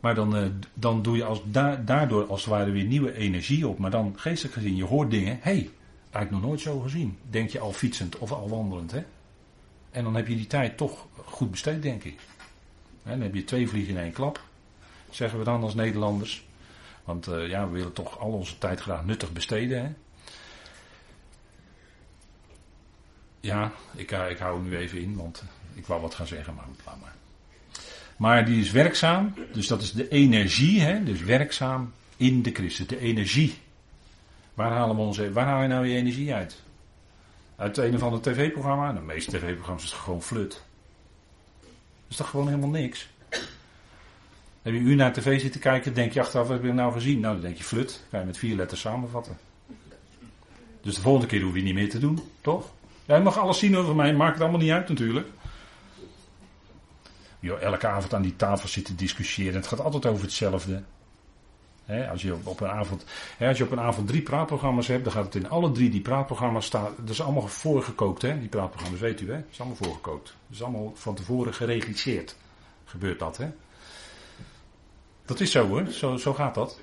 Maar 0.00 0.14
dan, 0.14 0.52
dan 0.74 1.02
doe 1.02 1.16
je 1.16 1.24
als 1.24 1.42
daardoor 1.84 2.26
als 2.26 2.40
het 2.40 2.50
ware 2.50 2.70
weer 2.70 2.84
nieuwe 2.84 3.14
energie 3.16 3.68
op. 3.68 3.78
Maar 3.78 3.90
dan 3.90 4.12
geestelijk 4.16 4.54
gezien, 4.54 4.76
je 4.76 4.84
hoort 4.84 5.10
dingen. 5.10 5.38
Hey, 5.40 5.70
eigenlijk 6.10 6.30
nog 6.30 6.40
nooit 6.40 6.60
zo 6.60 6.78
gezien. 6.78 7.18
Denk 7.30 7.50
je 7.50 7.58
al 7.58 7.72
fietsend 7.72 8.18
of 8.18 8.32
al 8.32 8.48
wandelend. 8.48 8.90
Hè? 8.90 9.02
En 9.90 10.04
dan 10.04 10.14
heb 10.14 10.28
je 10.28 10.36
die 10.36 10.46
tijd 10.46 10.76
toch 10.76 11.06
goed 11.24 11.50
besteed, 11.50 11.82
denk 11.82 12.04
ik. 12.04 12.20
Dan 13.02 13.20
heb 13.20 13.34
je 13.34 13.44
twee 13.44 13.68
vliegen 13.68 13.94
in 13.94 14.00
één 14.00 14.12
klap. 14.12 14.40
Zeggen 15.14 15.38
we 15.38 15.44
dan 15.44 15.62
als 15.62 15.74
Nederlanders. 15.74 16.44
Want 17.04 17.28
uh, 17.28 17.48
ja, 17.48 17.66
we 17.66 17.72
willen 17.72 17.92
toch 17.92 18.18
al 18.18 18.30
onze 18.30 18.58
tijd 18.58 18.80
graag 18.80 19.04
nuttig 19.04 19.32
besteden. 19.32 19.82
Hè? 19.82 19.92
Ja, 23.40 23.72
ik, 23.94 24.12
uh, 24.12 24.30
ik 24.30 24.38
hou 24.38 24.62
nu 24.62 24.76
even 24.76 24.98
in, 25.00 25.16
want 25.16 25.44
ik 25.74 25.86
wou 25.86 26.00
wat 26.00 26.14
gaan 26.14 26.26
zeggen, 26.26 26.54
maar 26.54 26.64
laat 26.84 27.00
maar. 27.00 27.14
Maar 28.16 28.44
die 28.44 28.60
is 28.60 28.70
werkzaam, 28.70 29.34
dus 29.52 29.66
dat 29.66 29.82
is 29.82 29.92
de 29.92 30.08
energie, 30.08 30.80
hè? 30.80 31.04
dus 31.04 31.20
werkzaam 31.20 31.92
in 32.16 32.42
de 32.42 32.50
Christus, 32.50 32.86
de 32.86 32.98
energie. 32.98 33.58
Waar 34.54 34.70
halen 34.70 34.96
we 34.96 35.02
onze, 35.02 35.32
waar 35.32 35.46
haal 35.46 35.62
je 35.62 35.68
nou 35.68 35.86
je 35.86 35.96
energie 35.96 36.34
uit? 36.34 36.62
Uit 37.56 37.76
een 37.76 37.94
of 37.94 38.02
ander 38.02 38.20
tv-programma? 38.20 38.92
De 38.92 39.00
meeste 39.00 39.30
tv-programma's 39.30 39.84
is 39.84 39.92
gewoon 39.92 40.22
flut. 40.22 40.62
Dat 41.60 42.08
is 42.08 42.16
toch 42.16 42.30
gewoon 42.30 42.48
helemaal 42.48 42.68
niks? 42.68 43.08
Heb 44.64 44.74
je 44.74 44.80
u 44.80 44.94
naar 44.94 45.12
tv 45.12 45.40
zitten 45.40 45.60
kijken, 45.60 45.94
denk 45.94 46.12
je 46.12 46.20
achteraf, 46.20 46.46
wat 46.46 46.56
heb 46.56 46.66
je 46.66 46.72
nou 46.72 46.92
gezien? 46.92 47.20
Nou, 47.20 47.34
dan 47.34 47.42
denk 47.42 47.56
je 47.56 47.64
flut, 47.64 48.04
kan 48.10 48.20
je 48.20 48.26
met 48.26 48.38
vier 48.38 48.56
letters 48.56 48.80
samenvatten. 48.80 49.36
Dus 50.82 50.94
de 50.94 51.00
volgende 51.00 51.26
keer 51.26 51.42
hoef 51.42 51.54
je 51.54 51.62
niet 51.62 51.74
meer 51.74 51.90
te 51.90 51.98
doen, 51.98 52.20
toch? 52.40 52.70
Jij 53.04 53.22
mag 53.22 53.38
alles 53.38 53.58
zien 53.58 53.76
over 53.76 53.94
mij, 53.94 54.14
maakt 54.14 54.32
het 54.32 54.42
allemaal 54.42 54.60
niet 54.60 54.70
uit 54.70 54.88
natuurlijk 54.88 55.26
elke 57.50 57.86
avond 57.86 58.14
aan 58.14 58.22
die 58.22 58.36
tafel 58.36 58.68
zitten 58.68 58.96
discussiëren. 58.96 59.54
Het 59.54 59.66
gaat 59.66 59.80
altijd 59.80 60.06
over 60.06 60.24
hetzelfde. 60.24 60.82
als, 62.10 62.22
je 62.22 62.36
op 62.44 62.60
een 62.60 62.68
avond, 62.68 63.04
als 63.40 63.58
je 63.58 63.64
op 63.64 63.70
een 63.70 63.80
avond 63.80 64.08
drie 64.08 64.22
praatprogramma's 64.22 64.86
hebt, 64.86 65.04
dan 65.04 65.12
gaat 65.12 65.24
het 65.24 65.34
in 65.34 65.50
alle 65.50 65.72
drie 65.72 65.90
die 65.90 66.00
praatprogramma's 66.00 66.66
staan. 66.66 66.92
Dat 66.98 67.08
is 67.08 67.22
allemaal 67.22 67.48
voorgekookt, 67.48 68.22
hè? 68.22 68.38
die 68.38 68.48
praatprogramma's, 68.48 69.00
weet 69.00 69.20
u, 69.20 69.26
hè? 69.26 69.36
Dat 69.36 69.50
is 69.50 69.60
allemaal 69.60 69.76
voorgekookt. 69.76 70.24
Dat 70.26 70.56
is 70.56 70.62
allemaal 70.62 70.92
van 70.94 71.14
tevoren 71.14 71.54
geregisseerd. 71.54 72.36
Gebeurt 72.84 73.18
dat, 73.18 73.36
hè? 73.36 73.50
Dat 75.24 75.40
is 75.40 75.50
zo 75.50 75.66
hoor, 75.66 75.86
zo, 75.90 76.16
zo 76.16 76.34
gaat 76.34 76.54
dat. 76.54 76.78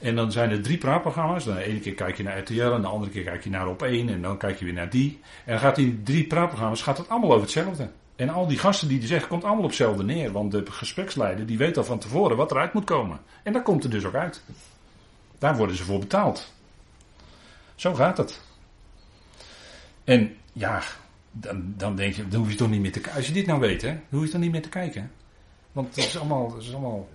En 0.00 0.16
dan 0.16 0.32
zijn 0.32 0.50
er 0.50 0.62
drie 0.62 0.78
praatprogramma's. 0.78 1.44
De 1.44 1.64
ene 1.64 1.80
keer 1.80 1.94
kijk 1.94 2.16
je 2.16 2.22
naar 2.22 2.38
RTL 2.38 2.62
en 2.62 2.80
de 2.80 2.86
andere 2.86 3.12
keer 3.12 3.24
kijk 3.24 3.44
je 3.44 3.50
naar 3.50 3.68
op 3.68 3.82
één 3.82 4.08
en 4.08 4.22
dan 4.22 4.36
kijk 4.36 4.58
je 4.58 4.64
weer 4.64 4.74
naar 4.74 4.90
die. 4.90 5.20
En 5.44 5.52
dan 5.52 5.60
gaat 5.60 5.76
die 5.76 6.02
drie 6.02 6.26
praatprogramma's 6.26 6.82
gaat 6.82 6.98
het 6.98 7.08
allemaal 7.08 7.30
over 7.30 7.42
hetzelfde. 7.42 7.90
En 8.16 8.28
al 8.28 8.46
die 8.46 8.58
gasten 8.58 8.88
die 8.88 8.98
die 8.98 9.08
zeggen, 9.08 9.28
komt 9.28 9.44
allemaal 9.44 9.62
op 9.62 9.68
hetzelfde 9.68 10.04
neer. 10.04 10.32
Want 10.32 10.52
de 10.52 10.64
gespreksleider 10.66 11.46
die 11.46 11.58
weet 11.58 11.76
al 11.76 11.84
van 11.84 11.98
tevoren 11.98 12.36
wat 12.36 12.50
eruit 12.50 12.72
moet 12.72 12.84
komen. 12.84 13.20
En 13.42 13.52
daar 13.52 13.62
komt 13.62 13.82
het 13.82 13.92
dus 13.92 14.04
ook 14.04 14.14
uit. 14.14 14.42
Daar 15.38 15.56
worden 15.56 15.76
ze 15.76 15.84
voor 15.84 15.98
betaald. 15.98 16.52
Zo 17.74 17.94
gaat 17.94 18.16
het. 18.16 18.40
En 20.04 20.36
ja, 20.52 20.82
dan, 21.30 21.74
dan 21.76 21.96
denk 21.96 22.14
je, 22.14 22.28
dan 22.28 22.40
hoef 22.40 22.50
je 22.50 22.56
toch 22.56 22.70
niet 22.70 22.80
meer 22.80 22.92
te 22.92 23.00
kijken. 23.00 23.16
Als 23.16 23.26
je 23.26 23.32
dit 23.32 23.46
nou 23.46 23.60
weet, 23.60 23.82
hè, 23.82 23.88
dan 23.88 24.18
hoef 24.18 24.24
je 24.24 24.30
toch 24.30 24.40
niet 24.40 24.52
meer 24.52 24.62
te 24.62 24.68
kijken. 24.68 25.10
Want 25.72 25.88
het 25.88 25.96
is 25.96 26.18
allemaal, 26.18 26.56
is 26.58 26.72
allemaal. 26.72 27.08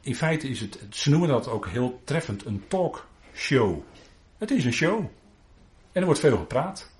In 0.00 0.14
feite 0.14 0.48
is 0.48 0.60
het, 0.60 0.78
ze 0.90 1.10
noemen 1.10 1.28
dat 1.28 1.48
ook 1.48 1.68
heel 1.68 2.00
treffend, 2.04 2.44
een 2.44 2.64
talkshow. 2.68 3.82
Het 4.38 4.50
is 4.50 4.64
een 4.64 4.72
show. 4.72 4.98
En 5.92 6.00
er 6.00 6.04
wordt 6.04 6.20
veel 6.20 6.36
gepraat. 6.36 6.90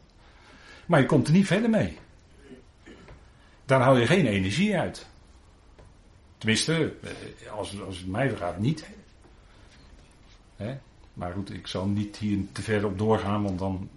Maar 0.86 1.00
je 1.00 1.06
komt 1.06 1.26
er 1.26 1.32
niet 1.32 1.46
verder 1.46 1.70
mee. 1.70 1.98
Daar 3.64 3.80
haal 3.80 3.96
je 3.96 4.06
geen 4.06 4.26
energie 4.26 4.76
uit. 4.76 5.06
Tenminste, 6.38 6.94
eh, 7.02 7.52
als, 7.52 7.82
als 7.82 7.98
het 7.98 8.06
mij 8.06 8.36
gaat, 8.36 8.58
niet. 8.58 8.86
Maar 11.14 11.32
goed, 11.32 11.52
ik 11.52 11.66
zal 11.66 11.86
niet 11.86 12.16
hier 12.16 12.38
te 12.52 12.62
ver 12.62 12.86
op 12.86 12.98
doorgaan, 12.98 13.42
want 13.42 13.58
dan 13.58 13.88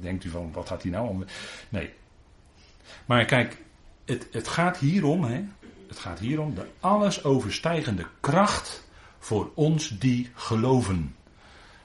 denkt 0.00 0.24
u 0.24 0.28
van, 0.28 0.52
wat 0.52 0.68
gaat 0.68 0.82
hij 0.82 0.90
nou 0.90 1.08
om? 1.08 1.24
Nee. 1.68 1.92
Maar 3.06 3.24
kijk, 3.24 3.56
het, 4.04 4.28
het 4.30 4.48
gaat 4.48 4.78
hierom, 4.78 5.24
hè. 5.24 5.44
Het 5.88 5.98
gaat 5.98 6.18
hierom 6.18 6.54
de 6.54 6.66
alles 6.80 7.24
overstijgende 7.24 8.06
kracht 8.20 8.88
voor 9.18 9.50
ons 9.54 9.98
die 9.98 10.30
geloven. 10.34 11.16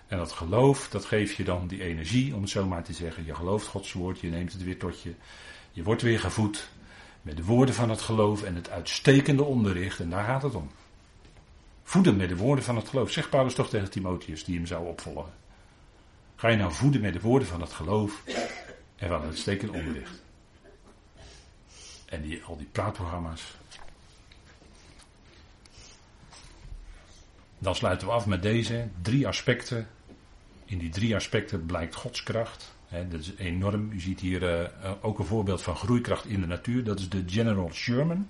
En 0.08 0.18
dat 0.18 0.32
geloof, 0.32 0.90
dat 0.90 1.06
geeft 1.06 1.36
je 1.36 1.44
dan 1.44 1.68
die 1.68 1.84
energie, 1.84 2.36
om 2.36 2.42
het 2.42 2.50
zo 2.50 2.66
maar 2.66 2.84
te 2.84 2.94
zeggen. 2.94 3.26
Je 3.26 3.36
gelooft 3.36 3.68
Gods 3.68 3.94
woord, 3.94 4.20
je 4.20 4.30
neemt 4.30 4.52
het 4.52 4.64
weer 4.64 4.80
tot 4.80 5.02
je. 5.02 5.14
Je 5.72 5.84
wordt 5.84 6.02
weer 6.02 6.20
gevoed 6.20 6.70
met 7.22 7.38
de 7.38 7.44
woorden 7.44 7.76
van 7.76 7.90
het 7.90 8.02
geloof 8.02 8.44
en 8.44 8.56
het 8.56 8.70
uitstekende 8.70 9.44
onderricht. 9.44 10.00
En 10.00 10.10
daar 10.10 10.26
gaat 10.26 10.42
het 10.42 10.56
om. 10.56 10.70
Voeden 11.84 12.18
met 12.18 12.30
de 12.30 12.38
woorden 12.38 12.64
van 12.64 12.76
het 12.76 12.88
geloof. 12.88 13.12
Zegt 13.12 13.30
Paulus 13.30 13.54
toch 13.54 13.70
tegen 13.70 13.90
Timotheus, 13.90 14.44
die 14.44 14.56
hem 14.56 14.66
zou 14.66 14.88
opvolgen. 14.88 15.34
Ga 16.36 16.48
je 16.48 16.58
nou 16.58 16.74
voeden 16.74 17.02
met 17.02 17.14
de 17.14 17.22
woorden 17.22 17.48
van 17.48 17.62
het 17.62 17.74
geloof 17.74 18.24
en 18.96 19.08
van 19.08 19.18
het 19.18 19.26
uitstekende 19.26 19.74
onderricht. 19.74 20.22
En 22.06 22.22
die, 22.22 22.44
al 22.44 22.58
die 22.58 22.68
praatprogramma's. 22.72 23.59
Dan 27.60 27.76
sluiten 27.76 28.08
we 28.08 28.14
af 28.14 28.26
met 28.26 28.42
deze 28.42 28.88
drie 29.02 29.28
aspecten. 29.28 29.88
In 30.66 30.78
die 30.78 30.90
drie 30.90 31.16
aspecten 31.16 31.66
blijkt 31.66 31.96
Gods 31.96 32.24
kracht. 32.24 32.76
dat 33.10 33.20
is 33.20 33.34
enorm. 33.38 33.92
U 33.92 34.00
ziet 34.00 34.20
hier 34.20 34.62
uh, 34.62 34.92
ook 35.02 35.20
een 35.20 35.26
voorbeeld 35.26 35.62
van 35.62 35.76
groeikracht 35.76 36.26
in 36.26 36.42
de 36.42 36.48
natuur. 36.48 36.84
Dat 36.84 37.00
is 37.00 37.10
de 37.10 37.24
General 37.26 37.72
Sherman. 37.72 38.28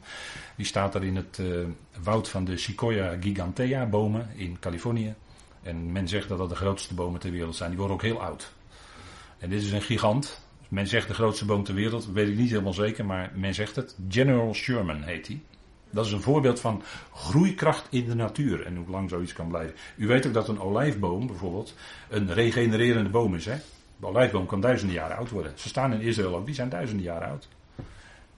Die 0.55 0.65
staat 0.65 0.95
er 0.95 1.03
in 1.03 1.15
het 1.15 1.37
uh, 1.41 1.65
woud 2.03 2.29
van 2.29 2.45
de 2.45 2.57
Sequoia 2.57 3.17
gigantea 3.19 3.85
bomen 3.85 4.29
in 4.35 4.59
Californië. 4.59 5.15
En 5.61 5.91
men 5.91 6.07
zegt 6.07 6.27
dat 6.27 6.37
dat 6.37 6.49
de 6.49 6.55
grootste 6.55 6.93
bomen 6.93 7.19
ter 7.19 7.31
wereld 7.31 7.55
zijn. 7.55 7.69
Die 7.69 7.79
worden 7.79 7.95
ook 7.95 8.03
heel 8.03 8.21
oud. 8.21 8.53
En 9.39 9.49
dit 9.49 9.61
is 9.61 9.71
een 9.71 9.81
gigant. 9.81 10.47
Men 10.69 10.87
zegt 10.87 11.07
de 11.07 11.13
grootste 11.13 11.45
boom 11.45 11.63
ter 11.63 11.73
wereld. 11.73 12.11
Weet 12.11 12.27
ik 12.27 12.37
niet 12.37 12.49
helemaal 12.49 12.73
zeker, 12.73 13.05
maar 13.05 13.31
men 13.35 13.53
zegt 13.53 13.75
het. 13.75 13.95
General 14.09 14.53
Sherman 14.53 15.01
heet 15.01 15.27
hij. 15.27 15.41
Dat 15.89 16.05
is 16.05 16.11
een 16.11 16.21
voorbeeld 16.21 16.59
van 16.59 16.83
groeikracht 17.13 17.87
in 17.89 18.05
de 18.05 18.15
natuur 18.15 18.65
en 18.65 18.75
hoe 18.75 18.89
lang 18.89 19.09
zoiets 19.09 19.33
kan 19.33 19.47
blijven. 19.47 19.75
U 19.95 20.07
weet 20.07 20.27
ook 20.27 20.33
dat 20.33 20.47
een 20.47 20.61
olijfboom 20.61 21.27
bijvoorbeeld 21.27 21.75
een 22.09 22.33
regenererende 22.33 23.09
boom 23.09 23.35
is. 23.35 23.45
Hè? 23.45 23.55
De 23.97 24.05
olijfboom 24.05 24.45
kan 24.45 24.61
duizenden 24.61 24.95
jaren 24.95 25.17
oud 25.17 25.29
worden. 25.29 25.51
Ze 25.55 25.67
staan 25.67 25.93
in 25.93 26.01
Israël 26.01 26.35
ook, 26.35 26.45
die 26.45 26.55
zijn 26.55 26.69
duizenden 26.69 27.05
jaren 27.05 27.27
oud. 27.27 27.47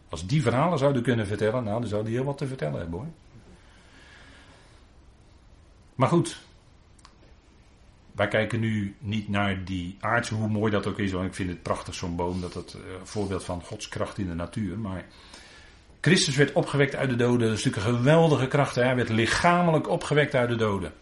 Als 0.10 0.28
die 0.28 0.42
verhalen 0.42 0.78
zouden 0.78 1.02
kunnen 1.02 1.28
vertellen, 1.28 1.64
nou 1.64 1.80
dan 1.80 1.90
zou 1.90 2.04
die 2.04 2.16
heel 2.16 2.24
wat 2.24 2.38
te 2.38 2.48
vertellen 2.48 2.80
hebben 2.80 3.00
hoor. 3.00 3.08
Maar 5.96 6.08
goed, 6.08 6.42
wij 8.12 8.28
kijken 8.28 8.60
nu 8.60 8.96
niet 9.00 9.30
naar 9.30 9.66
die 9.66 9.98
aardse, 10.00 10.34
hoe 10.34 10.48
mooi 10.48 10.72
dat 10.72 10.88
ook 10.88 11.00
is, 11.00 11.12
want 11.12 11.26
ik 11.26 11.34
vind 11.34 11.50
het 11.50 11.62
prachtig 11.62 11.94
zo'n 11.94 12.16
boom, 12.16 12.42
dat 12.42 12.54
het 12.54 12.74
uh, 12.74 12.82
voorbeeld 13.04 13.44
van 13.44 13.62
Gods 13.62 13.88
kracht 13.88 14.18
in 14.18 14.28
de 14.28 14.34
natuur. 14.34 14.80
Maar 14.80 15.06
Christus 16.02 16.36
werd 16.36 16.52
opgewekt 16.52 16.96
uit 16.96 17.10
de 17.10 17.16
doden. 17.16 17.48
Dat 17.48 17.58
is 17.58 17.64
natuurlijk 17.64 17.94
een 17.94 18.00
geweldige 18.00 18.48
kracht. 18.48 18.76
Hij 18.76 18.96
werd 18.96 19.10
lichamelijk 19.10 19.90
opgewekt 19.90 20.36
uit 20.36 20.50
de 20.50 20.56
doden. 20.56 20.94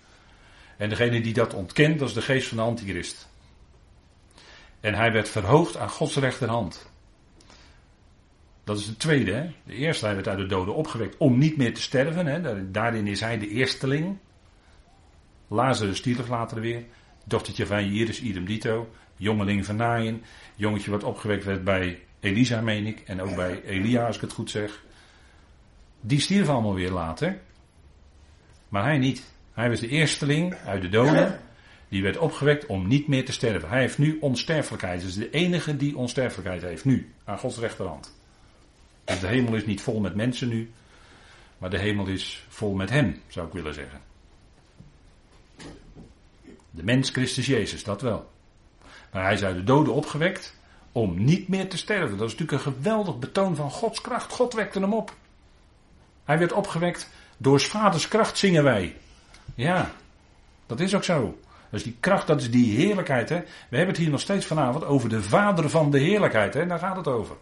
En 0.78 0.90
degene 0.90 1.22
die 1.22 1.34
dat 1.34 1.54
ontkent, 1.54 2.00
dat 2.00 2.08
is 2.08 2.14
de 2.14 2.22
geest 2.22 2.48
van 2.48 2.58
de 2.58 2.64
antichrist. 2.64 3.30
En 4.80 4.94
hij 4.94 5.12
werd 5.12 5.30
verhoogd 5.30 5.78
aan 5.78 5.90
Gods 5.90 6.16
rechterhand. 6.16 6.92
Dat 8.64 8.80
is 8.80 8.86
de 8.86 8.98
tweede. 8.98 9.32
Hè? 9.32 9.52
De 9.64 9.74
eerste, 9.74 10.06
hij 10.06 10.16
werd 10.16 10.28
uit 10.28 10.38
de 10.38 10.46
doden 10.46 10.76
opgewekt 10.76 11.18
om 11.18 11.38
niet 11.38 11.58
meer 11.58 11.74
te 11.74 11.82
sterven. 11.82 12.26
Hè? 12.26 12.72
Daarin 12.72 13.08
is 13.08 13.20
hij 13.20 13.38
de 13.38 13.48
eersteling. 13.48 14.18
Lazarus 15.48 15.98
stierf 15.98 16.28
later 16.28 16.62
weer. 16.62 16.84
Dochtertje 17.26 17.66
van 17.66 17.80
Iris, 17.80 18.22
idem 18.22 18.46
dito. 18.46 18.90
Jongeling 19.16 19.66
van 19.66 19.76
Naaien. 19.76 20.24
Jongetje 20.56 20.92
wat 20.92 21.04
opgewekt 21.04 21.44
werd 21.44 21.64
bij 21.64 22.00
Elisa, 22.20 22.62
meen 22.62 22.86
ik. 22.86 23.00
En 23.00 23.22
ook 23.22 23.36
bij 23.36 23.64
Elia, 23.64 24.06
als 24.06 24.16
ik 24.16 24.22
het 24.22 24.34
goed 24.34 24.50
zeg. 24.50 24.84
Die 26.02 26.20
stierf 26.20 26.50
allemaal 26.50 26.74
weer 26.74 26.92
later. 26.92 27.40
Maar 28.70 28.84
hij 28.84 28.98
niet. 28.98 29.24
Hij 29.54 29.70
was 29.70 29.80
de 29.80 29.88
eersteling 29.88 30.56
uit 30.56 30.82
de 30.82 30.90
doden. 30.90 31.40
Die 31.90 32.04
werd 32.04 32.18
opgewekt 32.18 32.66
om 32.66 32.88
niet 32.88 33.08
meer 33.08 33.26
te 33.26 33.32
sterven. 33.32 33.70
Hij 33.70 33.80
heeft 33.80 33.98
nu 33.98 34.18
onsterfelijkheid. 34.22 35.04
Is 35.04 35.16
de 35.16 35.30
enige 35.30 35.78
die 35.78 35.98
onsterfelijkheid 35.98 36.62
heeft. 36.62 36.86
Nu. 36.86 37.14
Aan 37.24 37.40
Gods 37.40 37.58
rechterhand. 37.58 38.18
Dus 39.04 39.20
de 39.20 39.28
hemel 39.28 39.56
is 39.56 39.66
niet 39.66 39.82
vol 39.82 40.00
met 40.00 40.16
mensen 40.16 40.48
nu. 40.48 40.72
Maar 41.58 41.70
de 41.70 41.80
hemel 41.80 42.06
is 42.06 42.46
vol 42.48 42.74
met 42.74 42.90
hem, 42.90 43.22
zou 43.28 43.48
ik 43.48 43.54
willen 43.54 43.74
zeggen. 43.74 44.02
De 46.72 46.84
mens 46.84 47.10
Christus 47.10 47.46
Jezus, 47.46 47.84
dat 47.84 48.02
wel. 48.02 48.32
Maar 49.12 49.24
hij 49.24 49.34
is 49.34 49.44
uit 49.44 49.56
de 49.56 49.64
doden 49.64 49.94
opgewekt 49.94 50.58
om 50.92 51.24
niet 51.24 51.48
meer 51.48 51.70
te 51.70 51.78
sterven. 51.78 52.18
Dat 52.18 52.28
is 52.28 52.36
natuurlijk 52.36 52.66
een 52.66 52.74
geweldig 52.74 53.20
betoon 53.20 53.56
van 53.56 53.72
Gods 53.72 54.02
kracht. 54.02 54.32
God 54.32 54.54
wekte 54.54 54.80
hem 54.80 54.94
op. 54.94 55.16
Hij 56.30 56.40
werd 56.40 56.52
opgewekt 56.52 57.10
door 57.38 57.60
vaders 57.60 58.08
kracht, 58.08 58.38
zingen 58.38 58.64
wij. 58.64 58.96
Ja, 59.56 59.92
dat 60.66 60.80
is 60.80 60.96
ook 60.96 61.04
zo. 61.04 61.38
Dus 61.70 61.84
die 61.84 61.98
kracht, 62.00 62.28
dat 62.28 62.42
is 62.42 62.52
die 62.52 62.78
heerlijkheid. 62.78 63.30
Hè? 63.30 63.40
We 63.70 63.78
hebben 63.78 63.88
het 63.88 63.98
hier 63.98 64.10
nog 64.10 64.20
steeds 64.20 64.46
vanavond 64.46 64.86
over 64.86 65.10
de 65.10 65.24
vader 65.24 65.70
van 65.70 65.92
de 65.92 66.00
heerlijkheid. 66.00 66.54
Hè? 66.54 66.66
Daar 66.66 66.80
gaat 66.80 66.96
het 66.96 67.08
over. 67.08 67.36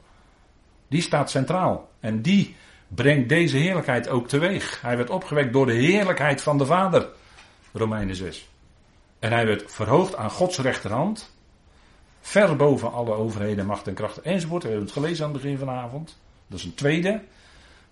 Die 0.88 1.02
staat 1.02 1.30
centraal. 1.30 1.90
En 2.00 2.22
die 2.22 2.56
brengt 2.88 3.30
deze 3.30 3.58
heerlijkheid 3.58 4.10
ook 4.10 4.28
teweeg. 4.28 4.82
Hij 4.82 4.98
werd 4.98 5.10
opgewekt 5.10 5.54
door 5.54 5.66
de 5.66 5.74
heerlijkheid 5.74 6.42
van 6.42 6.58
de 6.58 6.66
vader. 6.66 7.08
Romeinen 7.74 8.16
6. 8.16 8.50
En 9.20 9.32
hij 9.32 9.46
werd 9.46 9.72
verhoogd 9.72 10.16
aan 10.16 10.32
Gods 10.32 10.60
rechterhand. 10.60 11.34
Ver 12.22 12.56
boven 12.56 12.92
alle 12.92 13.14
overheden, 13.14 13.66
macht 13.66 13.88
en 13.88 13.94
krachten 13.94 14.24
enzovoort. 14.24 14.64
We 14.64 14.70
hebben 14.70 14.88
het 14.88 14.96
gelezen 14.96 15.26
aan 15.26 15.32
het 15.32 15.42
begin 15.42 15.58
van 15.58 15.68
de 15.68 15.74
avond. 15.74 16.18
Dat 16.48 16.60
is 16.60 16.66
een 16.66 16.76
tweede 16.76 17.22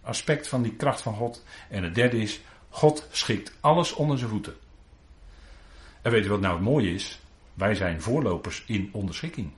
aspect 0.06 0.47
van 0.47 0.62
die 0.62 0.76
kracht 0.76 1.01
van 1.01 1.16
God. 1.16 1.43
En 1.70 1.84
het 1.84 1.95
derde 1.95 2.22
is, 2.22 2.41
God 2.70 3.08
schikt 3.12 3.53
alles 3.60 3.93
onder 3.93 4.18
zijn 4.18 4.30
voeten. 4.30 4.56
En 6.01 6.12
weet 6.12 6.24
je 6.24 6.30
wat 6.30 6.39
nou 6.39 6.53
het 6.53 6.64
mooie 6.64 6.93
is? 6.93 7.20
Wij 7.53 7.76
zijn 7.76 8.01
voorlopers 8.01 8.64
in 8.68 8.89
onderschikking. 8.91 9.51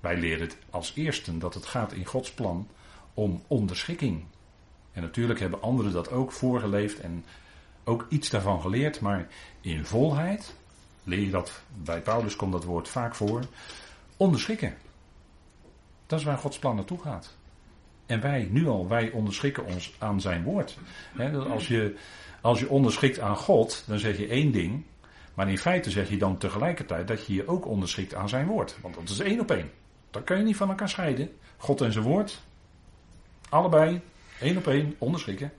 Wij 0.00 0.16
leren 0.16 0.46
het 0.46 0.56
als 0.70 0.92
eersten 0.94 1.38
dat 1.38 1.54
het 1.54 1.66
gaat 1.66 1.92
in 1.92 2.04
Gods 2.04 2.32
plan 2.32 2.68
om 3.14 3.42
onderschikking. 3.46 4.24
En 4.92 5.02
natuurlijk 5.02 5.40
hebben 5.40 5.62
anderen 5.62 5.92
dat 5.92 6.10
ook 6.10 6.32
voorgeleefd 6.32 7.00
en 7.00 7.24
ook 7.84 8.06
iets 8.08 8.30
daarvan 8.30 8.60
geleerd, 8.60 9.00
maar 9.00 9.28
in 9.60 9.84
volheid 9.84 10.54
leer 11.04 11.20
je 11.20 11.30
dat, 11.30 11.62
bij 11.82 12.00
Paulus 12.00 12.36
komt 12.36 12.52
dat 12.52 12.64
woord 12.64 12.88
vaak 12.88 13.14
voor, 13.14 13.42
onderschikken. 14.16 14.76
Dat 16.06 16.18
is 16.18 16.24
waar 16.24 16.38
Gods 16.38 16.58
plan 16.58 16.76
naartoe 16.76 17.00
gaat. 17.00 17.36
En 18.08 18.20
wij, 18.20 18.48
nu 18.50 18.66
al, 18.66 18.88
wij 18.88 19.10
onderschikken 19.10 19.64
ons 19.64 19.94
aan 19.98 20.20
zijn 20.20 20.42
woord. 20.42 20.78
als, 21.50 21.68
je, 21.68 21.94
als 22.40 22.60
je 22.60 22.68
onderschikt 22.68 23.20
aan 23.20 23.36
God, 23.36 23.84
dan 23.86 23.98
zeg 23.98 24.18
je 24.18 24.26
één 24.26 24.52
ding. 24.52 24.84
Maar 25.34 25.50
in 25.50 25.58
feite 25.58 25.90
zeg 25.90 26.08
je 26.08 26.16
dan 26.16 26.38
tegelijkertijd 26.38 27.08
dat 27.08 27.26
je 27.26 27.34
je 27.34 27.48
ook 27.48 27.66
onderschikt 27.66 28.14
aan 28.14 28.28
zijn 28.28 28.46
woord. 28.46 28.76
Want 28.82 28.94
dat 28.94 29.08
is 29.08 29.18
één 29.18 29.40
op 29.40 29.50
één. 29.50 29.70
Dat 30.10 30.24
kan 30.24 30.38
je 30.38 30.44
niet 30.44 30.56
van 30.56 30.68
elkaar 30.68 30.88
scheiden. 30.88 31.30
God 31.56 31.80
en 31.80 31.92
zijn 31.92 32.04
woord. 32.04 32.40
Allebei, 33.48 34.00
één 34.40 34.56
op 34.56 34.66
één, 34.66 34.94
onderschikken. 34.98 35.52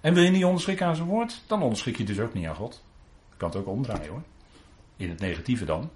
En 0.00 0.14
wil 0.14 0.22
je 0.22 0.30
niet 0.30 0.44
onderschikken 0.44 0.86
aan 0.86 0.96
zijn 0.96 1.08
woord, 1.08 1.42
dan 1.46 1.62
onderschik 1.62 1.96
je 1.96 2.04
dus 2.04 2.20
ook 2.20 2.34
niet 2.34 2.46
aan 2.46 2.54
God. 2.54 2.84
Je 3.30 3.36
kan 3.36 3.48
het 3.48 3.58
ook 3.58 3.66
omdraaien 3.66 4.08
hoor. 4.08 4.22
In 4.96 5.08
het 5.08 5.20
negatieve 5.20 5.64
dan. 5.64 5.90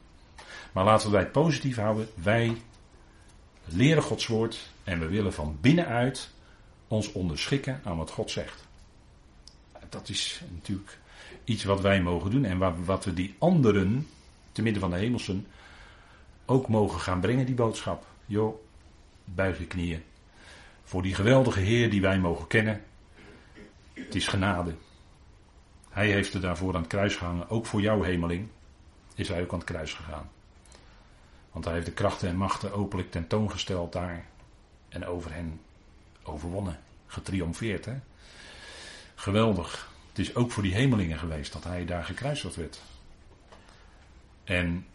Maar 0.73 0.85
laten 0.85 1.11
we 1.11 1.17
het 1.19 1.33
positief 1.33 1.77
houden. 1.77 2.09
Wij 2.15 2.57
leren 3.65 4.03
Gods 4.03 4.27
woord 4.27 4.71
en 4.89 4.99
we 4.99 5.07
willen 5.07 5.32
van 5.32 5.59
binnenuit 5.61 6.30
ons 6.86 7.12
onderschikken 7.12 7.80
aan 7.84 7.97
wat 7.97 8.11
God 8.11 8.30
zegt. 8.30 8.66
Dat 9.89 10.09
is 10.09 10.41
natuurlijk 10.53 10.99
iets 11.45 11.64
wat 11.64 11.80
wij 11.80 12.03
mogen 12.03 12.30
doen 12.30 12.45
en 12.45 12.84
wat 12.84 13.05
we 13.05 13.14
die 13.14 13.34
anderen, 13.39 14.09
te 14.53 14.62
midden 14.62 14.80
van 14.80 14.91
de 14.91 14.97
hemelsen, 14.97 15.47
ook 16.47 16.68
mogen 16.68 17.01
gaan 17.01 17.20
brengen, 17.20 17.47
die 17.47 17.55
boodschap. 17.55 18.07
Joh, 18.26 18.62
buig 19.24 19.59
je 19.59 19.66
knieën. 19.66 20.03
Voor 20.84 21.03
die 21.03 21.14
geweldige 21.14 21.61
Heer 21.61 21.91
die 21.91 22.01
wij 22.01 22.18
mogen 22.18 22.47
kennen. 22.47 22.82
Het 23.93 24.14
is 24.14 24.28
genade. 24.28 24.74
Hij 25.89 26.11
heeft 26.11 26.34
er 26.34 26.41
daarvoor 26.41 26.74
aan 26.74 26.80
het 26.80 26.91
kruis 26.91 27.16
gehangen. 27.16 27.51
Ook 27.51 27.66
voor 27.66 27.80
jouw 27.80 28.03
hemeling 28.03 28.49
is 29.14 29.28
hij 29.28 29.43
ook 29.43 29.53
aan 29.53 29.59
het 29.59 29.68
kruis 29.68 29.93
gegaan. 29.93 30.30
Want 31.53 31.64
hij 31.64 31.74
heeft 31.74 31.86
de 31.86 31.93
krachten 31.93 32.28
en 32.28 32.36
machten 32.36 32.72
openlijk 32.72 33.11
tentoongesteld 33.11 33.93
daar. 33.93 34.26
En 34.89 35.07
over 35.07 35.32
hen 35.32 35.61
overwonnen. 36.22 36.78
Getriomfeerd. 37.07 37.84
Hè? 37.84 37.95
Geweldig. 39.14 39.93
Het 40.09 40.18
is 40.18 40.34
ook 40.34 40.51
voor 40.51 40.62
die 40.62 40.74
hemelingen 40.74 41.18
geweest 41.18 41.53
dat 41.53 41.64
hij 41.64 41.84
daar 41.84 42.05
gekruisigd 42.05 42.57
werd. 42.57 42.82
En 44.45 44.86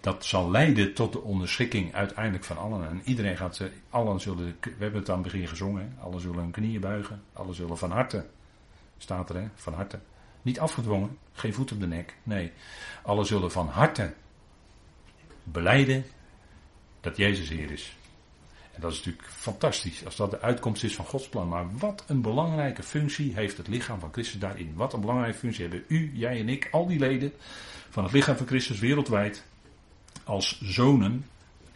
dat 0.00 0.24
zal 0.24 0.50
leiden 0.50 0.94
tot 0.94 1.12
de 1.12 1.20
onderschikking 1.20 1.94
uiteindelijk 1.94 2.44
van 2.44 2.58
allen. 2.58 2.88
En 2.88 3.00
iedereen 3.04 3.36
gaat, 3.36 3.62
allen 3.90 4.20
zullen, 4.20 4.56
we 4.60 4.74
hebben 4.78 5.00
het 5.00 5.10
aan 5.10 5.22
het 5.22 5.32
begin 5.32 5.48
gezongen, 5.48 5.96
allen 6.00 6.20
zullen 6.20 6.38
hun 6.38 6.50
knieën 6.50 6.80
buigen, 6.80 7.22
allen 7.32 7.54
zullen 7.54 7.78
van 7.78 7.90
harte, 7.90 8.26
staat 8.98 9.28
er 9.28 9.36
hè, 9.36 9.48
van 9.54 9.74
harte, 9.74 9.98
Niet 10.42 10.60
afgedwongen, 10.60 11.18
geen 11.32 11.54
voet 11.54 11.72
op 11.72 11.80
de 11.80 11.86
nek. 11.86 12.16
Nee, 12.22 12.52
alle 13.02 13.24
zullen 13.24 13.52
van 13.52 13.68
harte 13.68 14.14
beleiden 15.42 16.04
dat 17.00 17.16
Jezus 17.16 17.48
Heer 17.48 17.70
is. 17.70 17.95
En 18.76 18.82
dat 18.82 18.92
is 18.92 18.96
natuurlijk 18.96 19.28
fantastisch 19.28 20.04
als 20.04 20.16
dat 20.16 20.30
de 20.30 20.40
uitkomst 20.40 20.84
is 20.84 20.94
van 20.94 21.04
Gods 21.04 21.28
plan. 21.28 21.48
Maar 21.48 21.76
wat 21.78 22.04
een 22.06 22.20
belangrijke 22.20 22.82
functie 22.82 23.34
heeft 23.34 23.56
het 23.56 23.68
lichaam 23.68 24.00
van 24.00 24.12
Christus 24.12 24.40
daarin. 24.40 24.72
Wat 24.74 24.92
een 24.92 25.00
belangrijke 25.00 25.38
functie 25.38 25.62
hebben 25.62 25.84
u, 25.88 26.10
jij 26.14 26.40
en 26.40 26.48
ik, 26.48 26.68
al 26.70 26.86
die 26.86 26.98
leden 26.98 27.32
van 27.90 28.04
het 28.04 28.12
lichaam 28.12 28.36
van 28.36 28.46
Christus 28.46 28.78
wereldwijd 28.78 29.44
als 30.24 30.60
zonen 30.60 31.26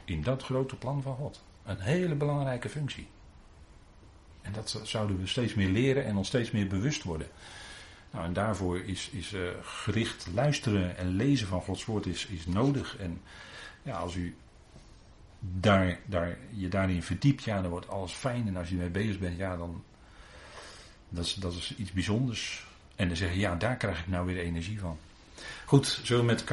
in 0.05 0.23
dat 0.23 0.43
grote 0.43 0.77
plan 0.77 1.03
van 1.03 1.17
God. 1.17 1.43
Een 1.65 1.81
hele 1.81 2.15
belangrijke 2.15 2.69
functie. 2.69 3.07
En 4.43 4.53
dat 4.53 4.81
zouden 4.83 5.19
we 5.19 5.27
steeds 5.27 5.55
meer 5.55 5.69
leren 5.69 6.05
en 6.05 6.17
ons 6.17 6.29
steeds 6.29 6.51
meer 6.51 6.67
bewust 6.67 7.03
worden. 7.03 7.27
Nou, 8.11 8.25
en 8.25 8.33
daarvoor 8.33 8.81
is, 8.81 9.11
is 9.13 9.33
uh, 9.33 9.49
gericht 9.63 10.27
luisteren 10.35 10.97
en 10.97 11.09
lezen 11.09 11.47
van 11.47 11.63
Gods 11.63 11.85
woord 11.85 12.07
is, 12.07 12.27
is 12.27 12.47
nodig. 12.47 12.97
En 12.97 13.21
ja, 13.83 13.99
als 13.99 14.15
u 14.15 14.37
daar, 15.41 15.99
je 16.51 16.69
daarin 16.69 17.03
verdiept, 17.03 17.45
ja, 17.45 17.61
dan 17.61 17.71
wordt 17.71 17.89
alles 17.89 18.13
fijn. 18.13 18.47
En 18.49 18.57
als 18.57 18.69
je 18.69 18.75
mee 18.75 18.91
bezig 18.91 19.19
bent, 19.19 19.37
ja, 19.39 19.57
dan. 19.57 19.83
Dat 21.09 21.25
is, 21.25 21.35
dat 21.35 21.53
is 21.53 21.75
iets 21.77 21.93
bijzonders. 21.93 22.67
En 22.97 23.09
dan 23.09 23.17
zeggen, 23.17 23.39
ja, 23.39 23.55
daar 23.55 23.77
krijg 23.77 24.01
ik 24.01 24.09
nou 24.09 24.27
weer 24.27 24.39
energie 24.39 24.81
van. 24.81 24.99
Goed, 25.65 26.01
zullen 26.03 26.23
we 26.23 26.31
met 26.31 26.41
elkaar. 26.41 26.49